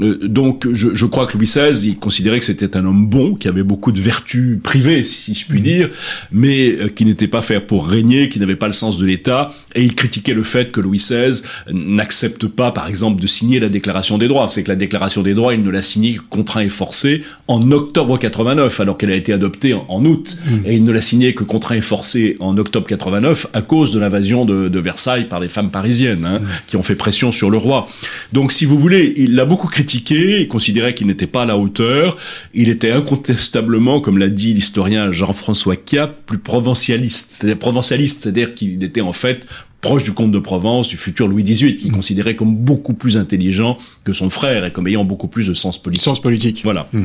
Euh, 0.00 0.28
donc, 0.28 0.66
je, 0.72 0.94
je, 0.94 1.06
crois 1.06 1.26
que 1.26 1.36
Louis 1.36 1.46
XVI, 1.46 1.88
il 1.88 1.98
considérait 1.98 2.38
que 2.38 2.44
c'était 2.44 2.76
un 2.76 2.84
homme 2.84 3.06
bon, 3.06 3.34
qui 3.34 3.48
avait 3.48 3.62
beaucoup 3.62 3.92
de 3.92 4.00
vertus 4.00 4.58
privées, 4.62 5.04
si 5.04 5.34
je 5.34 5.46
puis 5.46 5.60
mm. 5.60 5.62
dire, 5.62 5.90
mais 6.32 6.72
euh, 6.72 6.88
qui 6.88 7.04
n'était 7.04 7.28
pas 7.28 7.42
fait 7.42 7.60
pour 7.60 7.86
régner, 7.86 8.28
qui 8.28 8.40
n'avait 8.40 8.56
pas 8.56 8.66
le 8.66 8.72
sens 8.72 8.98
de 8.98 9.06
l'État, 9.06 9.54
et 9.74 9.82
il 9.82 9.94
critiquait 9.94 10.34
le 10.34 10.44
fait 10.44 10.70
que 10.70 10.80
Louis 10.80 10.98
XVI 10.98 11.42
n'accepte 11.72 12.46
pas, 12.46 12.70
par 12.70 12.88
exemple, 12.88 13.20
de 13.20 13.26
signer 13.26 13.60
la 13.60 13.68
Déclaration 13.68 14.18
des 14.18 14.28
droits. 14.28 14.48
C'est 14.48 14.62
que 14.62 14.70
la 14.70 14.76
Déclaration 14.76 15.22
des 15.22 15.34
droits, 15.34 15.54
il 15.54 15.62
ne 15.62 15.70
l'a 15.70 15.82
signée 15.82 16.18
contraint 16.30 16.62
et 16.62 16.68
forcé 16.68 17.22
en 17.48 17.70
octobre 17.70 18.18
89, 18.18 18.80
alors 18.80 18.98
qu'elle 18.98 19.12
a 19.12 19.16
été 19.16 19.32
adoptée 19.32 19.74
en, 19.74 20.04
août, 20.04 20.36
mm. 20.44 20.66
et 20.66 20.74
il 20.76 20.84
ne 20.84 20.92
l'a 20.92 21.00
signée 21.00 21.34
que 21.34 21.44
contraint 21.44 21.76
et 21.76 21.80
forcé 21.80 22.36
en 22.40 22.56
octobre 22.56 22.86
89 22.86 23.48
à 23.52 23.62
cause 23.62 23.92
de 23.92 23.98
l'invasion 23.98 24.44
de, 24.44 24.68
de, 24.68 24.78
Versailles 24.78 25.24
par 25.24 25.40
les 25.40 25.48
femmes 25.48 25.70
parisiennes, 25.70 26.24
hein, 26.24 26.40
mm. 26.40 26.46
qui 26.66 26.76
ont 26.76 26.82
fait 26.82 26.94
pression 26.94 27.32
sur 27.32 27.50
le 27.50 27.58
roi. 27.58 27.88
Donc, 28.32 28.52
si 28.52 28.64
vous 28.64 28.78
voulez, 28.78 29.14
il 29.16 29.34
l'a 29.34 29.44
beaucoup 29.44 29.68
critiqué 29.68 29.94
il 30.14 30.48
considérait 30.48 30.94
qu'il 30.94 31.06
n'était 31.06 31.26
pas 31.26 31.42
à 31.42 31.46
la 31.46 31.56
hauteur. 31.56 32.16
Il 32.52 32.68
était 32.68 32.90
incontestablement, 32.90 34.00
comme 34.00 34.18
l'a 34.18 34.28
dit 34.28 34.54
l'historien 34.54 35.12
Jean-François 35.12 35.76
Cap, 35.76 36.24
plus 36.26 36.38
provincialiste. 36.38 37.32
C'est-à-dire 37.32 37.58
provincialiste, 37.58 38.22
c'est-à-dire 38.22 38.54
qu'il 38.54 38.82
était 38.82 39.00
en 39.00 39.12
fait 39.12 39.46
proche 39.84 40.02
du 40.02 40.12
comte 40.12 40.32
de 40.32 40.38
Provence, 40.38 40.88
du 40.88 40.96
futur 40.96 41.28
Louis 41.28 41.42
XVIII, 41.42 41.74
qui 41.74 41.90
mmh. 41.90 41.92
considérait 41.92 42.36
comme 42.36 42.56
beaucoup 42.56 42.94
plus 42.94 43.18
intelligent 43.18 43.76
que 44.04 44.14
son 44.14 44.30
frère 44.30 44.64
et 44.64 44.72
comme 44.72 44.88
ayant 44.88 45.04
beaucoup 45.04 45.28
plus 45.28 45.46
de 45.46 45.54
sens 45.54 45.80
politique. 45.80 46.04
Sens 46.04 46.22
politique. 46.22 46.62
Voilà. 46.64 46.88
Mmh. 46.92 47.04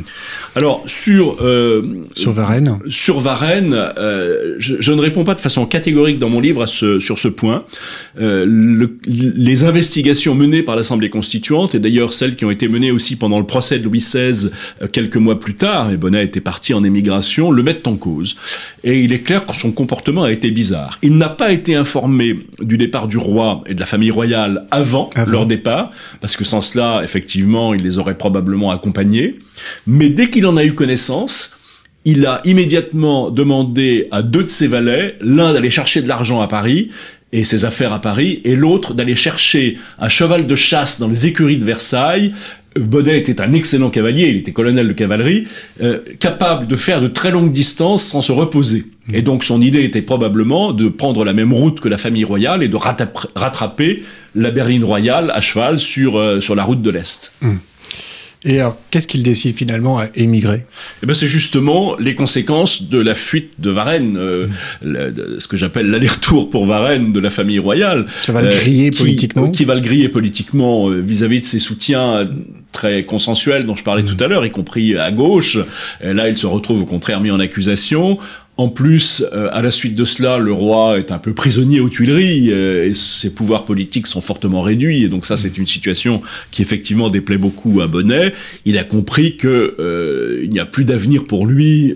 Alors 0.56 0.84
sur 0.88 1.38
euh, 1.42 2.04
sur 2.16 2.32
Varennes. 2.32 2.80
Sur 2.90 3.20
Varennes, 3.20 3.76
euh, 3.76 4.56
je, 4.60 4.76
je, 4.80 4.92
ne 4.94 5.02
réponds 5.02 5.26
pas 5.26 5.36
de 5.36 5.42
façon 5.42 5.66
catégorique 5.66 6.20
dans 6.20 6.30
mon 6.30 6.40
livre 6.40 6.64
à 6.64 6.68
ce, 6.68 7.00
sur 7.00 7.20
ce 7.20 7.28
point. 7.28 7.66
Euh, 8.20 8.46
le, 8.48 8.98
les 9.06 9.66
investigations 9.66 10.34
menées 10.34 10.64
par 10.64 10.78
l'Assemblée 10.78 11.10
constituante 11.10 11.76
et 11.76 11.80
d'ailleurs 11.80 12.14
celles 12.14 12.36
qui 12.36 12.46
ont 12.46 12.52
été 12.52 12.68
menées 12.70 12.92
aussi 12.92 13.18
pendant 13.18 13.40
le 13.40 13.46
procès 13.46 13.80
de 13.80 13.84
Louis 13.84 14.00
XVI 14.00 14.50
euh, 14.82 14.88
quelques 14.88 15.18
mois 15.18 15.40
plus 15.40 15.56
tard, 15.56 15.92
et 15.92 15.98
Bonnet 15.98 16.24
était 16.24 16.42
parti 16.42 16.74
en 16.74 16.84
émigration, 16.84 17.52
le 17.52 17.64
mettent 17.64 17.88
en 17.88 17.96
cause. 17.96 18.38
Et 18.84 19.02
il 19.02 19.14
est 19.14 19.20
clair 19.20 19.46
que 19.46 19.56
son 19.56 19.72
comportement 19.72 20.24
a 20.24 20.32
été 20.32 20.52
bizarre. 20.52 20.98
Il 21.02 21.18
n'a 21.18 21.30
pas 21.30 21.52
été 21.52 21.76
informé 21.76 22.40
du 22.70 22.78
départ 22.78 23.10
du 23.10 23.18
roi 23.18 23.64
et 23.66 23.74
de 23.74 23.80
la 23.80 23.86
famille 23.86 24.12
royale 24.12 24.68
avant, 24.72 25.10
leur 25.28 25.46
départ, 25.46 25.92
parce 26.22 26.38
que 26.38 26.46
sans 26.46 26.62
cela, 26.62 27.02
effectivement, 27.04 27.74
il 27.74 27.84
les 27.84 27.98
aurait 27.98 28.18
probablement 28.18 28.72
accompagnés. 28.72 29.36
Mais 29.88 30.10
dès 30.10 30.30
qu'il 30.30 30.46
en 30.46 30.56
a 30.56 30.64
eu 30.64 30.74
connaissance, 30.74 31.58
il 32.06 32.26
a 32.26 32.42
immédiatement 32.46 33.32
demandé 33.32 34.08
à 34.12 34.22
deux 34.22 34.44
de 34.44 34.48
ses 34.48 34.68
valets, 34.68 35.16
l'un 35.20 35.52
d'aller 35.52 35.70
chercher 35.70 36.02
de 36.02 36.08
l'argent 36.08 36.42
à 36.42 36.48
Paris 36.48 36.90
et 37.32 37.44
ses 37.44 37.66
affaires 37.66 37.94
à 37.94 38.00
Paris, 38.00 38.42
et 38.44 38.56
l'autre 38.56 38.94
d'aller 38.94 39.16
chercher 39.16 39.78
un 40.00 40.10
cheval 40.10 40.48
de 40.48 40.56
chasse 40.56 41.00
dans 41.00 41.08
les 41.08 41.28
écuries 41.28 41.58
de 41.58 41.66
Versailles. 41.66 42.34
Bonnet 42.82 43.18
était 43.18 43.42
un 43.42 43.54
excellent 43.54 43.90
cavalier, 43.90 44.30
il 44.30 44.38
était 44.38 44.52
colonel 44.52 44.88
de 44.88 44.94
cavalerie, 44.94 45.48
euh, 45.82 46.00
capable 46.20 46.68
de 46.68 46.76
faire 46.76 47.02
de 47.02 47.08
très 47.08 47.32
longues 47.32 47.52
distances 47.52 48.04
sans 48.04 48.22
se 48.22 48.32
reposer. 48.32 48.86
Mmh. 49.08 49.16
Et 49.16 49.22
donc 49.22 49.44
son 49.44 49.62
idée 49.62 49.84
était 49.84 50.02
probablement 50.02 50.74
de 50.74 50.88
prendre 50.88 51.24
la 51.24 51.34
même 51.34 51.54
route 51.54 51.80
que 51.80 51.90
la 51.90 51.98
famille 51.98 52.24
royale 52.24 52.64
et 52.64 52.68
de 52.68 52.78
rattraper 53.36 54.04
la 54.36 54.52
berline 54.52 54.84
royale 54.84 55.32
à 55.34 55.42
cheval 55.42 55.80
sur, 55.80 56.18
euh, 56.18 56.40
sur 56.40 56.56
la 56.56 56.64
route 56.64 56.82
de 56.82 56.90
l'Est. 56.90 57.34
Mmh. 57.42 57.56
Et 58.46 58.62
alors, 58.62 58.78
qu'est-ce 58.90 59.08
qu'il 59.08 59.22
décide 59.22 59.54
finalement 59.54 59.98
à 59.98 60.08
émigrer? 60.16 60.66
Eh 61.04 61.06
ben, 61.06 61.14
c'est 61.14 61.28
justement 61.28 61.98
les 61.98 62.16
conséquences 62.16 62.88
de 62.88 62.98
la 62.98 63.14
fuite 63.14 63.60
de 63.60 63.70
Varennes, 63.70 64.16
euh, 64.18 64.48
ce 64.82 65.46
que 65.46 65.58
j'appelle 65.58 65.88
l'aller-retour 65.88 66.50
pour 66.50 66.66
Varennes 66.66 67.12
de 67.12 67.20
la 67.20 67.32
famille 67.32 67.60
royale. 67.60 68.06
Ça 68.22 68.32
va 68.32 68.42
le 68.42 68.48
griller 68.48 68.92
politiquement? 68.92 69.52
Qui 69.52 69.66
va 69.66 69.76
le 69.76 69.82
griller 69.82 70.08
politiquement 70.08 70.88
vis-à-vis 70.88 71.42
de 71.42 71.46
ses 71.46 71.60
soutiens 71.60 72.30
très 72.72 73.04
consensuels 73.04 73.66
dont 73.66 73.76
je 73.76 73.84
parlais 73.84 74.04
tout 74.04 74.22
à 74.24 74.28
l'heure, 74.28 74.46
y 74.46 74.52
compris 74.52 74.98
à 74.98 75.12
gauche. 75.12 75.58
Et 76.02 76.14
là, 76.14 76.30
il 76.30 76.38
se 76.38 76.48
retrouve 76.48 76.82
au 76.82 76.86
contraire 76.86 77.20
mis 77.20 77.32
en 77.32 77.40
accusation. 77.40 78.18
En 78.60 78.68
plus, 78.68 79.24
euh, 79.32 79.48
à 79.54 79.62
la 79.62 79.72
suite 79.72 79.96
de 79.96 80.04
cela, 80.04 80.38
le 80.38 80.52
roi 80.52 81.00
est 81.00 81.14
un 81.14 81.18
peu 81.18 81.34
prisonnier 81.34 81.80
aux 81.80 81.88
Tuileries 81.88 82.52
euh, 82.52 82.90
et 82.90 82.94
ses 82.94 83.34
pouvoirs 83.34 83.64
politiques 83.64 84.06
sont 84.06 84.20
fortement 84.20 84.60
réduits. 84.60 85.06
Et 85.06 85.08
donc 85.08 85.26
ça, 85.26 85.38
c'est 85.38 85.58
une 85.58 85.66
situation 85.66 86.22
qui 86.52 86.62
effectivement 86.62 87.10
déplaît 87.10 87.38
beaucoup 87.38 87.80
à 87.80 87.88
Bonnet. 87.88 88.34
Il 88.66 88.78
a 88.78 88.84
compris 88.84 89.38
que 89.38 89.78
euh, 89.80 90.42
il 90.44 90.50
n'y 90.50 90.60
a 90.60 90.66
plus 90.66 90.84
d'avenir 90.84 91.24
pour 91.24 91.48
lui 91.48 91.96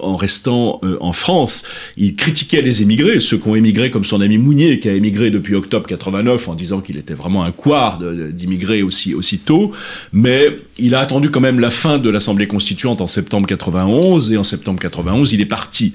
en 0.00 0.16
restant 0.16 0.80
en 1.00 1.12
France. 1.12 1.64
Il 1.96 2.16
critiquait 2.16 2.60
les 2.60 2.82
émigrés, 2.82 3.20
ceux 3.20 3.38
qui 3.38 3.46
ont 3.46 3.54
émigré 3.54 3.92
comme 3.92 4.04
son 4.04 4.20
ami 4.20 4.36
Mounier, 4.36 4.80
qui 4.80 4.88
a 4.88 4.94
émigré 4.94 5.30
depuis 5.30 5.54
octobre 5.54 5.86
89 5.86 6.48
en 6.48 6.54
disant 6.56 6.80
qu'il 6.80 6.98
était 6.98 7.14
vraiment 7.14 7.44
un 7.44 7.52
couard 7.52 8.00
d'immigrer 8.32 8.82
aussi 8.82 9.14
aussi 9.14 9.38
tôt. 9.38 9.70
Mais 10.12 10.56
il 10.76 10.96
a 10.96 11.00
attendu 11.00 11.30
quand 11.30 11.40
même 11.40 11.60
la 11.60 11.70
fin 11.70 11.98
de 11.98 12.10
l'Assemblée 12.10 12.48
constituante 12.48 13.00
en 13.00 13.06
septembre 13.06 13.46
91 13.46 14.32
et 14.32 14.36
en 14.36 14.44
septembre 14.44 14.80
91, 14.80 15.32
il 15.32 15.40
est 15.40 15.46
parti. 15.46 15.94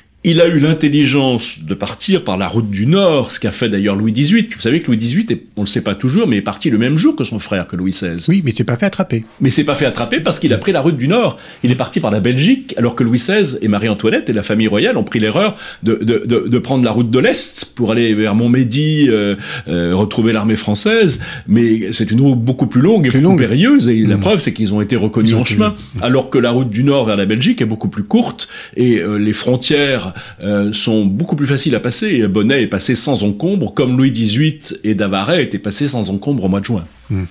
Il 0.23 0.39
a 0.39 0.45
eu 0.45 0.59
l'intelligence 0.59 1.63
de 1.63 1.73
partir 1.73 2.23
par 2.23 2.37
la 2.37 2.47
route 2.47 2.69
du 2.69 2.85
Nord, 2.85 3.31
ce 3.31 3.39
qu'a 3.39 3.49
fait 3.49 3.69
d'ailleurs 3.69 3.95
Louis 3.95 4.11
XVIII. 4.11 4.47
Vous 4.53 4.61
savez 4.61 4.79
que 4.79 4.85
Louis 4.85 4.97
XVIII, 4.97 5.41
on 5.57 5.61
le 5.61 5.65
sait 5.65 5.81
pas 5.81 5.95
toujours, 5.95 6.27
mais 6.27 6.37
est 6.37 6.41
parti 6.41 6.69
le 6.69 6.77
même 6.77 6.95
jour 6.95 7.15
que 7.15 7.23
son 7.23 7.39
frère, 7.39 7.67
que 7.67 7.75
Louis 7.75 7.89
XVI. 7.89 8.23
Oui, 8.29 8.43
mais 8.45 8.51
c'est 8.51 8.63
pas 8.63 8.77
fait 8.77 8.85
attraper. 8.85 9.23
Mais 9.39 9.49
c'est 9.49 9.63
pas 9.63 9.73
fait 9.73 9.87
attraper 9.87 10.19
parce 10.19 10.37
qu'il 10.37 10.53
a 10.53 10.59
pris 10.59 10.73
la 10.73 10.81
route 10.81 10.95
du 10.95 11.07
Nord. 11.07 11.39
Il 11.63 11.71
est 11.71 11.75
parti 11.75 11.99
par 11.99 12.11
la 12.11 12.19
Belgique, 12.19 12.75
alors 12.77 12.93
que 12.93 13.03
Louis 13.03 13.17
XVI 13.17 13.57
et 13.63 13.67
Marie-Antoinette 13.67 14.29
et 14.29 14.33
la 14.33 14.43
famille 14.43 14.67
royale 14.67 14.95
ont 14.95 15.03
pris 15.03 15.17
l'erreur 15.17 15.55
de, 15.81 15.95
de, 15.95 16.23
de, 16.23 16.47
de, 16.47 16.57
prendre 16.59 16.85
la 16.85 16.91
route 16.91 17.09
de 17.09 17.17
l'Est 17.17 17.73
pour 17.73 17.91
aller 17.91 18.13
vers 18.13 18.35
Montmédy, 18.35 19.07
euh, 19.09 19.35
euh, 19.69 19.95
retrouver 19.95 20.33
l'armée 20.33 20.55
française. 20.55 21.19
Mais 21.47 21.91
c'est 21.93 22.11
une 22.11 22.21
route 22.21 22.39
beaucoup 22.39 22.67
plus 22.67 22.81
longue 22.81 23.07
et 23.07 23.09
plus 23.09 23.21
beaucoup 23.21 23.37
périlleuse. 23.37 23.89
Et 23.89 24.05
la 24.05 24.17
mmh. 24.17 24.19
preuve, 24.19 24.39
c'est 24.39 24.53
qu'ils 24.53 24.71
ont 24.71 24.81
été 24.81 24.95
reconnus 24.95 25.33
en 25.33 25.43
chemin. 25.43 25.73
Alors 25.99 26.29
que 26.29 26.37
la 26.37 26.51
route 26.51 26.69
du 26.69 26.83
Nord 26.83 27.05
vers 27.05 27.17
la 27.17 27.25
Belgique 27.25 27.59
est 27.63 27.65
beaucoup 27.65 27.89
plus 27.89 28.03
courte 28.03 28.49
et 28.77 28.99
euh, 28.99 29.17
les 29.17 29.33
frontières 29.33 30.10
euh, 30.41 30.73
sont 30.73 31.05
beaucoup 31.05 31.35
plus 31.35 31.47
faciles 31.47 31.75
à 31.75 31.79
passer. 31.79 32.27
Bonnet 32.27 32.63
est 32.63 32.67
passé 32.67 32.95
sans 32.95 33.23
encombre, 33.23 33.73
comme 33.73 33.97
Louis 33.97 34.11
XVIII 34.11 34.59
et 34.83 34.95
Davaret 34.95 35.43
étaient 35.43 35.59
passés 35.59 35.87
sans 35.87 36.09
encombre 36.09 36.45
au 36.45 36.47
mois 36.47 36.59
de 36.59 36.65
juin. 36.65 36.85
Hmm. 37.09 37.25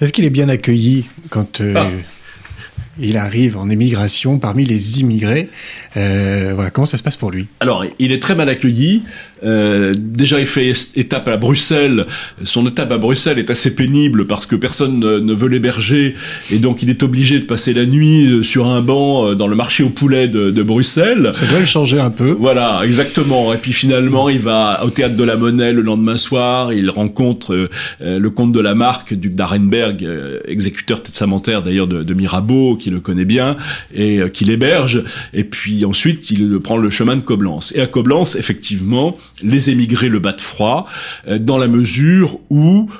Est-ce 0.00 0.12
qu'il 0.12 0.24
est 0.24 0.30
bien 0.30 0.48
accueilli 0.48 1.06
quand 1.30 1.60
euh, 1.60 1.74
ah. 1.76 1.86
il 2.98 3.16
arrive 3.16 3.56
en 3.56 3.70
émigration 3.70 4.38
parmi 4.38 4.64
les 4.64 5.00
immigrés? 5.00 5.48
Euh, 5.96 6.52
voilà, 6.54 6.70
Comment 6.70 6.86
ça 6.86 6.98
se 6.98 7.02
passe 7.02 7.16
pour 7.16 7.30
lui? 7.30 7.46
Alors, 7.60 7.84
il 7.98 8.12
est 8.12 8.20
très 8.20 8.34
mal 8.34 8.48
accueilli. 8.48 9.02
Euh, 9.42 9.92
déjà, 9.96 10.40
il 10.40 10.46
fait 10.46 10.72
étape 10.96 11.28
à 11.28 11.36
Bruxelles. 11.36 12.06
Son 12.42 12.66
étape 12.66 12.92
à 12.92 12.98
Bruxelles 12.98 13.38
est 13.38 13.50
assez 13.50 13.74
pénible 13.74 14.26
parce 14.26 14.46
que 14.46 14.56
personne 14.56 15.00
ne, 15.00 15.34
veut 15.34 15.48
l'héberger 15.48 16.14
et 16.52 16.58
donc 16.58 16.82
il 16.82 16.90
est 16.90 17.02
obligé 17.02 17.40
de 17.40 17.44
passer 17.44 17.74
la 17.74 17.86
nuit 17.86 18.26
euh, 18.26 18.42
sur 18.42 18.68
un 18.68 18.80
banc 18.80 19.26
euh, 19.26 19.34
dans 19.34 19.48
le 19.48 19.56
marché 19.56 19.82
au 19.82 19.90
poulet 19.90 20.28
de, 20.28 20.50
de 20.50 20.62
Bruxelles. 20.62 21.32
Ça 21.34 21.46
doit 21.46 21.64
changer 21.64 21.98
un 21.98 22.10
peu. 22.10 22.36
Voilà, 22.38 22.82
exactement. 22.84 23.52
Et 23.52 23.56
puis 23.56 23.72
finalement, 23.72 24.28
il 24.28 24.38
va 24.38 24.82
au 24.84 24.90
théâtre 24.90 25.16
de 25.16 25.24
la 25.24 25.36
Monnaie 25.36 25.72
le 25.72 25.82
lendemain 25.82 26.16
soir. 26.16 26.72
Il 26.72 26.88
rencontre 26.90 27.68
le 28.00 28.30
comte 28.30 28.52
de 28.52 28.60
la 28.60 28.74
Marque, 28.74 29.14
duc 29.14 29.34
d'Arenberg, 29.34 30.08
exécuteur 30.46 31.02
testamentaire 31.02 31.62
d'ailleurs 31.62 31.86
de, 31.86 32.02
de, 32.02 32.14
Mirabeau, 32.14 32.76
qui 32.76 32.90
le 32.90 33.00
connaît 33.00 33.24
bien 33.24 33.56
et 33.94 34.20
qui 34.32 34.44
l'héberge. 34.44 35.02
Et 35.32 35.44
puis 35.44 35.84
ensuite, 35.84 36.30
il 36.30 36.58
prend 36.60 36.76
le 36.76 36.90
chemin 36.90 37.16
de 37.16 37.22
Coblence. 37.22 37.72
Et 37.76 37.80
à 37.80 37.86
Coblence, 37.86 38.36
effectivement, 38.36 39.16
les 39.42 39.70
émigrés 39.70 40.08
le 40.08 40.18
battent 40.18 40.40
froid, 40.40 40.86
euh, 41.28 41.38
dans 41.38 41.58
la 41.58 41.68
mesure 41.68 42.38
où 42.50 42.90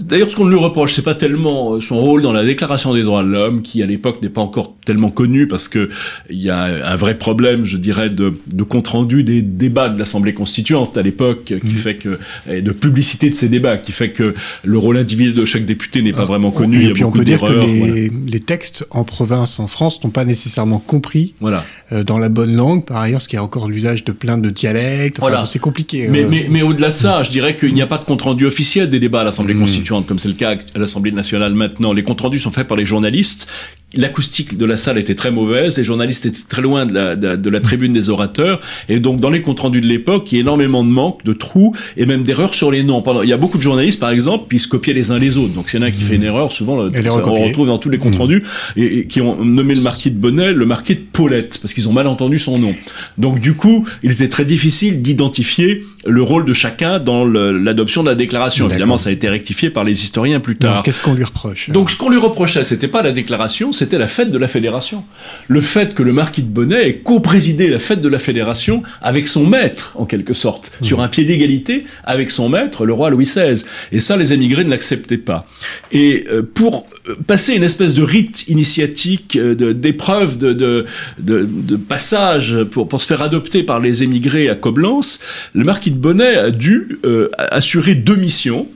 D'ailleurs, 0.00 0.30
ce 0.30 0.36
qu'on 0.36 0.46
lui 0.46 0.56
reproche, 0.56 0.94
c'est 0.94 1.02
pas 1.02 1.14
tellement 1.14 1.80
son 1.80 2.00
rôle 2.00 2.22
dans 2.22 2.32
la 2.32 2.44
Déclaration 2.44 2.94
des 2.94 3.02
droits 3.02 3.22
de 3.22 3.28
l'homme, 3.28 3.62
qui 3.62 3.82
à 3.82 3.86
l'époque 3.86 4.22
n'est 4.22 4.28
pas 4.28 4.40
encore 4.40 4.74
tellement 4.84 5.10
connu 5.10 5.48
parce 5.48 5.68
que 5.68 5.88
il 6.30 6.42
y 6.42 6.50
a 6.50 6.62
un 6.62 6.96
vrai 6.96 7.16
problème, 7.18 7.64
je 7.64 7.76
dirais, 7.76 8.10
de, 8.10 8.34
de 8.52 8.62
compte 8.62 8.88
rendu 8.88 9.24
des 9.24 9.42
débats 9.42 9.88
de 9.88 9.98
l'Assemblée 9.98 10.34
constituante 10.34 10.96
à 10.96 11.02
l'époque, 11.02 11.54
qui 11.60 11.74
fait 11.74 11.96
que 11.96 12.18
et 12.50 12.62
de 12.62 12.72
publicité 12.72 13.30
de 13.30 13.34
ces 13.34 13.48
débats, 13.48 13.76
qui 13.78 13.92
fait 13.92 14.10
que 14.10 14.34
le 14.62 14.78
rôle 14.78 14.96
individuel 14.96 15.34
de 15.34 15.44
chaque 15.44 15.64
député 15.64 16.02
n'est 16.02 16.12
pas 16.12 16.22
ah, 16.22 16.26
vraiment 16.26 16.50
connu. 16.50 16.84
Et 16.84 16.92
puis 16.92 17.04
on 17.04 17.10
peut 17.10 17.24
dire 17.24 17.40
que 17.40 17.52
les, 17.52 18.10
les, 18.26 18.40
textes 18.40 18.86
en 18.90 19.04
province, 19.04 19.58
en 19.58 19.66
France, 19.66 20.02
n'ont 20.04 20.10
pas 20.10 20.24
nécessairement 20.24 20.78
compris 20.78 21.34
voilà. 21.40 21.64
Euh, 21.92 22.04
dans 22.04 22.18
la 22.18 22.28
bonne 22.28 22.54
langue. 22.54 22.84
Par 22.84 22.98
ailleurs, 22.98 23.22
ce 23.22 23.28
qui 23.28 23.36
a 23.36 23.42
encore 23.42 23.68
l'usage 23.68 24.04
de 24.04 24.12
plein 24.12 24.38
de 24.38 24.50
dialectes. 24.50 25.18
voilà. 25.20 25.46
C'est 25.46 25.58
compliqué. 25.58 26.08
Mais, 26.08 26.24
euh. 26.24 26.28
mais, 26.30 26.46
mais 26.50 26.62
au-delà 26.62 26.88
de 26.88 26.94
ça, 26.94 27.22
je 27.22 27.30
dirais 27.30 27.56
qu'il 27.56 27.74
n'y 27.74 27.82
a 27.82 27.86
pas 27.86 27.98
de 27.98 28.04
compte 28.04 28.22
rendu 28.22 28.46
officiel 28.46 28.90
des 28.90 29.00
débats 29.00 29.23
à 29.24 29.26
l'Assemblée 29.26 29.54
mhm. 29.54 29.60
constituante, 29.60 30.06
comme 30.06 30.18
c'est 30.18 30.28
le 30.28 30.34
cas 30.34 30.56
à 30.74 30.78
l'Assemblée 30.78 31.12
nationale 31.12 31.54
maintenant. 31.54 31.92
Les 31.92 32.02
comptes 32.02 32.20
rendus 32.20 32.38
sont 32.38 32.50
faits 32.50 32.68
par 32.68 32.76
les 32.76 32.86
journalistes 32.86 33.48
l'acoustique 33.96 34.56
de 34.56 34.64
la 34.64 34.76
salle 34.76 34.98
était 34.98 35.14
très 35.14 35.30
mauvaise, 35.30 35.78
les 35.78 35.84
journalistes 35.84 36.26
étaient 36.26 36.44
très 36.48 36.62
loin 36.62 36.86
de 36.86 36.94
la, 36.94 37.16
de, 37.16 37.50
la 37.50 37.60
tribune 37.60 37.92
des 37.92 38.10
orateurs, 38.10 38.60
et 38.88 39.00
donc 39.00 39.20
dans 39.20 39.30
les 39.30 39.42
comptes 39.42 39.60
rendus 39.60 39.80
de 39.80 39.86
l'époque, 39.86 40.30
il 40.32 40.36
y 40.36 40.38
a 40.38 40.40
énormément 40.42 40.84
de 40.84 40.90
manques, 40.90 41.24
de 41.24 41.32
trous, 41.32 41.74
et 41.96 42.06
même 42.06 42.22
d'erreurs 42.22 42.54
sur 42.54 42.70
les 42.70 42.82
noms. 42.82 43.02
Il 43.22 43.28
y 43.28 43.32
a 43.32 43.36
beaucoup 43.36 43.58
de 43.58 43.62
journalistes, 43.62 44.00
par 44.00 44.10
exemple, 44.10 44.48
qui 44.50 44.60
se 44.60 44.68
copiaient 44.68 44.92
les 44.92 45.10
uns 45.10 45.18
les 45.18 45.38
autres. 45.38 45.54
Donc 45.54 45.68
s'il 45.68 45.80
y 45.80 45.82
en 45.82 45.86
a 45.86 45.88
un 45.88 45.92
qui 45.92 46.02
fait 46.02 46.16
une 46.16 46.22
mmh. 46.22 46.26
erreur, 46.26 46.52
souvent, 46.52 46.78
on 46.78 47.44
retrouve 47.44 47.66
dans 47.66 47.78
tous 47.78 47.90
les 47.90 47.98
comptes 47.98 48.16
mmh. 48.16 48.18
rendus, 48.18 48.42
et, 48.76 49.06
qui 49.06 49.20
ont 49.20 49.44
nommé 49.44 49.74
le 49.74 49.82
marquis 49.82 50.10
de 50.10 50.18
Bonnet 50.18 50.52
le 50.52 50.66
marquis 50.66 50.94
de 50.94 51.04
Paulette, 51.12 51.58
parce 51.60 51.74
qu'ils 51.74 51.88
ont 51.88 51.92
mal 51.92 52.06
entendu 52.06 52.38
son 52.38 52.58
nom. 52.58 52.74
Donc 53.18 53.40
du 53.40 53.54
coup, 53.54 53.86
il 54.02 54.12
était 54.12 54.28
très 54.28 54.44
difficile 54.44 55.02
d'identifier 55.02 55.84
le 56.06 56.22
rôle 56.22 56.44
de 56.44 56.52
chacun 56.52 56.98
dans 56.98 57.24
l'adoption 57.24 58.02
de 58.02 58.08
la 58.08 58.14
déclaration. 58.14 58.68
Évidemment, 58.68 58.98
ça 58.98 59.10
a 59.10 59.12
été 59.12 59.28
rectifié 59.28 59.70
par 59.70 59.84
les 59.84 60.02
historiens 60.02 60.40
plus 60.40 60.56
tard. 60.56 60.82
Qu'est-ce 60.82 61.00
qu'on 61.00 61.14
lui 61.14 61.24
reproche 61.24 61.70
Donc 61.70 61.90
ce 61.90 61.96
qu'on 61.96 62.10
lui 62.10 62.18
reprochait, 62.18 62.62
c'était 62.62 62.88
pas 62.88 63.02
la 63.02 63.12
déclaration, 63.12 63.72
c'était 63.84 63.98
la 63.98 64.08
fête 64.08 64.30
de 64.30 64.38
la 64.38 64.48
fédération. 64.48 65.04
Le 65.46 65.60
fait 65.60 65.92
que 65.92 66.02
le 66.02 66.14
marquis 66.14 66.40
de 66.40 66.48
Bonnet 66.48 66.88
ait 66.88 66.96
co-présidé 66.96 67.68
la 67.68 67.78
fête 67.78 68.00
de 68.00 68.08
la 68.08 68.18
fédération 68.18 68.82
avec 69.02 69.28
son 69.28 69.46
maître, 69.46 69.92
en 69.96 70.06
quelque 70.06 70.32
sorte, 70.32 70.72
mmh. 70.80 70.84
sur 70.86 71.00
un 71.02 71.08
pied 71.08 71.24
d'égalité 71.24 71.84
avec 72.04 72.30
son 72.30 72.48
maître, 72.48 72.86
le 72.86 72.94
roi 72.94 73.10
Louis 73.10 73.26
XVI. 73.26 73.62
Et 73.92 74.00
ça, 74.00 74.16
les 74.16 74.32
émigrés 74.32 74.64
ne 74.64 74.70
l'acceptaient 74.70 75.18
pas. 75.18 75.46
Et 75.92 76.24
euh, 76.32 76.42
pour 76.42 76.86
euh, 77.08 77.14
passer 77.26 77.56
une 77.56 77.62
espèce 77.62 77.92
de 77.92 78.02
rite 78.02 78.48
initiatique, 78.48 79.36
euh, 79.36 79.74
d'épreuve, 79.74 80.38
de, 80.38 80.54
de, 80.54 80.86
de, 81.18 81.46
de, 81.46 81.76
passage 81.76 82.56
pour, 82.70 82.88
pour 82.88 83.02
se 83.02 83.06
faire 83.06 83.20
adopter 83.20 83.64
par 83.64 83.80
les 83.80 84.02
émigrés 84.02 84.48
à 84.48 84.54
Coblence, 84.54 85.20
le 85.52 85.64
marquis 85.64 85.90
de 85.90 85.98
Bonnet 85.98 86.36
a 86.36 86.50
dû 86.50 86.98
assurer 87.36 87.94
deux 87.94 88.16
missions. 88.16 88.66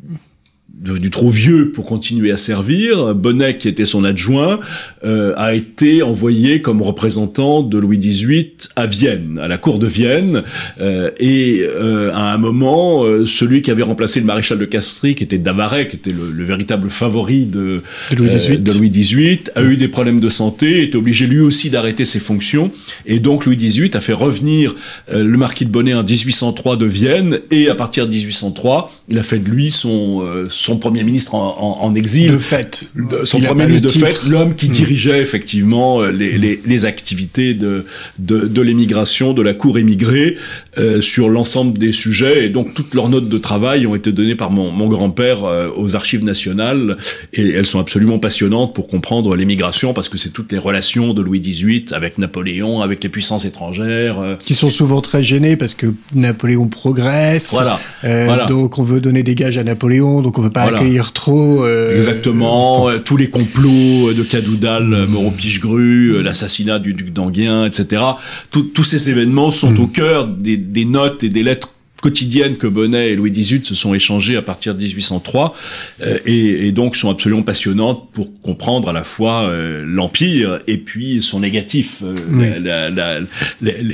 devenu 0.86 1.10
trop 1.10 1.30
vieux 1.30 1.72
pour 1.72 1.86
continuer 1.86 2.32
à 2.32 2.38
servir. 2.38 3.14
Bonnet, 3.16 3.58
qui 3.58 3.68
était 3.68 3.86
son 3.86 4.04
adjoint, 4.04 4.60
euh, 5.04 5.34
a 5.36 5.54
été 5.54 6.04
envoyé 6.04 6.62
comme 6.62 6.82
représentant 6.82 7.64
de 7.64 7.78
Louis 7.78 7.98
XVIII 7.98 8.52
à 8.76 8.86
Vienne, 8.86 9.40
à 9.42 9.48
la 9.48 9.58
cour 9.58 9.80
de 9.80 9.88
Vienne. 9.88 10.44
Euh, 10.80 11.12
et 11.20 11.64
euh, 11.64 12.12
à 12.14 12.34
un 12.34 12.38
moment, 12.38 13.04
euh, 13.04 13.26
celui 13.26 13.62
qui 13.62 13.72
avait 13.72 13.84
remplacé 13.84 14.20
le 14.20 14.26
maréchal 14.26 14.60
de 14.60 14.66
Castries, 14.66 15.16
qui 15.16 15.24
était 15.24 15.38
Davaret, 15.38 15.88
qui 15.88 15.96
était 15.96 16.12
le, 16.12 16.32
le 16.32 16.44
véritable 16.44 16.90
favori 16.90 17.46
de, 17.46 17.82
de, 18.12 18.16
Louis 18.18 18.30
XVIII. 18.30 18.60
de, 18.60 18.74
Louis 18.74 18.90
XVIII. 18.90 19.40
a 19.56 19.64
eu 19.64 19.78
des 19.78 19.88
problèmes 19.88 20.20
de 20.20 20.30
santé, 20.30 20.84
était 20.84 20.98
obligé 20.98 21.26
lui 21.28 21.40
aussi 21.40 21.70
d'arrêter 21.70 22.06
ses 22.06 22.20
fonctions. 22.20 22.72
Et 23.06 23.20
donc 23.20 23.46
Louis 23.46 23.58
XVIII 23.58 23.92
a 23.96 24.02
fait 24.02 24.14
revenir 24.14 24.76
le 25.12 25.38
marquis 25.38 25.66
de 25.66 25.72
Bonnet 25.72 25.94
en 25.94 26.04
1803 26.04 26.78
de 26.78 26.86
Vienne. 26.86 27.40
Et 27.52 27.70
à 27.70 27.76
partir 27.76 28.06
de 28.06 28.12
1803, 28.12 28.92
il 29.10 29.20
a 29.20 29.24
fait 29.24 29.40
de 29.40 29.50
lui 29.50 29.72
son, 29.72 30.24
son 30.50 30.78
premier 30.78 31.04
ministre 31.04 31.36
en, 31.36 31.82
en, 31.82 31.96
exil. 31.96 32.32
De 32.32 32.38
fait. 32.38 32.86
son 33.24 33.40
premier 33.40 33.66
ministre 33.66 33.88
de 33.88 34.06
fait, 34.06 34.24
l'homme 34.28 34.56
qui 34.56 34.68
hmm. 34.68 34.72
dirigeait 34.72 35.22
effectivement 35.22 36.02
euh, 36.02 36.12
les, 36.12 36.38
les, 36.38 36.62
les 36.66 36.86
activités 36.86 37.54
de, 37.54 37.86
de, 38.20 38.42
de 38.42 38.62
l'émigration, 38.62 39.34
de 39.34 39.42
la 39.42 39.54
cour 39.54 39.78
émigrée 39.78 40.38
euh, 40.78 41.02
sur 41.02 41.30
l'ensemble 41.30 41.78
des 41.78 41.92
sujets. 41.92 42.46
Et 42.46 42.50
donc 42.50 42.74
toutes 42.74 42.94
leurs 42.94 43.10
notes 43.10 43.30
de 43.30 43.38
travail 43.38 43.88
ont 43.88 43.96
été 43.96 44.12
données 44.12 44.36
par 44.36 44.52
mon, 44.52 44.72
mon 44.72 44.88
grand-père 44.88 45.46
euh, 45.46 45.70
aux 45.76 45.96
archives 45.96 46.24
nationales 46.24 46.98
et 47.34 47.50
elles 47.50 47.66
sont 47.66 47.80
absolument 47.80 48.20
passionnantes 48.20 48.74
pour 48.74 48.88
comprendre 48.88 49.36
l'émigration 49.36 49.94
parce 49.94 50.10
que 50.10 50.18
c'est 50.18 50.30
toutes 50.30 50.52
les 50.52 50.58
relations 50.58 51.14
de 51.14 51.22
Louis 51.22 51.40
XVIII 51.40 51.86
avec 51.92 52.18
Napoléon, 52.18 52.82
avec 52.82 53.04
les 53.04 53.10
puissances 53.10 53.46
étrangères. 53.46 54.20
Euh. 54.20 54.36
Qui 54.44 54.56
sont 54.56 54.70
souvent 54.70 55.02
très 55.02 55.24
gênés 55.24 55.56
parce 55.56 55.74
que 55.74 55.88
Napoléon 56.14 56.68
progresse. 56.68 57.52
Voilà. 57.52 57.80
voilà. 58.04 58.46
Donc 58.46 58.80
on 58.80 58.84
veut 58.84 58.95
donner 59.00 59.24
des 59.24 59.36
gages 59.36 59.58
à 59.58 59.64
Napoléon, 59.64 60.22
donc 60.22 60.38
on 60.38 60.42
veut 60.42 60.50
pas 60.50 60.64
accueillir 60.64 61.14
trop. 61.14 61.64
Euh, 61.64 61.96
Exactement. 61.96 62.90
Euh, 62.90 63.00
tous 63.00 63.18
les 63.18 63.30
complots 63.30 64.14
de 64.14 64.24
Cadoudal, 64.24 64.94
euh, 64.94 65.08
Moreau 65.08 65.32
Pichegru, 65.32 66.22
l'assassinat 66.24 66.80
du 66.80 66.94
duc 66.94 67.14
d'Anguien, 67.14 67.66
etc. 67.66 68.02
tous 68.52 68.84
ces 68.84 69.10
événements 69.10 69.52
sont 69.52 69.72
mm. 69.72 69.80
au 69.80 69.88
cœur 69.88 70.28
des, 70.28 70.58
des 70.58 70.86
notes 70.86 71.24
et 71.24 71.30
des 71.30 71.44
lettres 71.44 71.70
quotidiennes 72.06 72.58
que 72.58 72.68
Bonnet 72.68 73.14
et 73.14 73.16
Louis 73.16 73.32
XVIII 73.32 73.66
se 73.66 73.74
sont 73.74 73.96
échangées 73.96 74.38
à 74.38 74.44
partir 74.44 74.76
de 74.76 74.80
1803 74.80 75.56
euh, 76.04 76.20
et, 76.28 76.68
et, 76.68 76.72
donc 76.72 76.96
sont 76.96 77.10
absolument 77.10 77.42
passionnantes 77.42 78.12
pour 78.14 78.30
comprendre 78.44 78.90
à 78.90 78.94
la 78.94 79.04
fois 79.04 79.50
euh, 79.50 79.84
l'empire 79.88 80.60
et 80.68 80.78
puis 80.78 81.24
son 81.24 81.40
négatif, 81.40 82.04
euh, 82.04 82.86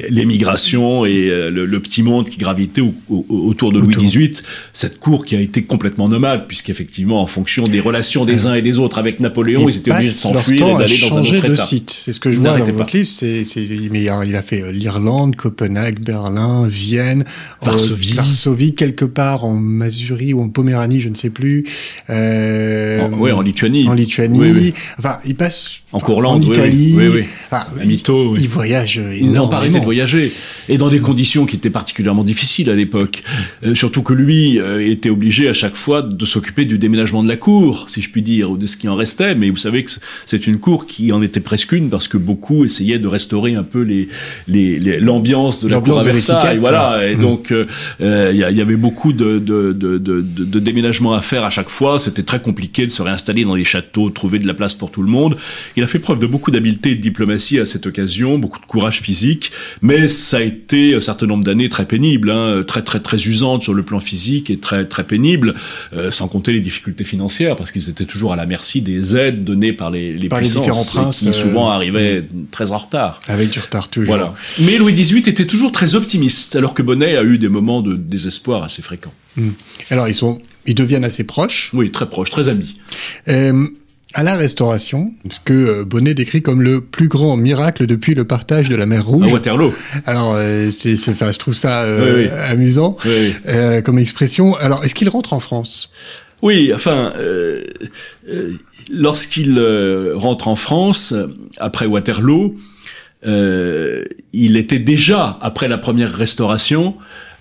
l'émigration 0.09 1.05
et 1.05 1.30
le, 1.49 1.66
le, 1.66 1.80
petit 1.80 2.03
monde 2.03 2.28
qui 2.28 2.38
gravitait 2.38 2.84
autour 3.30 3.72
de 3.72 3.80
Louis 3.80 3.95
XVIII, 3.95 4.41
cette 4.74 4.99
cour 4.99 5.24
qui 5.24 5.38
a 5.38 5.39
été 5.39 5.64
complètement 5.64 6.09
nomade 6.09 6.47
puisqu'effectivement 6.47 7.22
en 7.22 7.28
fonction 7.28 7.64
des 7.64 7.80
relations 7.80 8.26
des 8.26 8.45
uns 8.45 8.55
et 8.55 8.62
des 8.62 8.78
autres 8.78 8.97
avec 8.97 9.22
Napoléon, 9.22 9.70
ils 9.70 9.78
étaient 9.78 9.91
obligés 9.91 10.09
de 10.09 10.16
s'enfuir 10.16 10.68
et 10.68 10.78
d'aller 10.80 10.99
dans 10.99 11.18
un 11.18 11.22
autre 11.22 11.47
de 11.47 11.55
site. 11.55 11.91
C'est 11.91 12.12
ce 12.12 12.20
que 12.20 12.30
je 12.30 12.41
vois 12.41 12.57
dans 12.57 12.66
votre 12.66 12.93
livre. 12.93 13.07
C'est, 13.07 13.43
il 13.55 14.36
a 14.36 14.43
fait 14.43 14.74
l'Irlande, 14.74 15.38
Copenhague, 15.38 16.03
Berlin, 16.03 16.68
Vienne, 16.68 17.24
Varsovie 17.62 18.01
Varsovie. 18.02 18.16
Varsovie, 18.16 18.76
quelque 18.76 19.06
part 19.06 19.45
en 19.45 19.54
Masurie 19.54 20.34
ou 20.34 20.41
en 20.41 20.49
Poméranie, 20.49 21.02
je 21.02 21.10
ne 21.10 21.16
sais 21.16 21.30
plus. 21.30 21.66
Euh, 22.10 23.08
oui, 23.18 23.32
en 23.32 23.41
Lituanie. 23.41 23.88
En 23.88 23.93
Lituanie. 23.93 24.74
Enfin, 24.97 25.20
il 25.26 25.36
passe 25.36 25.84
en 25.91 25.99
Courlande, 25.99 26.45
en 26.45 26.52
Italie. 26.52 26.93
Oui, 26.97 27.06
oui. 27.14 27.24
Enfin, 27.52 27.66
à 27.80 27.86
Mito, 27.86 28.36
il, 28.38 28.47
voyage 28.47 28.97
énormément. 28.97 29.26
Il 29.26 29.32
n'a 29.32 29.47
pas 29.47 29.56
arrêté 29.58 29.80
de 29.80 29.84
voyager. 29.84 30.32
Et 30.70 30.78
dans 30.78 30.89
des 30.89 30.99
conditions 30.99 31.45
qui 31.45 31.56
étaient 31.56 31.70
particulièrement 31.70 32.24
difficiles 32.24 32.70
à 32.70 32.76
l'époque. 32.76 33.24
Euh, 33.64 33.76
surtout 33.76 34.02
que 34.02 34.14
lui 34.14 34.60
euh, 34.60 34.86
était 34.86 35.10
obligé 35.10 35.49
à 35.49 35.54
chaque 35.54 35.76
fois 35.76 36.02
de 36.02 36.26
s'occuper 36.26 36.66
du 36.66 36.78
déménagement 36.78 37.24
de 37.24 37.28
la 37.28 37.38
cour, 37.38 37.86
si 37.88 38.02
je 38.02 38.10
puis 38.10 38.22
dire, 38.22 38.52
ou 38.52 38.58
de 38.58 38.66
ce 38.66 38.78
qui 38.78 38.88
en 38.88 38.95
restait. 38.95 39.36
Mais 39.36 39.49
vous 39.49 39.58
savez 39.58 39.84
que 39.84 39.91
c'est 40.26 40.47
une 40.47 40.60
cour 40.60 40.88
qui 40.88 41.12
en 41.12 41.22
était 41.22 41.39
presque 41.39 41.72
une 41.72 41.89
parce 41.89 42.08
que 42.08 42.18
beaucoup 42.18 42.66
essayaient 42.66 42.99
de 42.99 43.08
restaurer 43.08 43.56
un 43.56 43.64
peu 43.64 43.82
les 43.82 44.08
l'ambiance 44.99 45.64
les, 45.64 45.70
de 45.70 45.74
la 45.74 45.82
cour 45.82 45.99
à 45.99 46.04
Versailles. 46.04 46.58
Voilà. 46.58 47.08
Et 47.08 47.16
donc, 47.16 47.52
euh, 47.52 47.66
il 47.99 48.35
y, 48.35 48.37
y, 48.37 48.61
avait 48.61 48.75
beaucoup 48.75 49.13
de, 49.13 49.39
de, 49.39 49.71
de, 49.73 49.97
de, 49.97 50.21
de 50.21 50.59
déménagements 50.59 51.13
à 51.13 51.21
faire 51.21 51.43
à 51.43 51.49
chaque 51.49 51.69
fois. 51.69 51.99
C'était 51.99 52.23
très 52.23 52.41
compliqué 52.41 52.85
de 52.85 52.91
se 52.91 53.01
réinstaller 53.01 53.43
dans 53.43 53.55
les 53.55 53.63
châteaux, 53.63 54.09
trouver 54.09 54.39
de 54.39 54.47
la 54.47 54.53
place 54.53 54.73
pour 54.73 54.91
tout 54.91 55.01
le 55.01 55.09
monde. 55.09 55.37
Il 55.75 55.83
a 55.83 55.87
fait 55.87 55.99
preuve 55.99 56.19
de 56.19 56.27
beaucoup 56.27 56.51
d'habileté 56.51 56.91
et 56.91 56.95
de 56.95 57.01
diplomatie 57.01 57.59
à 57.59 57.65
cette 57.65 57.85
occasion, 57.85 58.37
beaucoup 58.37 58.59
de 58.59 58.65
courage 58.65 59.01
physique, 59.01 59.51
mais 59.81 60.07
ça 60.07 60.37
a 60.37 60.41
été 60.41 60.95
un 60.95 60.99
certain 60.99 61.25
nombre 61.27 61.43
d'années 61.43 61.69
très 61.69 61.85
pénibles, 61.85 62.31
hein, 62.31 62.63
très 62.65 62.81
très 62.83 62.99
très 62.99 63.17
usantes 63.17 63.63
sur 63.63 63.73
le 63.73 63.83
plan 63.83 63.99
physique 63.99 64.49
et 64.49 64.57
très 64.57 64.85
très 64.85 65.03
pénibles, 65.03 65.55
euh, 65.93 66.11
sans 66.11 66.27
compter 66.27 66.51
les 66.51 66.61
difficultés 66.61 67.03
financières, 67.03 67.55
parce 67.55 67.71
qu'ils 67.71 67.89
étaient 67.89 68.05
toujours 68.05 68.33
à 68.33 68.35
la 68.35 68.45
merci 68.45 68.81
des 68.81 69.15
aides 69.15 69.43
données 69.43 69.73
par 69.73 69.91
les, 69.91 70.13
les 70.17 70.29
puissances, 70.29 70.65
les 70.65 70.71
différents 70.71 71.03
princes, 71.03 71.19
qui 71.21 71.33
souvent 71.33 71.69
euh, 71.69 71.73
arrivaient 71.73 72.25
très 72.51 72.71
en 72.71 72.77
retard. 72.77 73.21
Avec 73.27 73.49
du 73.49 73.59
retard 73.59 73.89
toujours. 73.89 74.07
Voilà. 74.07 74.33
Mais 74.59 74.77
Louis 74.77 74.93
XVIII 74.93 75.27
était 75.29 75.45
toujours 75.45 75.71
très 75.71 75.95
optimiste, 75.95 76.55
alors 76.55 76.73
que 76.73 76.81
Bonnet 76.81 77.15
a 77.15 77.23
eu 77.23 77.37
des 77.37 77.49
moments 77.49 77.70
de 77.80 77.95
désespoir 77.95 78.63
assez 78.63 78.82
fréquents. 78.82 79.13
Hmm. 79.38 79.51
Alors 79.89 80.09
ils 80.09 80.15
sont, 80.15 80.41
ils 80.65 80.76
deviennent 80.76 81.05
assez 81.05 81.24
proches. 81.24 81.72
Oui, 81.74 81.89
très 81.89 82.09
proches, 82.09 82.30
très 82.30 82.49
amis. 82.49 82.76
Euh, 83.30 83.69
à 84.13 84.24
la 84.24 84.36
Restauration, 84.36 85.13
ce 85.30 85.39
que 85.39 85.53
euh, 85.53 85.86
Bonnet 85.86 86.13
décrit 86.13 86.41
comme 86.41 86.61
le 86.61 86.82
plus 86.82 87.07
grand 87.07 87.38
miracle 87.38 87.86
depuis 87.86 88.13
le 88.13 88.26
partage 88.26 88.67
de 88.67 88.76
la 88.76 88.86
mer 88.86 89.05
Rouge. 89.05 89.30
À 89.30 89.34
Waterloo. 89.34 89.74
Alors, 90.05 90.34
euh, 90.36 90.69
c'est, 90.69 90.97
enfin, 91.09 91.32
je 91.32 91.38
trouve 91.38 91.53
ça 91.53 91.84
euh, 91.84 92.28
amusant 92.49 92.97
euh, 93.05 93.82
comme 93.82 93.99
expression. 93.99 94.55
Alors, 94.57 94.84
est-ce 94.84 94.95
qu'il 94.95 95.07
rentre 95.07 95.32
en 95.32 95.39
France? 95.39 95.91
Oui, 96.41 96.72
enfin, 96.74 97.13
lorsqu'il 98.91 99.59
rentre 100.15 100.47
en 100.47 100.55
France 100.55 101.13
après 101.59 101.86
Waterloo, 101.86 102.57
il 103.24 104.57
était 104.57 104.80
déjà 104.80 105.38
après 105.41 105.67
la 105.67 105.78
première 105.78 106.11
Restauration 106.11 106.95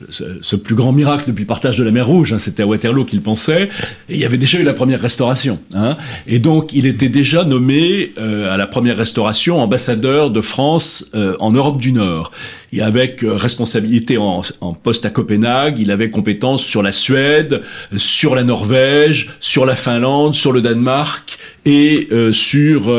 ce, 0.09 0.57
plus 0.57 0.75
grand 0.75 0.93
miracle 0.93 1.27
depuis 1.27 1.43
le 1.43 1.47
partage 1.47 1.77
de 1.77 1.85
la 1.85 1.91
mer 1.91 2.07
Rouge, 2.07 2.33
hein, 2.33 2.39
c'était 2.39 2.63
à 2.63 2.67
Waterloo 2.67 3.05
qu'il 3.05 3.23
pensait, 3.23 3.65
et 4.09 4.15
il 4.15 4.19
y 4.19 4.25
avait 4.25 4.39
déjà 4.39 4.59
eu 4.59 4.63
la 4.63 4.73
première 4.73 5.01
restauration. 5.01 5.59
Hein, 5.75 5.97
et 6.27 6.39
donc 6.39 6.73
il 6.73 6.87
était 6.87 7.09
déjà 7.09 7.45
nommé 7.45 8.13
euh, 8.19 8.53
à 8.53 8.57
la 8.57 8.67
première 8.67 8.97
restauration 8.97 9.61
ambassadeur 9.61 10.31
de 10.31 10.41
France 10.41 11.11
euh, 11.15 11.37
en 11.41 11.53
Europe 11.53 11.81
du 11.81 11.93
Nord. 11.93 12.31
Et 12.73 12.83
avec 12.83 13.25
euh, 13.25 13.35
responsabilité 13.35 14.17
en, 14.17 14.43
en, 14.61 14.75
poste 14.75 15.05
à 15.05 15.11
Copenhague, 15.11 15.79
il 15.79 15.91
avait 15.91 16.11
compétence 16.11 16.63
sur 16.63 16.83
la 16.83 16.93
Suède, 16.93 17.63
sur 17.97 18.35
la 18.35 18.45
Norvège, 18.45 19.31
sur 19.41 19.67
la 19.67 19.75
Finlande, 19.75 20.35
sur 20.35 20.53
le 20.53 20.61
Danemark 20.61 21.39
et 21.67 22.09
sur 22.33 22.91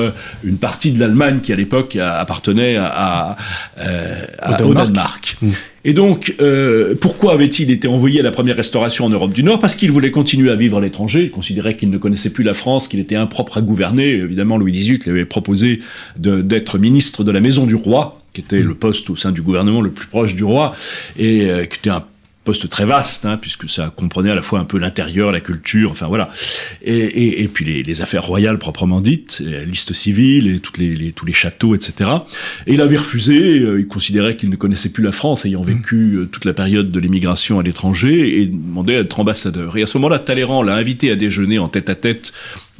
une 0.44 0.58
partie 0.58 0.92
de 0.92 1.00
l'Allemagne 1.00 1.40
qui 1.42 1.52
à 1.52 1.56
l'époque 1.56 1.96
appartenait 1.96 2.76
à, 2.78 3.36
à, 4.40 4.64
au 4.64 4.74
Danemark. 4.76 5.38
Mmh. 5.42 5.52
Et 5.84 5.94
donc, 5.94 6.36
euh, 6.42 6.94
pourquoi 7.00 7.34
avait-il 7.34 7.72
été 7.72 7.88
envoyé 7.88 8.20
à 8.20 8.24
la 8.24 8.32
première 8.32 8.56
restauration 8.56 9.06
en 9.06 9.10
Europe 9.10 9.34
du 9.34 9.44
Nord? 9.44 9.60
Parce 9.60 9.76
qu'il 9.76 9.92
voulait 9.92 10.12
continuer 10.12 10.52
à 10.52 10.56
vivre 10.56 10.78
à 10.78 10.82
l'étranger. 10.82 11.24
Il 11.24 11.32
considérait 11.32 11.76
qu'il 11.76 11.90
ne 11.90 11.98
connaissait 11.98 12.34
plus 12.34 12.44
la 12.44 12.54
France, 12.54 12.88
qu'il 12.88 13.00
était 13.00 13.16
impropre 13.16 13.58
à 13.58 13.62
gouverner. 13.62 14.12
Évidemment, 14.12 14.58
Louis 14.58 14.72
XVIII 14.72 15.00
lui 15.00 15.10
avait 15.10 15.26
proposé 15.26 15.80
d'être 16.18 16.78
ministre 16.78 17.24
de 17.24 17.32
la 17.32 17.42
Maison 17.42 17.66
du 17.66 17.76
Roi 17.76 18.22
qui 18.34 18.42
était 18.42 18.62
le 18.62 18.76
poste 18.76 19.10
au 19.10 19.16
sein 19.16 19.32
du 19.32 19.42
gouvernement 19.42 19.82
le 19.82 19.92
plus 19.92 20.08
proche 20.08 20.36
du 20.36 20.44
roi, 20.44 20.74
et 21.18 21.50
euh, 21.50 21.66
qui 21.66 21.80
était 21.80 21.90
un 21.90 22.06
poste 22.44 22.70
très 22.70 22.86
vaste, 22.86 23.26
hein, 23.26 23.38
puisque 23.38 23.70
ça 23.70 23.94
comprenait 23.96 24.32
à 24.32 24.36
la 24.36 24.42
fois 24.42 24.60
un 24.60 24.66
peu 24.66 24.80
l'intérieur, 24.80 25.32
la 25.32 25.42
culture, 25.42 25.92
enfin 25.92 26.08
voilà, 26.08 26.30
et, 26.82 26.98
et, 26.98 27.44
et 27.44 27.48
puis 27.48 27.66
les, 27.66 27.84
les, 27.84 28.02
affaires 28.02 28.24
royales 28.24 28.58
proprement 28.58 29.00
dites, 29.00 29.44
la 29.46 29.64
liste 29.64 29.94
civile 29.94 30.48
et 30.48 30.60
toutes 30.60 30.80
les, 30.80 30.96
les, 30.96 31.12
tous 31.12 31.26
les 31.26 31.34
châteaux, 31.34 31.76
etc. 31.76 32.10
Et 32.66 32.74
il 32.74 32.82
avait 32.82 32.98
refusé, 32.98 33.60
euh, 33.60 33.80
il 33.80 33.88
considérait 33.88 34.38
qu'il 34.38 34.50
ne 34.50 34.56
connaissait 34.56 34.90
plus 34.90 35.04
la 35.04 35.12
France, 35.12 35.46
ayant 35.46 35.62
vécu 35.62 35.96
mm. 35.96 36.18
euh, 36.18 36.26
toute 36.26 36.46
la 36.46 36.54
période 36.54 36.90
de 36.90 37.00
l'émigration 37.00 37.60
à 37.60 37.64
l'étranger, 37.64 38.42
et 38.42 38.48
demandait 38.48 38.96
à 38.96 39.00
être 39.02 39.20
ambassadeur. 39.20 39.78
Et 39.78 39.84
à 39.84 39.86
ce 39.86 39.98
moment-là, 40.00 40.18
Talleyrand 40.18 40.64
l'a 40.64 40.76
invité 40.76 41.12
à 41.12 41.16
déjeuner 41.16 41.60
en 41.60 41.68
tête 41.68 41.90
à 41.90 41.96
tête 41.96 42.34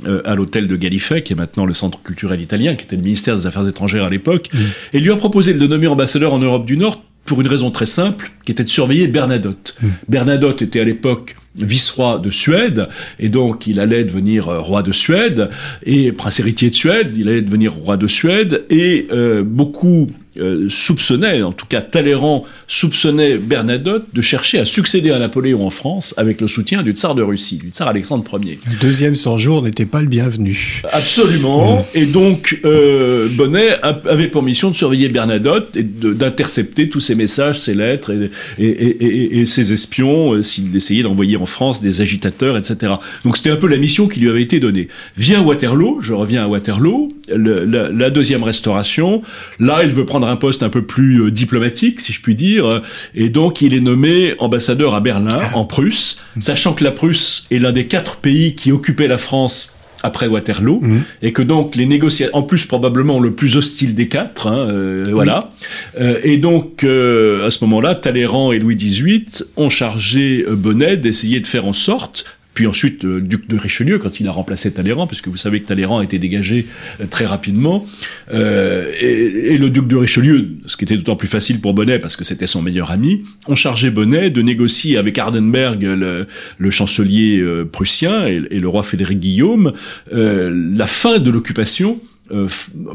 euh, 0.08 0.24
à 0.26 0.34
l'hôtel 0.34 0.68
de 0.68 0.76
Galifet, 0.76 1.22
qui 1.22 1.34
est 1.34 1.36
maintenant 1.36 1.68
le 1.68 1.74
centre 1.76 2.02
culturel 2.02 2.42
italien, 2.42 2.74
qui 2.74 2.86
était 2.86 2.96
le 2.96 3.04
ministère 3.04 3.36
des 3.36 3.46
Affaires 3.46 3.68
étrangères 3.68 4.06
à 4.06 4.10
l'époque, 4.10 4.50
mm. 4.52 4.58
et 4.94 5.00
lui 5.00 5.12
a 5.12 5.16
proposé 5.18 5.54
de 5.54 5.60
le 5.60 5.68
nommer 5.68 5.86
ambassadeur 5.86 6.34
en 6.34 6.40
Europe 6.40 6.66
du 6.66 6.78
Nord 6.78 7.04
pour 7.26 7.42
une 7.42 7.48
raison 7.48 7.72
très 7.72 7.86
simple, 7.86 8.32
qui 8.46 8.52
était 8.52 8.64
de 8.64 8.70
surveiller 8.70 9.08
Bernadotte. 9.08 9.76
Hmm. 9.82 9.90
Bernadotte 10.10 10.62
était 10.62 10.80
à 10.80 10.84
l'époque 10.84 11.36
vice-roi 11.56 12.20
de 12.20 12.30
Suède, 12.30 12.88
et 13.20 13.30
donc 13.30 13.68
il 13.68 13.80
allait 13.80 14.04
devenir 14.04 14.48
euh, 14.48 14.60
roi 14.60 14.84
de 14.84 14.92
Suède, 14.92 15.50
et 15.84 16.12
prince 16.12 16.40
héritier 16.40 16.70
de 16.70 16.76
Suède, 16.76 17.14
il 17.18 17.30
allait 17.30 17.42
devenir 17.42 17.74
roi 17.74 17.98
de 17.98 18.08
Suède, 18.08 18.66
et 18.70 19.08
euh, 19.12 19.44
beaucoup 19.44 20.10
euh, 20.38 20.70
soupçonnait, 20.70 21.42
en 21.42 21.52
tout 21.52 21.66
cas 21.66 21.82
Talleyrand 21.82 22.46
soupçonnait 22.66 23.38
Bernadotte 23.38 24.06
de 24.14 24.22
chercher 24.22 24.60
à 24.60 24.66
succéder 24.66 25.12
à 25.12 25.20
Napoléon 25.20 25.68
en 25.68 25.72
France 25.72 26.14
avec 26.16 26.40
le 26.40 26.48
soutien 26.48 26.84
du 26.84 26.92
tsar 26.92 27.16
de 27.16 27.22
Russie, 27.22 27.58
du 27.58 27.70
tsar 27.72 27.90
Alexandre 27.90 28.24
Ier. 28.42 28.58
Le 28.66 28.80
deuxième 28.80 29.16
100 29.16 29.38
jours 29.38 29.62
n'était 29.62 29.86
pas 29.86 30.02
le 30.02 30.08
bienvenu. 30.08 30.84
Absolument. 30.90 31.80
Mmh. 31.80 31.84
Et 31.96 32.06
donc 32.06 32.62
euh, 32.64 33.28
Bonnet 33.32 33.78
avait 33.82 34.30
pour 34.30 34.42
mission 34.42 34.70
de 34.70 34.76
surveiller 34.76 35.10
Bernadotte 35.10 35.76
et 35.76 35.84
d'intercepter 35.84 36.88
tous 36.88 37.02
ses 37.02 37.16
messages, 37.16 37.60
ses 37.60 37.74
lettres 37.74 38.12
et, 38.58 38.66
et, 38.66 39.40
et, 39.42 39.46
ses 39.46 39.74
espions 39.74 40.36
euh, 40.36 40.42
s'il 40.42 40.74
essayait 40.74 41.04
d'envoyer 41.04 41.36
en 41.36 41.46
France 41.46 41.82
des 41.82 42.00
agitateurs, 42.00 42.56
etc. 42.56 42.94
Donc 43.26 43.36
c'était 43.36 43.52
un 43.52 43.58
peu 43.58 43.68
la 43.68 43.78
mission 43.78 44.08
qui 44.08 44.22
lui 44.22 44.30
avait 44.30 44.44
été 44.44 44.62
donnée. 44.62 44.88
Vient 45.18 45.42
Waterloo, 45.42 46.00
je 46.00 46.14
reviens 46.14 46.46
à 46.46 46.48
Waterloo, 46.48 47.12
la, 47.28 47.90
la 47.90 48.10
deuxième 48.10 48.44
restauration. 48.44 49.22
Là, 49.60 49.84
il 49.84 49.90
veut 49.90 50.06
prendre 50.06 50.21
un 50.28 50.36
poste 50.36 50.64
un 50.64 50.70
peu 50.70 50.82
plus 50.82 51.22
euh, 51.22 51.32
diplomatique, 51.32 52.02
si 52.02 52.14
je 52.14 52.22
puis 52.22 52.36
dire, 52.36 52.82
et 53.16 53.30
donc 53.30 53.62
il 53.62 53.74
est 53.74 53.80
nommé 53.80 54.34
ambassadeur 54.40 54.96
à 54.96 55.00
Berlin, 55.00 55.38
ah. 55.40 55.58
en 55.58 55.66
Prusse, 55.66 56.20
sachant 56.40 56.74
que 56.74 56.84
la 56.84 56.92
Prusse 56.92 57.46
est 57.52 57.60
l'un 57.60 57.72
des 57.72 57.88
quatre 57.88 58.18
pays 58.18 58.56
qui 58.56 58.72
occupaient 58.72 59.08
la 59.08 59.18
France 59.18 59.78
après 60.04 60.26
Waterloo, 60.26 60.80
mhm. 60.82 61.04
et 61.22 61.32
que 61.32 61.44
donc 61.44 61.76
les 61.76 61.86
négociations, 61.86 62.36
en 62.36 62.42
plus 62.42 62.66
probablement 62.66 63.20
le 63.20 63.34
plus 63.34 63.56
hostile 63.56 63.94
des 63.94 64.08
quatre, 64.08 64.48
hein, 64.48 64.68
euh, 64.72 65.04
voilà. 65.12 65.52
Euh, 66.00 66.20
et 66.24 66.38
donc 66.38 66.84
à 66.84 67.52
ce 67.52 67.64
moment-là, 67.64 67.96
Talleyrand 67.96 68.52
et 68.52 68.60
Louis 68.60 68.76
XVIII 68.76 69.26
ont 69.58 69.70
chargé 69.70 70.44
Bonnet 70.50 70.98
d'essayer 70.98 71.40
de 71.40 71.48
faire 71.48 71.66
en 71.66 71.74
sorte 71.74 72.26
puis 72.54 72.68
ensuite 72.68 73.04
le 73.04 73.18
euh, 73.18 73.22
duc 73.22 73.48
de 73.48 73.58
Richelieu 73.58 73.98
quand 73.98 74.20
il 74.20 74.28
a 74.28 74.32
remplacé 74.32 74.72
Talleyrand, 74.74 75.08
puisque 75.08 75.28
vous 75.28 75.38
savez 75.38 75.62
que 75.62 75.68
Talleyrand 75.68 76.00
a 76.00 76.04
été 76.04 76.20
dégagé 76.20 76.66
euh, 77.00 77.06
très 77.10 77.26
rapidement, 77.26 77.86
euh, 78.34 78.92
et, 79.00 79.58
le 79.58 79.70
duc 79.70 79.88
de 79.88 79.96
Richelieu, 79.96 80.50
ce 80.66 80.76
qui 80.78 80.86
était 80.86 80.96
d'autant 80.96 81.16
plus 81.16 81.28
facile 81.28 81.62
pour 81.62 81.74
Bonnet 81.74 82.00
parce 82.00 82.16
que 82.16 82.24
c'était 82.24 82.48
son 82.48 82.62
meilleur 82.62 82.92
ami, 82.92 83.24
ont 83.48 83.56
chargé 83.56 83.92
Bonnet 83.92 84.30
de 84.30 84.42
négocier 84.42 84.98
avec 84.98 85.18
Hardenberg, 85.18 85.84
le, 85.84 86.70
chancelier 86.70 87.44
prussien, 87.72 88.26
et, 88.26 88.40
le 88.40 88.68
roi 88.68 88.84
Frédéric 88.84 89.20
Guillaume, 89.20 89.74
la 90.12 90.88
fin 90.88 91.20
de 91.20 91.30
l'occupation 91.30 92.00
euh, 92.34 92.48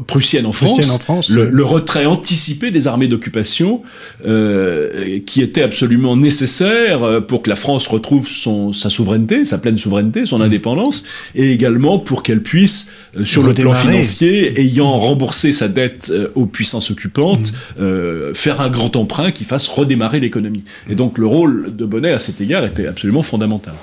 prussienne 0.07 0.45
en 0.45 0.51
France, 0.51 1.29
le, 1.29 1.63
retrait 1.63 2.05
anticipé 2.05 2.71
des 2.71 2.87
armées 2.87 3.07
d'occupation, 3.07 3.83
euh, 4.25 5.19
qui 5.25 5.41
était 5.41 5.61
absolument 5.61 6.15
nécessaire 6.15 7.03
euh, 7.03 7.21
pour 7.21 7.43
que 7.43 7.49
la 7.49 7.55
France 7.55 7.87
retrouve 7.87 8.27
son, 8.27 8.73
sa 8.73 8.89
souveraineté, 8.89 9.45
sa 9.45 9.57
pleine 9.57 9.77
souveraineté, 9.77 10.25
son 10.25 10.39
mmh. 10.39 10.43
indépendance, 10.43 11.03
et 11.35 11.51
également 11.51 11.99
pour 11.99 12.23
qu'elle 12.23 12.41
puisse, 12.41 12.91
sur 13.23 13.43
le 13.43 13.53
plan 13.53 13.73
financier, 13.73 14.59
ayant 14.59 14.97
remboursé 14.97 15.51
sa 15.51 15.67
dette 15.67 16.11
aux 16.35 16.45
puissances 16.45 16.89
occupantes, 16.91 17.51
mmh. 17.77 18.33
faire 18.33 18.61
un 18.61 18.69
grand 18.69 18.95
emprunt 18.95 19.31
qui 19.31 19.43
fasse 19.43 19.67
redémarrer 19.67 20.19
l'économie. 20.19 20.63
Et 20.89 20.95
donc 20.95 21.17
le 21.17 21.27
rôle 21.27 21.75
de 21.75 21.85
Bonnet 21.85 22.11
à 22.11 22.19
cet 22.19 22.41
égard 22.41 22.65
était 22.65 22.87
absolument 22.87 23.23
fondamental. 23.23 23.73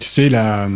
C'est 0.00 0.28
la 0.28 0.68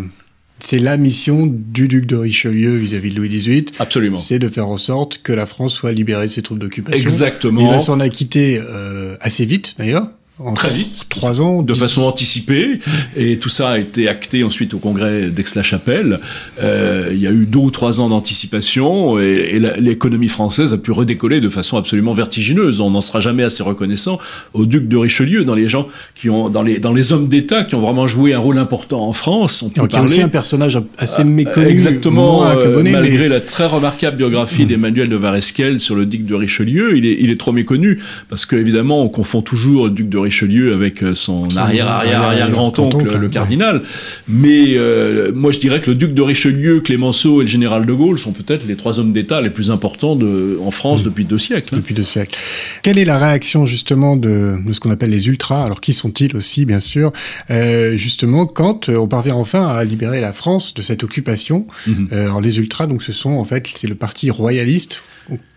c'est 0.63 0.79
la 0.79 0.97
mission 0.97 1.47
du 1.47 1.89
duc 1.89 2.07
de 2.07 2.17
Richelieu 2.17 2.77
vis-à-vis 2.77 3.11
de 3.11 3.17
Louis 3.17 3.29
XVIII. 3.29 3.67
Absolument. 3.79 4.17
C'est 4.17 4.39
de 4.39 4.49
faire 4.49 4.69
en 4.69 4.79
sorte 4.79 5.21
que 5.23 5.33
la 5.33 5.47
France 5.47 5.75
soit 5.75 5.93
libérée 5.93 6.27
de 6.27 6.33
ses 6.33 6.43
troupes 6.43 6.59
d'occupation. 6.59 7.03
Exactement. 7.03 7.61
Il 7.61 7.69
va 7.69 7.81
s'en 7.81 8.01
acquitter 8.01 8.61
euh, 8.61 9.17
assez 9.21 9.47
vite, 9.47 9.75
d'ailleurs. 9.79 10.09
Très 10.55 10.70
vite, 10.70 11.07
trois 11.09 11.41
ans, 11.43 11.62
de 11.62 11.74
façon 11.74 12.03
anticipée, 12.03 12.80
et 13.16 13.38
tout 13.38 13.49
ça 13.49 13.70
a 13.70 13.78
été 13.78 14.09
acté 14.09 14.43
ensuite 14.43 14.74
au 14.74 14.78
congrès 14.78 15.28
d'Aix-la-Chapelle. 15.28 16.20
Euh, 16.62 17.11
il 17.12 17.20
y 17.20 17.26
a 17.26 17.30
eu 17.30 17.47
deux 17.47 17.59
ou 17.59 17.70
trois 17.70 18.01
ans 18.01 18.09
d'anticipation, 18.09 19.18
et, 19.20 19.59
l'économie 19.78 20.28
française 20.28 20.72
a 20.72 20.78
pu 20.78 20.93
redécoller 20.93 21.41
de 21.41 21.49
façon 21.49 21.76
absolument 21.76 22.14
vertigineuse. 22.14 22.80
On 22.80 22.91
n'en 22.91 23.01
sera 23.01 23.20
jamais 23.20 23.43
assez 23.43 23.62
reconnaissant 23.62 24.18
au 24.55 24.64
duc 24.64 24.88
de 24.88 24.97
Richelieu, 24.97 25.45
dans 25.45 25.55
les 25.55 25.68
gens 25.68 25.88
qui 26.14 26.30
ont, 26.30 26.49
dans 26.49 26.62
les 26.62 26.78
dans 26.78 26.93
les 26.93 27.12
hommes 27.12 27.28
d'État 27.28 27.64
qui 27.64 27.74
ont 27.74 27.80
vraiment 27.80 28.07
joué 28.07 28.32
un 28.32 28.38
rôle 28.38 28.59
important 28.59 29.07
en 29.07 29.12
France. 29.12 29.62
On 29.62 29.68
peut 29.68 29.88
parler, 29.88 30.07
aussi 30.07 30.22
un 30.22 30.28
personnage 30.28 30.80
assez 30.97 31.24
méconnu, 31.24 31.66
exactement, 31.66 32.47
euh, 32.47 32.82
malgré 32.82 33.28
la 33.28 33.41
très 33.41 33.66
remarquable 33.66 34.16
biographie 34.16 34.64
mmh. 34.64 34.68
d'Emmanuel 34.68 35.09
de 35.09 35.16
Varesquel 35.16 35.80
sur 35.80 35.95
le 35.95 36.07
duc 36.07 36.24
de 36.24 36.34
Richelieu, 36.34 36.97
il 36.97 37.05
est 37.05 37.18
il 37.20 37.30
est 37.30 37.38
trop 37.38 37.53
méconnu 37.53 38.01
parce 38.28 38.47
que 38.47 38.57
évidemment 38.57 39.03
on 39.03 39.09
confond 39.09 39.43
toujours 39.43 39.84
le 39.84 39.91
duc 39.91 40.09
de 40.09 40.16
Richelieu 40.16 40.30
Richelieu 40.31 40.72
avec 40.74 41.03
euh, 41.03 41.12
son, 41.12 41.49
arrière 41.57 41.89
arrière 41.89 42.22
arrière 42.22 42.51
grand 42.51 42.78
oncle 42.78 43.16
le 43.18 43.28
cardinal. 43.28 43.83
Mais 44.28 44.74
euh, 44.76 45.33
moi 45.35 45.51
je 45.51 45.59
dirais 45.59 45.81
que 45.81 45.91
le 45.91 45.97
duc 45.97 46.14
de 46.14 46.22
Richelieu, 46.22 46.81
Clémenceau 46.81 47.41
et 47.41 47.45
le 47.45 47.51
général 47.51 47.85
de 47.85 47.93
Gaulle 47.93 48.18
sont 48.18 48.31
peut-être 48.31 48.64
les 48.64 48.76
trois 48.76 49.01
hommes 49.01 49.12
d'État 49.12 49.41
les 49.41 49.51
plus 49.51 49.72
importants 49.72 50.14
de, 50.14 50.57
en 50.64 50.70
France 50.70 51.03
depuis 51.03 51.24
deux 51.24 51.39
siècles. 51.39 51.74
Hein. 51.74 51.78
Depuis 51.78 51.95
deux 51.95 52.05
siècles. 52.05 52.39
Quelle 52.83 52.99
est 52.99 53.05
la 53.05 53.18
réaction 53.18 53.66
justement 53.66 54.16
de, 54.16 54.57
de 54.64 54.72
ce 54.72 54.78
qu'on 54.78 54.91
appelle 54.91 55.11
les 55.11 55.26
ultras? 55.26 55.64
Alors 55.64 55.81
qui 55.81 55.93
sont-ils 55.93 56.37
aussi 56.37 56.64
bien 56.64 56.81
sûr? 56.81 57.12
Euh, 57.51 57.97
Justement 57.97 58.47
quand 58.47 58.89
on 58.89 59.09
parvient 59.09 59.35
enfin 59.35 59.66
à 59.66 59.83
libérer 59.85 60.20
la 60.20 60.33
France 60.33 60.74
de 60.74 60.83
cette 60.83 61.03
occupation. 61.03 61.66
Mm-hmm. 61.89 62.12
alors 62.12 62.41
les 62.41 62.59
ultras 62.59 62.87
donc 62.87 63.03
ce 63.03 63.12
sont 63.12 63.33
en 63.33 63.45
fait 63.45 63.68
c'est 63.74 63.89
le 63.89 63.97
parti 63.97 64.31
royaliste 64.31 65.03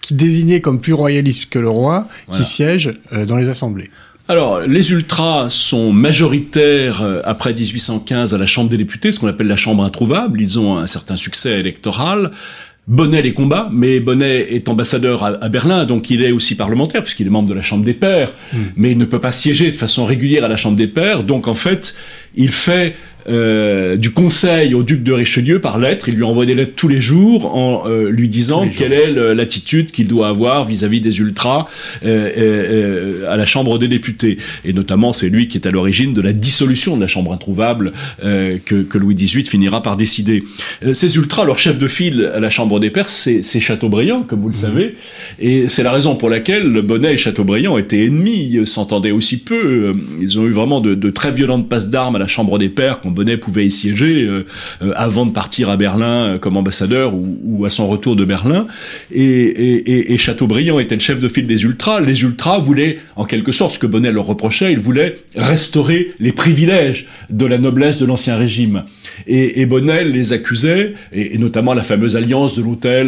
qui 0.02 0.16
désignait 0.16 0.62
comme 0.62 0.80
plus 0.80 0.94
royaliste 0.94 1.50
que 1.50 1.60
le 1.60 1.70
roi, 1.70 2.08
qui 2.32 2.44
siège 2.44 2.94
dans 3.28 3.38
les 3.38 3.50
assemblées. 3.50 3.90
Alors, 4.30 4.62
les 4.62 4.92
ultras 4.92 5.50
sont 5.50 5.92
majoritaires 5.92 7.02
euh, 7.02 7.22
après 7.26 7.54
1815 7.54 8.34
à 8.34 8.38
la 8.38 8.46
Chambre 8.46 8.70
des 8.70 8.78
députés, 8.78 9.12
ce 9.12 9.20
qu'on 9.20 9.28
appelle 9.28 9.48
la 9.48 9.58
Chambre 9.58 9.84
introuvable. 9.84 10.42
Ils 10.42 10.60
ont 10.60 10.78
un 10.78 10.88
certain 10.88 11.18
succès 11.18 11.60
électoral. 11.60 12.32
Bonnet 12.88 13.22
les 13.22 13.34
combats, 13.34 13.70
mais 13.72 14.00
Bonnet 14.00 14.54
est 14.54 14.68
ambassadeur 14.68 15.24
à, 15.24 15.50
Berlin, 15.50 15.86
donc 15.86 16.10
il 16.10 16.22
est 16.22 16.32
aussi 16.32 16.56
parlementaire, 16.56 17.02
puisqu'il 17.02 17.28
est 17.28 17.30
membre 17.30 17.48
de 17.48 17.54
la 17.54 17.62
Chambre 17.62 17.86
des 17.86 17.94
Pairs, 17.94 18.34
hmm. 18.52 18.58
mais 18.76 18.92
il 18.92 18.98
ne 18.98 19.06
peut 19.06 19.22
pas 19.22 19.32
siéger 19.32 19.72
de 19.72 19.76
façon 19.76 20.06
régulière 20.06 20.44
à 20.44 20.50
la 20.50 20.58
Chambre 20.58 20.76
des 20.76 20.88
Pairs, 20.88 21.24
donc 21.24 21.48
en 21.48 21.54
fait, 21.54 21.96
il 22.36 22.52
fait 22.52 22.98
euh, 23.28 23.96
du 23.96 24.12
conseil 24.12 24.74
au 24.74 24.84
duc 24.84 25.04
de 25.04 25.12
Richelieu 25.14 25.60
par 25.60 25.78
lettre. 25.78 26.10
Il 26.10 26.16
lui 26.16 26.24
envoie 26.24 26.46
des 26.46 26.56
lettres 26.56 26.74
tous 26.76 26.88
les 26.88 27.02
jours 27.02 27.56
en 27.56 27.88
euh, 27.88 28.10
lui 28.10 28.28
disant 28.28 28.68
quelle 28.68 28.94
est 28.94 29.12
l'attitude 29.34 29.92
qu'il 29.92 30.08
doit 30.08 30.28
avoir 30.28 30.66
vis-à-vis 30.66 31.02
des 31.02 31.20
ultras 31.20 31.68
euh, 32.06 33.30
à 33.30 33.38
la 33.38 33.46
Chambre 33.46 33.80
des 33.80 33.88
députés. 33.88 34.38
Et 34.66 34.74
notamment, 34.74 35.14
c'est 35.14 35.30
lui 35.30 35.48
qui 35.48 35.58
est 35.58 35.68
à 35.68 35.72
l'origine 35.72 36.14
de 36.14 36.22
la 36.22 36.34
dissolution 36.34 36.96
de 36.96 37.02
la 37.02 37.08
Chambre 37.08 37.34
introuvable 37.34 37.94
que, 38.22 38.82
que, 38.82 38.98
Louis 38.98 39.16
XVIII 39.16 39.46
finira 39.46 39.82
par 39.82 39.98
décider. 39.98 40.44
ces 40.94 41.16
ultras, 41.16 41.46
leur 41.46 41.60
chef 41.60 41.78
de 41.78 41.88
file 41.88 42.32
à 42.34 42.40
la 42.40 42.50
Chambre 42.50 42.80
des 42.80 42.90
Pairs, 42.90 43.10
c'est 43.10 43.60
Chateaubriand, 43.60 44.24
comme 44.24 44.42
vous 44.42 44.50
le 44.50 44.54
mmh. 44.54 44.58
savez. 44.58 44.96
Et 45.40 45.70
c'est 45.70 45.84
la 45.84 45.92
raison 45.92 46.16
pour 46.16 46.30
laquelle 46.30 46.82
Bonnet 46.82 47.14
et 47.14 47.18
Chateaubriand 47.18 47.78
étaient 47.78 48.06
ennemis, 48.06 48.60
s'entendaient 48.66 49.12
aussi 49.12 49.38
peu. 49.38 49.96
Ils 50.22 50.40
ont 50.40 50.46
eu 50.46 50.52
vraiment 50.52 50.82
de, 50.82 50.96
de 50.96 51.10
très 51.10 51.32
violentes 51.32 51.70
passes 51.70 51.90
d'armes 51.90 52.16
à 52.16 52.20
la 52.20 52.28
Chambre 52.28 52.58
des 52.60 52.70
Pairs 52.70 53.00
Bonnet 53.14 53.38
pouvait 53.38 53.66
y 53.66 53.72
siéger 53.72 54.24
euh, 54.24 54.46
euh, 54.82 54.92
avant 54.96 55.26
de 55.26 55.32
partir 55.32 55.70
à 55.70 55.78
Berlin 55.78 56.34
euh, 56.34 56.38
comme 56.38 56.58
ambassadeur 56.58 57.14
ou, 57.14 57.66
à 57.66 57.70
son 57.70 57.88
retour 57.88 58.16
de 58.16 58.26
Berlin. 58.26 58.68
Et, 59.12 60.18
Chateaubriand 60.18 60.80
était 60.80 60.96
le 60.96 61.02
chef 61.02 61.20
de 61.20 61.28
file 61.28 61.48
des 61.48 61.64
ultras. 61.64 62.00
Les 62.00 62.22
ultras 62.22 62.60
voulaient, 62.60 63.00
en 63.16 63.26
quelque 63.26 63.52
sorte, 63.52 63.76
ce 63.76 63.80
que 63.80 63.88
Bonnet 63.88 64.12
leur 64.12 64.26
reprochait, 64.26 64.72
ils 64.72 64.80
voulaient 64.80 65.18
restaurer 65.36 66.12
les 66.20 66.32
privilèges 66.32 67.08
de 67.30 67.46
la 67.46 67.58
noblesse 67.58 67.98
de 67.98 68.06
l'ancien 68.06 68.38
régime. 68.38 68.84
Et, 69.28 69.66
Bonnet 69.66 70.04
les 70.04 70.34
accusait, 70.34 70.94
et, 71.12 71.38
notamment 71.38 71.74
la 71.74 71.84
fameuse 71.84 72.16
alliance 72.16 72.56
de 72.56 72.62
l'hôtel 72.62 73.08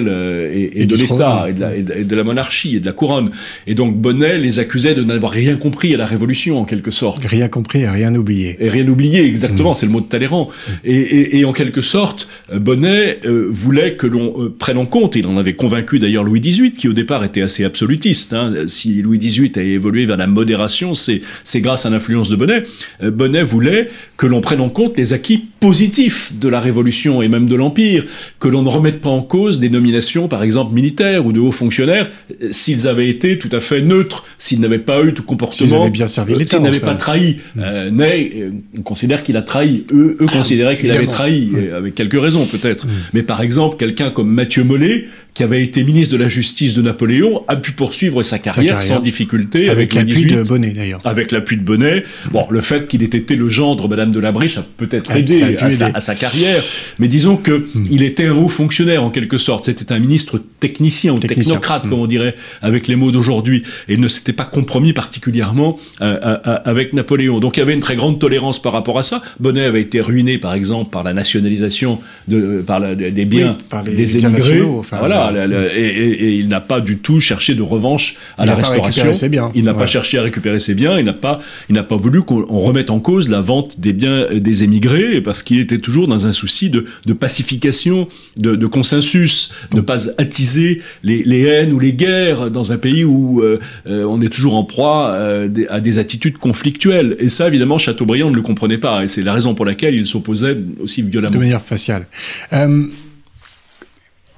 et, 0.52 0.86
de 0.86 0.96
l'État, 0.96 1.48
et, 1.50 2.04
de 2.04 2.16
la 2.16 2.24
monarchie 2.24 2.78
et 2.78 2.80
de 2.80 2.86
la 2.86 2.94
couronne. 2.94 3.32
Et 3.68 3.76
donc 3.76 3.96
Bonnet 3.96 4.38
les 4.38 4.60
accusait 4.60 4.96
de 4.96 5.04
n'avoir 5.04 5.32
rien 5.32 5.56
compris 5.56 5.94
à 5.94 5.98
la 5.98 6.06
Révolution, 6.06 6.60
en 6.60 6.66
quelque 6.66 6.92
sorte. 6.92 7.24
Rien 7.26 7.48
compris 7.48 7.82
et 7.82 7.90
rien 7.90 8.16
oublié. 8.16 8.58
Et 8.60 8.70
rien 8.70 8.88
oublié, 8.88 9.26
exactement. 9.26 9.72
Mm. 9.72 9.76
C'est 9.76 9.86
le 9.86 9.94
de 9.94 10.00
Talleyrand. 10.02 10.50
Et, 10.84 11.44
en 11.46 11.54
quelque 11.54 11.82
sorte, 11.82 12.28
euh, 12.52 12.60
Bonnet 12.60 13.20
euh, 13.26 13.48
voulait 13.50 13.94
que 13.96 14.08
l'on 14.08 14.34
euh, 14.42 14.56
prenne 14.58 14.78
en 14.78 14.86
compte, 14.86 15.16
il 15.16 15.28
en 15.28 15.38
avait 15.38 15.54
convaincu 15.54 16.00
d'ailleurs 16.00 16.24
Louis 16.24 16.42
XVIII, 16.42 16.72
qui 16.72 16.88
au 16.88 16.94
départ 16.94 17.24
était 17.24 17.42
assez 17.42 17.64
absolutiste. 17.64 18.34
Hein. 18.34 18.54
Si 18.68 19.02
Louis 19.02 19.18
XVIII 19.20 19.52
a 19.56 19.62
évolué 19.62 20.06
vers 20.06 20.18
la 20.18 20.28
modération, 20.28 20.94
c'est 20.94 21.22
grâce 21.56 21.86
à 21.86 21.90
l'influence 21.90 22.30
de 22.30 22.36
Bonnet. 22.36 22.64
Bonnet 23.02 23.44
voulait 23.44 23.90
que 24.18 24.28
l'on 24.28 24.42
prenne 24.42 24.62
en 24.62 24.70
compte 24.70 24.98
les 24.98 25.14
acquis 25.14 25.46
positifs 25.60 25.95
de 26.34 26.50
la 26.50 26.60
Révolution 26.60 27.22
et 27.22 27.28
même 27.28 27.48
de 27.48 27.56
l'Empire, 27.56 28.06
que 28.40 28.48
l'on 28.48 28.62
ne 28.62 28.70
remette 28.70 29.02
pas 29.02 29.10
en 29.10 29.22
cause 29.22 29.60
des 29.60 29.70
nominations, 29.70 30.28
par 30.28 30.44
exemple 30.44 30.74
militaires 30.74 31.26
ou 31.26 31.32
de 31.32 31.40
hauts 31.40 31.52
fonctionnaires, 31.52 32.10
s'ils 32.52 32.88
avaient 32.88 33.10
été 33.10 33.38
tout 33.38 33.50
à 33.52 33.60
fait 33.60 33.82
neutres, 33.82 34.26
s'ils 34.38 34.60
n'avaient 34.60 34.80
pas 34.80 35.04
eu 35.04 35.14
tout 35.14 35.24
comportement, 35.24 35.68
s'ils 35.68 35.76
avaient 35.76 35.90
bien 35.90 36.08
servi 36.08 36.36
l'État, 36.36 36.58
s'ils 36.58 36.66
n'avaient 36.66 36.80
pas 36.80 36.96
trahi. 36.96 37.38
Mm. 37.56 38.62
on 38.78 38.82
considère 38.82 39.24
qu'il 39.24 39.38
a 39.38 39.42
trahi 39.42 39.86
eux, 39.92 40.18
eux 40.20 40.26
considéraient 40.26 40.76
qu'il 40.76 40.92
avait 40.92 41.08
trahi, 41.08 41.52
avec 41.76 41.96
quelques 41.96 42.20
raisons 42.20 42.46
peut-être. 42.46 42.86
Mais 43.14 43.24
par 43.24 43.42
exemple, 43.42 43.78
quelqu'un 43.78 44.10
comme 44.10 44.30
Mathieu 44.30 44.64
Mollet, 44.64 45.06
qui 45.36 45.44
avait 45.44 45.62
été 45.62 45.84
ministre 45.84 46.16
de 46.16 46.24
la 46.24 46.30
Justice 46.30 46.76
de 46.76 46.82
Napoléon, 46.82 47.44
a 47.50 47.58
pu 47.58 47.74
poursuivre 47.74 48.24
sa 48.24 48.40
carrière, 48.40 48.82
sans 48.82 49.02
difficulté. 49.02 49.70
Avec, 49.70 49.94
l'appui 49.94 50.26
de 50.26 50.42
Bonnet, 50.42 50.72
d'ailleurs. 50.72 51.02
Avec 51.04 51.34
l'appui 51.34 51.58
de 51.58 51.62
Bonnet. 51.62 52.06
Bon, 52.32 52.48
le 52.50 52.62
fait 52.62 52.88
qu'il 52.88 53.04
ait 53.04 53.08
été 53.08 53.36
le 53.36 53.50
gendre 53.50 53.90
Madame 53.90 54.12
de 54.12 54.20
la 54.20 54.32
Briche 54.32 54.58
a 54.58 54.66
peut-être 54.78 55.12
ah, 55.14 55.20
aidé, 55.20 55.58
à 55.94 56.00
sa, 56.00 56.16
carrière, 56.16 56.64
mais 57.00 57.10
disons 57.10 57.36
que 57.36 57.52
hmm. 57.52 57.88
il 57.92 58.02
était 58.02 58.28
un 58.28 58.34
haut 58.34 58.48
fonctionnaire, 58.48 59.04
en 59.04 59.10
quelque 59.10 59.38
sorte. 59.38 59.66
C'était 59.66 59.92
un 59.92 60.00
ministre 60.00 60.42
technicien 60.68 61.14
ou 61.14 61.20
technocrate, 61.20 61.86
hmm. 61.86 61.90
comme 61.90 62.00
on 62.00 62.08
dirait, 62.08 62.36
avec 62.62 62.88
les 62.88 62.96
mots 62.96 63.12
d'aujourd'hui. 63.12 63.64
Et 63.88 63.94
il 63.94 64.00
ne 64.00 64.08
s'était 64.08 64.34
pas 64.34 64.46
compromis 64.46 64.94
particulièrement 64.94 65.78
euh, 66.02 66.18
euh, 66.24 66.38
euh, 66.48 66.58
avec 66.66 66.94
Napoléon. 66.94 67.40
Donc 67.40 67.58
il 67.58 67.60
y 67.60 67.64
avait 67.64 67.74
une 67.74 67.82
très 67.82 67.96
grande 67.96 68.20
tolérance 68.20 68.62
par 68.62 68.74
rapport 68.74 68.98
à 68.98 69.04
ça. 69.04 69.22
Bonnet 69.40 69.66
avait 69.66 69.82
été 69.82 70.02
ruiné, 70.02 70.38
par 70.38 70.54
exemple, 70.54 70.90
par 70.90 71.04
la 71.04 71.14
nationalisation 71.14 72.00
de, 72.28 72.64
par 72.66 72.80
des 72.96 73.26
biens 73.26 73.58
des 73.86 74.18
émigrés. 74.18 74.62
voilà 74.92 75.32
et, 75.76 76.36
il 76.36 76.48
n'a 76.48 76.60
pas 76.60 76.82
du 76.82 76.98
tout 76.98 77.20
cherché 77.20 77.54
de 77.56 77.62
revanche 77.62 78.16
à 78.38 78.46
la 78.46 78.56
restauration. 78.56 79.06
Il 79.54 79.64
n'a 79.64 79.74
pas 79.74 79.88
cherché 79.88 80.18
à 80.18 80.24
récupérer 80.24 80.60
ses 80.60 80.74
biens. 80.74 80.98
Il 80.98 81.06
n'a 81.06 81.14
pas, 81.14 81.40
il 81.70 81.76
n'a 81.76 81.84
pas 81.84 81.98
voulu 81.98 82.24
qu'on 82.24 82.60
remette 82.60 82.90
en 82.90 83.00
cause 83.00 83.30
la 83.30 83.42
vente 83.42 83.80
des 83.80 83.94
biens 83.94 84.26
des 84.34 84.64
émigrés 84.64 85.22
parce 85.22 85.44
qu'il 85.44 85.60
était 85.60 85.80
toujours 85.80 86.08
dans 86.08 86.28
un 86.28 86.32
souci 86.32 86.70
de, 86.70 87.14
pacification, 87.14 88.08
de, 88.38 88.68
consensus, 88.68 89.52
de 89.72 89.78
ne 89.78 89.82
pas 89.82 90.10
attiser 90.18 90.55
les, 91.04 91.42
haines 91.44 91.74
ou 91.74 91.80
les 91.80 91.94
guerres 91.94 92.52
dans 92.52 92.72
un 92.72 92.78
pays 92.78 93.04
où 93.04 93.42
euh, 93.42 93.60
euh, 93.88 94.04
on 94.06 94.22
est 94.22 94.30
toujours 94.30 94.56
en 94.56 94.64
proie 94.64 95.12
euh, 95.12 95.50
à 95.70 95.80
des 95.82 95.98
attitudes 95.98 96.38
conflictuelles. 96.38 97.16
Et 97.20 97.30
ça, 97.30 97.48
évidemment, 97.48 97.78
Chateaubriand 97.78 98.30
ne 98.30 98.36
le 98.36 98.42
comprenait 98.42 98.78
pas. 98.78 99.04
Et 99.04 99.08
c'est 99.08 99.22
la 99.22 99.34
raison 99.34 99.56
pour 99.56 99.66
laquelle 99.66 99.96
il 99.96 100.06
s'opposait 100.06 100.58
aussi 100.82 101.02
violemment. 101.02 101.34
De 101.34 101.40
manière 101.40 101.62
faciale. 101.62 102.08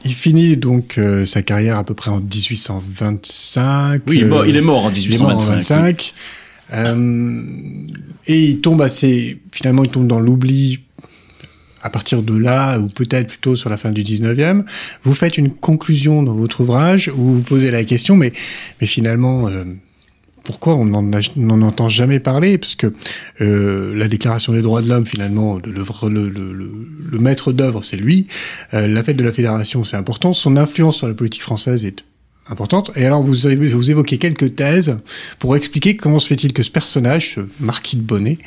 Il 0.08 0.14
finit 0.14 0.56
donc 0.58 0.98
euh, 0.98 1.26
sa 1.26 1.42
carrière 1.42 1.78
à 1.78 1.84
peu 1.84 1.94
près 1.94 2.12
en 2.12 2.22
1825. 2.22 4.04
Oui, 4.08 4.24
il 4.48 4.56
est 4.56 4.62
mort, 4.62 4.86
en 4.86 4.92
1825. 4.92 6.14
Euh, 6.74 7.42
et 8.28 8.42
il 8.42 8.62
tombe 8.62 8.82
assez, 8.82 9.40
finalement, 9.52 9.84
il 9.84 9.90
tombe 9.90 10.08
dans 10.08 10.20
l'oubli 10.20 10.80
à 11.88 11.90
partir 11.90 12.22
de 12.22 12.38
là, 12.38 12.78
ou 12.80 12.88
peut-être 12.88 13.30
plutôt 13.30 13.56
sur 13.56 13.70
la 13.70 13.78
fin 13.78 13.92
du 13.92 14.04
19e. 14.04 14.64
Vous 15.04 15.14
faites 15.14 15.38
une 15.38 15.52
conclusion 15.52 16.22
dans 16.22 16.36
votre 16.36 16.62
ouvrage 16.62 17.10
où 17.16 17.36
vous 17.36 17.42
posez 17.42 17.72
la 17.72 17.86
question, 17.86 18.18
mais, 18.18 18.34
mais 18.82 18.88
finalement, 18.88 19.48
euh, 19.48 19.64
pourquoi 20.44 20.76
on 20.76 20.86
n'en 20.86 21.62
entend 21.62 21.88
jamais 21.88 22.20
parler? 22.20 22.58
Parce 22.58 22.76
que 22.76 22.94
euh, 23.42 23.96
la 23.96 24.10
Déclaration 24.10 24.52
des 24.52 24.62
droits 24.62 24.82
de 24.82 24.90
l'homme, 24.90 25.06
finalement, 25.06 25.60
le, 25.66 27.20
maître 27.20 27.54
d'œuvre, 27.54 27.84
c'est 27.84 27.98
lui. 27.98 28.28
Euh, 28.74 28.88
la 28.88 29.02
fête 29.02 29.18
de 29.18 29.24
la 29.24 29.32
Fédération, 29.32 29.86
c'est 29.86 29.98
important. 29.98 30.34
Son 30.34 30.58
influence 30.58 30.98
sur 30.98 31.08
la 31.08 31.14
politique 31.14 31.42
française 31.42 31.86
est 31.86 32.04
importante. 32.50 32.92
Et 32.96 33.06
alors, 33.06 33.24
vous, 33.24 33.34
vous 33.34 33.92
évoquez 33.92 34.18
quelques 34.18 34.56
thèses 34.56 35.00
pour 35.40 35.56
expliquer 35.56 35.96
comment 35.96 36.20
se 36.20 36.28
fait-il 36.28 36.54
que 36.54 36.64
ce 36.64 36.72
personnage, 36.72 37.36
ce 37.36 37.42
marquis 37.60 37.98
de 37.98 38.02
Bonnet, 38.02 38.38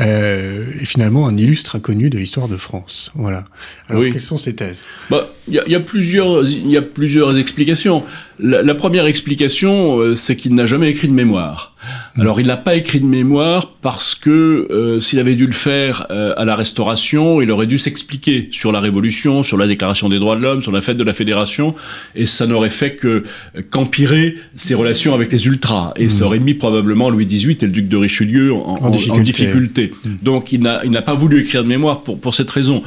euh, 0.00 0.64
est 0.80 0.84
finalement 0.84 1.26
un 1.26 1.36
illustre 1.36 1.76
inconnu 1.76 2.10
de 2.10 2.18
l'histoire 2.18 2.48
de 2.48 2.56
France. 2.56 3.12
Voilà. 3.14 3.44
Alors, 3.88 4.02
quelles 4.02 4.22
sont 4.22 4.36
ces 4.36 4.54
thèses? 4.54 4.84
Bah, 5.10 5.32
Il 5.48 5.54
y, 5.54 5.58
a, 5.58 5.68
y, 5.68 5.74
a 5.74 5.80
plusieurs, 5.80 6.48
y 6.48 6.76
a 6.76 6.82
plusieurs 6.82 7.38
explications. 7.38 8.04
La, 8.40 8.74
première 8.74 9.06
explication, 9.06 9.98
euh, 9.98 10.14
c'est 10.14 10.36
qu'il 10.36 10.54
n'a 10.54 10.66
jamais 10.66 10.90
écrit 10.90 11.08
de 11.08 11.12
mémoire. 11.12 11.74
Mm. 12.16 12.20
Alors, 12.20 12.40
il 12.40 12.46
n'a 12.46 12.56
pas 12.56 12.76
écrit 12.76 13.00
de 13.00 13.06
mémoire 13.06 13.72
parce 13.80 14.14
que 14.14 14.68
euh, 14.70 15.00
s'il 15.00 15.18
avait 15.18 15.34
dû 15.34 15.46
le 15.46 15.52
faire 15.52 16.06
euh, 16.10 16.34
à 16.36 16.44
la 16.44 16.54
Restauration, 16.54 17.40
il 17.40 17.50
aurait 17.50 17.66
dû 17.66 17.78
s'expliquer 17.78 18.48
sur 18.50 18.72
la 18.72 18.80
Révolution, 18.80 19.42
sur 19.42 19.56
la 19.56 19.66
Déclaration 19.66 20.08
des 20.08 20.18
droits 20.18 20.36
de 20.36 20.42
l'homme, 20.42 20.62
sur 20.62 20.72
la 20.72 20.80
fête 20.80 20.96
de 20.96 21.04
la 21.04 21.14
Fédération, 21.14 21.74
et 22.14 22.26
ça 22.26 22.46
n'aurait 22.46 22.70
fait 22.70 22.96
que 22.96 23.24
qu'empirer 23.70 24.36
ses 24.54 24.74
relations 24.74 25.14
avec 25.14 25.32
les 25.32 25.46
ultras, 25.46 25.92
et 25.96 26.08
ça 26.08 26.24
mm. 26.24 26.26
aurait 26.26 26.38
mis 26.40 26.54
probablement 26.54 27.10
Louis 27.10 27.26
XVIII 27.26 27.58
et 27.60 27.66
le 27.66 27.72
duc 27.72 27.88
de 27.88 27.96
Richelieu 27.96 28.52
en, 28.52 28.90
difficulté. 28.90 29.92
Mm. 30.04 30.10
Donc, 30.22 30.52
il 30.52 30.60
n'a 30.60 31.02
pas 31.02 31.14
voulu 31.14 31.40
écrire 31.40 31.64
de 31.64 31.68
mémoire 31.68 32.02
pour, 32.02 32.20
pour 32.20 32.34
cette 32.34 32.50
raison, 32.50 32.82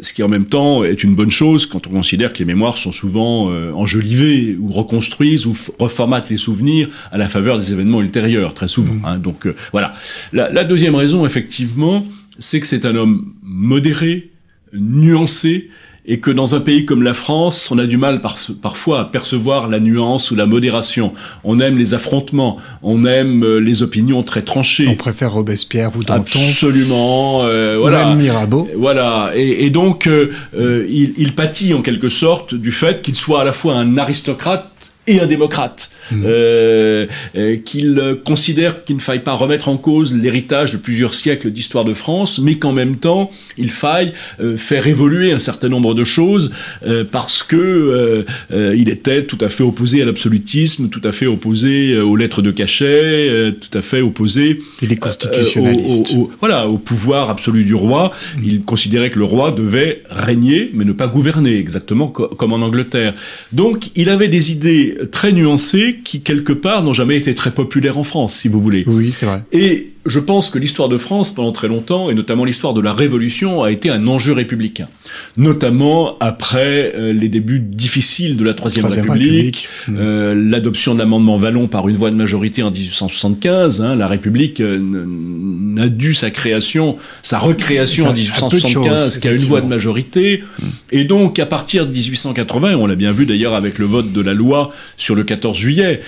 ce 0.00 0.12
qui 0.12 0.22
en 0.22 0.28
même 0.28 0.46
temps 0.46 0.84
est 0.84 1.02
une 1.02 1.14
bonne 1.14 1.30
chose 1.30 1.66
quand 1.66 1.86
on 1.86 1.90
considère 1.90 2.32
que 2.32 2.38
les 2.38 2.44
mémoires 2.44 2.78
sont 2.78 2.92
souvent 2.92 3.50
enjolivées 3.74 4.56
ou 4.58 4.70
reconstruisent 4.90 5.46
ou 5.46 5.56
reformatent 5.78 6.28
les 6.30 6.36
souvenirs 6.36 6.88
à 7.12 7.18
la 7.18 7.28
faveur 7.28 7.58
des 7.58 7.72
événements 7.72 8.00
ultérieurs, 8.00 8.54
très 8.54 8.68
souvent. 8.68 8.94
Mmh. 8.94 9.04
Hein, 9.04 9.18
donc 9.18 9.46
euh, 9.46 9.54
voilà. 9.72 9.92
La, 10.32 10.50
la, 10.50 10.64
deuxième 10.64 10.94
raison, 10.94 11.24
effectivement, 11.24 12.04
c'est 12.38 12.60
que 12.60 12.66
c'est 12.66 12.84
un 12.84 12.96
homme 12.96 13.34
modéré, 13.42 14.30
nuancé, 14.72 15.70
et 16.10 16.18
que 16.18 16.32
dans 16.32 16.56
un 16.56 16.60
pays 16.60 16.84
comme 16.84 17.04
la 17.04 17.14
France, 17.14 17.70
on 17.70 17.78
a 17.78 17.86
du 17.86 17.96
mal 17.96 18.20
par, 18.20 18.36
parfois 18.60 19.00
à 19.02 19.04
percevoir 19.04 19.68
la 19.68 19.78
nuance 19.78 20.32
ou 20.32 20.34
la 20.34 20.44
modération. 20.44 21.12
On 21.44 21.60
aime 21.60 21.78
les 21.78 21.94
affrontements, 21.94 22.56
on 22.82 23.04
aime 23.04 23.44
euh, 23.44 23.60
les 23.60 23.84
opinions 23.84 24.24
très 24.24 24.42
tranchées. 24.42 24.88
On 24.88 24.96
préfère 24.96 25.32
Robespierre 25.32 25.92
ou 25.96 26.02
Danton. 26.02 26.40
Absolument, 26.48 27.42
euh, 27.44 27.76
voilà. 27.78 28.06
Même 28.06 28.18
Mirabeau. 28.18 28.68
Voilà, 28.76 29.30
et, 29.36 29.64
et 29.66 29.70
donc 29.70 30.08
euh, 30.08 30.32
euh, 30.58 30.84
il, 30.90 31.14
il 31.16 31.32
pâtit 31.36 31.74
en 31.74 31.80
quelque 31.80 32.08
sorte 32.08 32.56
du 32.56 32.72
fait 32.72 33.02
qu'il 33.02 33.14
soit 33.14 33.42
à 33.42 33.44
la 33.44 33.52
fois 33.52 33.74
un 33.74 33.96
aristocrate 33.96 34.89
et 35.10 35.20
un 35.20 35.26
démocrate, 35.26 35.90
mmh. 36.12 36.22
euh, 36.24 37.06
euh, 37.36 37.56
qu'il 37.56 38.18
considère 38.24 38.84
qu'il 38.84 38.96
ne 38.96 39.00
faille 39.00 39.24
pas 39.24 39.34
remettre 39.34 39.68
en 39.68 39.76
cause 39.76 40.14
l'héritage 40.14 40.72
de 40.72 40.76
plusieurs 40.76 41.14
siècles 41.14 41.50
d'histoire 41.50 41.84
de 41.84 41.94
France, 41.94 42.38
mais 42.38 42.54
qu'en 42.56 42.72
même 42.72 42.96
temps, 42.96 43.30
il 43.58 43.70
faille 43.70 44.12
euh, 44.40 44.56
faire 44.56 44.86
évoluer 44.86 45.32
un 45.32 45.38
certain 45.38 45.68
nombre 45.68 45.94
de 45.94 46.04
choses 46.04 46.52
euh, 46.86 47.04
parce 47.10 47.42
que 47.42 48.24
il 48.52 48.88
était 48.88 49.24
tout 49.24 49.38
à 49.40 49.48
fait 49.48 49.62
opposé 49.64 50.02
à 50.02 50.04
l'absolutisme, 50.04 50.88
tout 50.88 51.00
à 51.04 51.12
fait 51.12 51.26
opposé 51.26 51.98
aux 51.98 52.16
lettres 52.16 52.42
de 52.42 52.50
cachet, 52.50 53.54
tout 53.60 53.76
à 53.76 53.82
fait 53.82 54.00
opposé. 54.00 54.60
Il 54.82 54.92
est 54.92 54.96
constitutionnaliste. 54.96 56.14
Au, 56.14 56.22
au, 56.22 56.30
voilà, 56.40 56.68
au 56.68 56.78
pouvoir 56.78 57.30
absolu 57.30 57.64
du 57.64 57.74
roi. 57.74 58.12
Mmh. 58.12 58.40
Il 58.44 58.62
considérait 58.62 59.10
que 59.10 59.18
le 59.18 59.24
roi 59.24 59.52
devait 59.52 60.02
régner, 60.10 60.70
mais 60.74 60.84
ne 60.84 60.92
pas 60.92 61.08
gouverner, 61.08 61.56
exactement 61.58 62.08
co 62.08 62.28
comme 62.28 62.52
en 62.52 62.62
Angleterre. 62.68 63.14
Donc, 63.52 63.90
il 63.96 64.08
avait 64.08 64.28
des 64.28 64.52
idées 64.52 64.96
très 65.06 65.32
nuancés 65.32 66.00
qui, 66.04 66.20
quelque 66.22 66.52
part, 66.52 66.82
n'ont 66.82 66.92
jamais 66.92 67.16
été 67.16 67.34
très 67.34 67.52
populaires 67.52 67.98
en 67.98 68.04
France, 68.04 68.34
si 68.34 68.48
vous 68.48 68.60
voulez. 68.60 68.84
Oui, 68.86 69.12
c'est 69.12 69.26
vrai. 69.26 69.42
Et 69.52 69.92
je 70.06 70.18
pense 70.18 70.48
que 70.48 70.58
l'histoire 70.58 70.88
de 70.88 70.96
France, 70.96 71.30
pendant 71.30 71.52
très 71.52 71.68
longtemps, 71.68 72.08
et 72.08 72.14
notamment 72.14 72.46
l'histoire 72.46 72.72
de 72.72 72.80
la 72.80 72.94
Révolution, 72.94 73.62
a 73.62 73.70
été 73.70 73.90
un 73.90 74.06
enjeu 74.06 74.32
républicain. 74.32 74.88
Notamment 75.36 76.16
après 76.20 76.92
euh, 76.94 77.12
les 77.12 77.28
débuts 77.28 77.60
difficiles 77.60 78.38
de 78.38 78.44
la 78.44 78.54
Troisième 78.54 78.86
République, 78.86 79.68
République. 79.86 80.00
Euh, 80.00 80.34
l'adoption 80.34 80.94
de 80.94 81.00
l'amendement 81.00 81.36
Vallon 81.36 81.68
par 81.68 81.88
une 81.88 81.96
voix 81.96 82.10
de 82.10 82.16
majorité 82.16 82.62
en 82.62 82.70
1875. 82.70 83.82
Hein, 83.82 83.94
la 83.94 84.08
République 84.08 84.60
euh, 84.60 84.78
n'a 84.80 85.88
dû 85.88 86.14
sa 86.14 86.30
création, 86.30 86.96
sa 87.22 87.38
recréation 87.38 88.04
Ça, 88.04 88.10
en 88.10 88.14
1875 88.14 89.18
qu'à 89.18 89.32
une 89.32 89.38
voix 89.42 89.60
de 89.60 89.66
majorité. 89.66 90.42
Mmh. 90.42 90.66
Et 90.92 91.04
donc, 91.04 91.38
à 91.38 91.46
partir 91.46 91.86
de 91.86 91.92
1880, 91.92 92.74
on 92.76 92.86
l'a 92.86 92.94
bien 92.94 93.12
vu 93.12 93.26
d'ailleurs 93.26 93.54
avec 93.54 93.78
le 93.78 93.84
vote 93.84 94.12
de 94.12 94.20
la 94.22 94.32
loi 94.32 94.70
sur 94.96 95.14
le 95.14 95.24
14 95.24 95.56
juillet, 95.56 96.00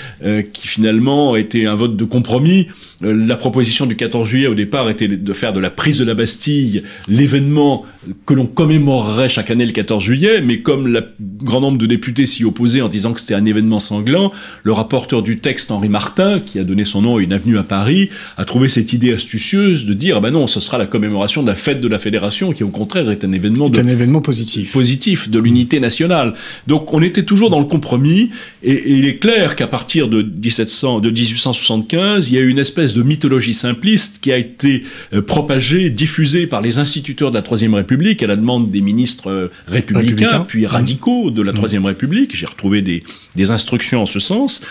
qui 0.53 0.67
finalement 0.67 1.37
était 1.37 1.67
un 1.67 1.75
vote 1.75 1.97
de 1.97 2.05
compromis, 2.05 2.69
la 3.01 3.37
proposition 3.37 3.82
du 3.87 3.97
14 3.97 4.29
juillet 4.29 4.47
au 4.47 4.55
départ 4.55 4.89
était 4.91 5.09
de 5.09 5.33
faire 5.33 5.53
de 5.53 5.61
la 5.61 5.71
prise 5.71 5.99
de 5.99 6.05
la 6.05 6.15
Bastille 6.15 6.85
l'événement 7.09 7.85
que 8.27 8.35
l'on 8.35 8.47
commémorerait 8.47 9.29
chaque 9.29 9.51
année 9.51 9.65
le 9.65 9.73
14 9.73 10.03
juillet, 10.03 10.43
mais 10.43 10.61
comme 10.61 10.89
le 10.89 11.05
grand 11.21 11.61
nombre 11.61 11.79
de 11.79 11.87
députés 11.87 12.27
s'y 12.27 12.45
opposaient 12.45 12.81
en 12.81 12.89
disant 12.89 13.13
que 13.13 13.21
c'était 13.21 13.35
un 13.35 13.47
événement 13.47 13.79
sanglant, 13.79 14.33
le 14.65 14.73
rapporteur 14.73 15.23
du 15.23 15.39
texte, 15.39 15.71
Henri 15.71 15.89
Martin, 15.89 16.41
qui 16.41 16.59
a 16.59 16.65
donné 16.65 16.85
son 16.85 17.03
nom 17.03 17.17
à 17.17 17.23
une 17.23 17.33
avenue 17.33 17.59
à 17.59 17.63
Paris, 17.63 18.11
a 18.37 18.45
trouvé 18.45 18.69
cette 18.69 18.93
idée 18.93 19.13
astucieuse 19.13 19.87
de 19.87 19.93
dire, 19.93 20.17
ah 20.17 20.21
ben 20.21 20.33
non, 20.33 20.47
ce 20.47 20.61
sera 20.61 20.79
la 20.79 20.87
commémoration 20.87 21.43
de 21.43 21.49
la 21.49 21.55
fête 21.55 21.81
de 21.81 21.89
la 21.89 21.99
Fédération, 21.99 22.53
qui 22.53 22.65
au 22.65 22.69
contraire 22.69 23.11
est 23.11 23.25
un 23.25 23.33
événement, 23.33 23.69
de, 23.69 23.81
un 23.81 23.87
événement 23.87 24.21
positif. 24.21 24.73
positif 24.73 25.31
de 25.31 25.39
l'unité 25.39 25.79
nationale. 25.79 26.35
Donc 26.67 26.93
on 26.93 27.03
était 27.03 27.25
toujours 27.25 27.51
dans 27.51 27.61
le 27.61 27.67
compromis, 27.67 28.31
et, 28.63 28.73
et 28.73 28.93
il 28.93 29.07
est 29.07 29.17
clair 29.17 29.55
qu'à 29.57 29.69
partir 29.69 30.09
de 30.09 30.23
1700, 30.23 31.01
de 31.01 31.11
1875, 31.11 32.29
il 32.29 32.35
y 32.35 32.39
a 32.39 32.41
eu 32.41 32.49
une 32.49 32.59
espèce 32.59 32.95
de 32.95 33.03
mythologie 33.03 33.55
simpliste 33.55 34.19
qui 34.21 34.33
a 34.33 34.39
été 34.39 34.83
euh, 35.13 35.23
propagée, 35.23 35.91
diffusée 35.91 36.47
par 36.47 36.61
les 36.61 36.79
instituteurs 36.79 37.31
de 37.31 37.37
la 37.37 37.43
Troisième 37.43 37.75
République 37.75 37.92
à 38.23 38.27
la 38.27 38.37
demande 38.37 38.71
des 38.71 38.81
ministres 38.81 39.31
euh, 39.31 39.51
républicains, 39.67 40.27
Républicain. 40.27 40.45
puis 40.47 40.67
radicaux 40.67 41.31
de 41.31 41.43
la 41.43 41.53
mmh. 41.53 41.57
Troisième 41.57 41.83
mmh. 41.83 41.87
République. 41.87 42.37
J'ai 42.37 42.47
retrouvé 42.47 42.83
des, 42.83 43.03
des 43.37 43.51
instructions 43.51 44.03
en 44.03 44.07
ce 44.07 44.19
sens 44.19 44.63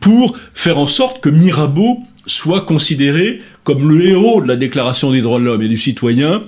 pour 0.00 0.36
faire 0.54 0.78
en 0.78 0.86
sorte 0.86 1.20
que 1.20 1.28
Mirabeau 1.28 2.00
soit 2.26 2.62
considéré 2.62 3.40
comme 3.64 3.88
le 3.88 4.04
héros 4.06 4.40
de 4.40 4.48
la 4.48 4.56
Déclaration 4.56 5.12
des 5.12 5.20
droits 5.20 5.38
de 5.38 5.44
l'homme 5.44 5.62
et 5.62 5.68
du 5.68 5.76
citoyen 5.76 6.42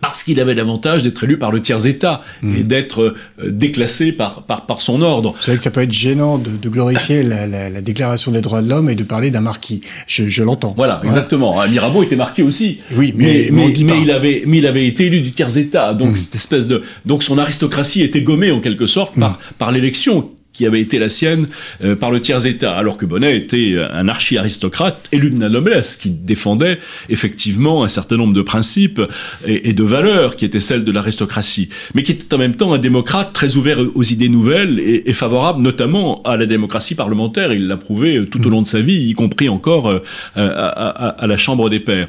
parce 0.00 0.22
qu'il 0.22 0.40
avait 0.40 0.54
l'avantage 0.54 1.02
d'être 1.02 1.24
élu 1.24 1.38
par 1.38 1.52
le 1.52 1.60
tiers-État 1.62 2.22
mmh. 2.42 2.56
et 2.56 2.64
d'être 2.64 3.02
euh, 3.02 3.50
déclassé 3.50 4.12
par, 4.12 4.42
par, 4.42 4.66
par 4.66 4.82
son 4.82 5.02
ordre. 5.02 5.34
Vous 5.36 5.42
savez 5.42 5.56
que 5.56 5.62
ça 5.62 5.70
peut 5.70 5.82
être 5.82 5.92
gênant 5.92 6.38
de, 6.38 6.50
de 6.50 6.68
glorifier 6.68 7.22
la, 7.22 7.46
la, 7.46 7.70
la, 7.70 7.80
Déclaration 7.80 8.30
des 8.30 8.40
droits 8.40 8.62
de 8.62 8.68
l'homme 8.68 8.88
et 8.88 8.94
de 8.94 9.02
parler 9.02 9.30
d'un 9.30 9.40
marquis. 9.40 9.80
Je, 10.06 10.28
je 10.28 10.42
l'entends. 10.42 10.74
Voilà, 10.76 11.00
ouais. 11.00 11.08
exactement. 11.08 11.56
Mirabeau 11.68 12.02
était 12.02 12.16
marquis 12.16 12.42
aussi. 12.42 12.78
Oui, 12.94 13.12
mais, 13.16 13.48
mais, 13.50 13.72
mais, 13.72 13.84
mais 13.84 14.02
il, 14.02 14.10
avait, 14.10 14.44
mais 14.46 14.58
il 14.58 14.66
avait 14.66 14.86
été 14.86 15.06
élu 15.06 15.20
du 15.20 15.32
tiers-État. 15.32 15.94
Donc, 15.94 16.12
mmh. 16.12 16.16
cette 16.16 16.34
espèce 16.34 16.66
de, 16.66 16.82
donc 17.06 17.22
son 17.22 17.38
aristocratie 17.38 18.02
était 18.02 18.22
gommée 18.22 18.50
en 18.50 18.60
quelque 18.60 18.86
sorte 18.86 19.18
par, 19.18 19.32
mmh. 19.32 19.38
par 19.58 19.72
l'élection 19.72 20.30
qui 20.52 20.66
avait 20.66 20.80
été 20.80 20.98
la 20.98 21.08
sienne 21.08 21.46
euh, 21.82 21.94
par 21.94 22.10
le 22.10 22.20
tiers-État, 22.20 22.76
alors 22.76 22.98
que 22.98 23.06
Bonnet 23.06 23.36
était 23.36 23.76
un 23.92 24.08
archi-aristocrate 24.08 25.08
élu 25.12 25.30
de 25.30 25.40
la 25.40 25.48
noblesse, 25.48 25.96
qui 25.96 26.10
défendait 26.10 26.78
effectivement 27.08 27.84
un 27.84 27.88
certain 27.88 28.16
nombre 28.16 28.34
de 28.34 28.42
principes 28.42 29.00
et, 29.46 29.72
de 29.72 29.84
valeurs 29.84 30.36
qui 30.36 30.44
étaient 30.44 30.60
celles 30.60 30.84
de 30.84 30.92
l'aristocratie, 30.92 31.68
mais 31.94 32.02
qui 32.02 32.12
était 32.12 32.34
en 32.34 32.38
même 32.38 32.56
temps 32.56 32.72
un 32.72 32.78
démocrate 32.78 33.32
très 33.32 33.56
ouvert 33.56 33.78
aux 33.94 34.02
idées 34.02 34.28
nouvelles 34.28 34.80
et, 34.80 35.12
favorable 35.12 35.60
notamment 35.60 36.22
à 36.24 36.36
la 36.36 36.46
démocratie 36.46 36.94
parlementaire. 36.94 37.52
Il 37.52 37.66
l'a 37.66 37.76
prouvé 37.76 38.24
tout 38.30 38.44
au 38.46 38.50
long 38.50 38.62
de 38.62 38.66
sa 38.66 38.80
vie, 38.80 39.08
y 39.08 39.14
compris 39.14 39.48
encore 39.48 39.88
euh, 39.88 40.00
à, 40.34 40.66
à, 40.66 41.08
à, 41.08 41.26
la 41.26 41.36
Chambre 41.36 41.68
des 41.68 41.80
Pairs. 41.80 42.08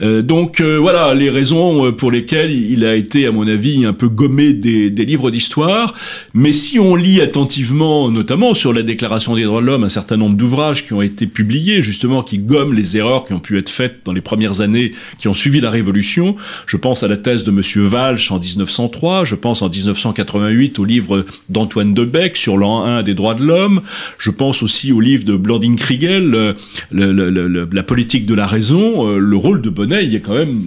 Euh, 0.00 0.22
donc 0.22 0.60
euh, 0.60 0.76
voilà 0.76 1.14
les 1.14 1.30
raisons 1.30 1.92
pour 1.92 2.10
lesquelles 2.10 2.52
il 2.52 2.84
a 2.84 2.94
été, 2.94 3.26
à 3.26 3.32
mon 3.32 3.46
avis, 3.46 3.84
un 3.84 3.92
peu 3.92 4.08
gommé 4.08 4.52
des, 4.52 4.90
des 4.90 5.04
livres 5.04 5.30
d'histoire, 5.30 5.94
mais 6.34 6.52
si 6.52 6.78
on 6.78 6.94
lit 6.94 7.20
attentivement 7.20 7.81
notamment 7.82 8.54
sur 8.54 8.72
la 8.72 8.82
Déclaration 8.82 9.34
des 9.34 9.44
droits 9.44 9.60
de 9.60 9.66
l'homme, 9.66 9.84
un 9.84 9.88
certain 9.88 10.16
nombre 10.16 10.36
d'ouvrages 10.36 10.86
qui 10.86 10.92
ont 10.92 11.02
été 11.02 11.26
publiés, 11.26 11.82
justement, 11.82 12.22
qui 12.22 12.38
gomment 12.38 12.74
les 12.74 12.96
erreurs 12.96 13.24
qui 13.24 13.32
ont 13.32 13.40
pu 13.40 13.58
être 13.58 13.70
faites 13.70 14.00
dans 14.04 14.12
les 14.12 14.20
premières 14.20 14.60
années 14.60 14.92
qui 15.18 15.28
ont 15.28 15.32
suivi 15.32 15.60
la 15.60 15.70
Révolution. 15.70 16.36
Je 16.66 16.76
pense 16.76 17.02
à 17.02 17.08
la 17.08 17.16
thèse 17.16 17.44
de 17.44 17.50
Monsieur 17.50 17.88
Walsh 17.88 18.30
en 18.30 18.38
1903, 18.38 19.24
je 19.24 19.34
pense 19.34 19.62
en 19.62 19.68
1988 19.68 20.78
au 20.78 20.84
livre 20.84 21.26
d'Antoine 21.48 21.94
Debec 21.94 22.36
sur 22.36 22.56
l'an 22.56 22.84
1 22.84 23.02
des 23.02 23.14
droits 23.14 23.34
de 23.34 23.44
l'homme, 23.44 23.82
je 24.18 24.30
pense 24.30 24.62
aussi 24.62 24.92
au 24.92 25.00
livre 25.00 25.24
de 25.24 25.36
Blanding 25.36 25.76
Kriegel, 25.76 26.54
le, 26.90 27.68
la 27.72 27.82
politique 27.82 28.26
de 28.26 28.34
la 28.34 28.46
raison, 28.46 29.08
euh, 29.08 29.18
le 29.18 29.36
rôle 29.36 29.60
de 29.60 29.70
Bonnet, 29.70 30.04
il 30.04 30.14
est 30.14 30.20
quand 30.20 30.34
même 30.34 30.62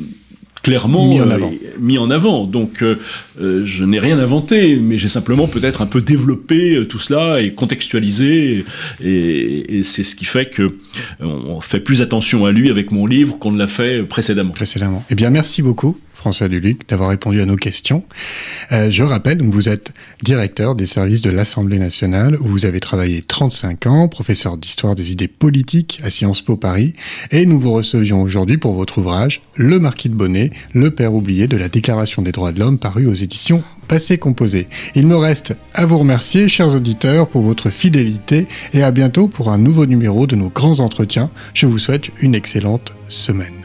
clairement 0.65 1.07
mis 1.07 1.21
en 1.21 1.29
avant. 1.29 1.51
Euh, 1.51 1.79
mis 1.79 1.97
en 1.97 2.09
avant. 2.09 2.45
Donc 2.45 2.81
euh, 2.81 2.99
euh, 3.39 3.63
je 3.65 3.83
n'ai 3.83 3.99
rien 3.99 4.17
inventé, 4.19 4.77
mais 4.77 4.97
j'ai 4.97 5.07
simplement 5.07 5.47
peut-être 5.47 5.81
un 5.81 5.85
peu 5.85 6.01
développé 6.01 6.85
tout 6.89 6.99
cela 6.99 7.41
et 7.41 7.53
contextualisé, 7.53 8.65
et, 9.03 9.77
et 9.77 9.83
c'est 9.83 10.03
ce 10.03 10.15
qui 10.15 10.25
fait 10.25 10.49
que 10.49 10.77
on 11.19 11.61
fait 11.61 11.79
plus 11.79 12.01
attention 12.01 12.45
à 12.45 12.51
lui 12.51 12.69
avec 12.69 12.91
mon 12.91 13.05
livre 13.05 13.37
qu'on 13.37 13.51
ne 13.51 13.59
l'a 13.59 13.67
fait 13.67 14.03
précédemment. 14.03 14.53
Précédemment. 14.53 15.03
Eh 15.09 15.15
bien, 15.15 15.29
merci 15.29 15.61
beaucoup. 15.61 15.97
François 16.25 16.47
Duluc, 16.47 16.89
d'avoir 16.89 17.11
répondu 17.11 17.39
à 17.39 17.45
nos 17.45 17.55
questions. 17.55 18.03
Euh, 18.71 18.89
je 18.89 19.03
rappelle, 19.03 19.43
vous 19.43 19.69
êtes 19.69 19.93
directeur 20.23 20.73
des 20.73 20.87
services 20.87 21.21
de 21.21 21.29
l'Assemblée 21.29 21.77
nationale, 21.77 22.35
où 22.41 22.47
vous 22.47 22.65
avez 22.65 22.79
travaillé 22.79 23.21
35 23.21 23.85
ans, 23.85 24.07
professeur 24.07 24.57
d'histoire 24.57 24.95
des 24.95 25.11
idées 25.11 25.27
politiques 25.27 25.99
à 26.03 26.09
Sciences 26.09 26.41
Po 26.41 26.55
Paris, 26.55 26.95
et 27.29 27.45
nous 27.45 27.59
vous 27.59 27.71
recevions 27.71 28.23
aujourd'hui 28.23 28.57
pour 28.57 28.73
votre 28.73 28.97
ouvrage 28.97 29.43
Le 29.53 29.77
Marquis 29.77 30.09
de 30.09 30.15
Bonnet, 30.15 30.49
le 30.73 30.89
père 30.89 31.13
oublié 31.13 31.45
de 31.47 31.57
la 31.57 31.69
Déclaration 31.69 32.23
des 32.23 32.31
droits 32.31 32.51
de 32.51 32.59
l'homme, 32.59 32.79
paru 32.79 33.05
aux 33.05 33.13
éditions 33.13 33.63
Passé 33.87 34.17
Composé. 34.17 34.67
Il 34.95 35.05
me 35.05 35.17
reste 35.17 35.53
à 35.75 35.85
vous 35.85 35.99
remercier, 35.99 36.49
chers 36.49 36.73
auditeurs, 36.73 37.27
pour 37.27 37.43
votre 37.43 37.69
fidélité, 37.69 38.47
et 38.73 38.81
à 38.81 38.89
bientôt 38.89 39.27
pour 39.27 39.51
un 39.51 39.59
nouveau 39.59 39.85
numéro 39.85 40.25
de 40.25 40.35
nos 40.35 40.49
grands 40.49 40.79
entretiens. 40.79 41.29
Je 41.53 41.67
vous 41.67 41.77
souhaite 41.77 42.09
une 42.19 42.33
excellente 42.33 42.93
semaine. 43.09 43.64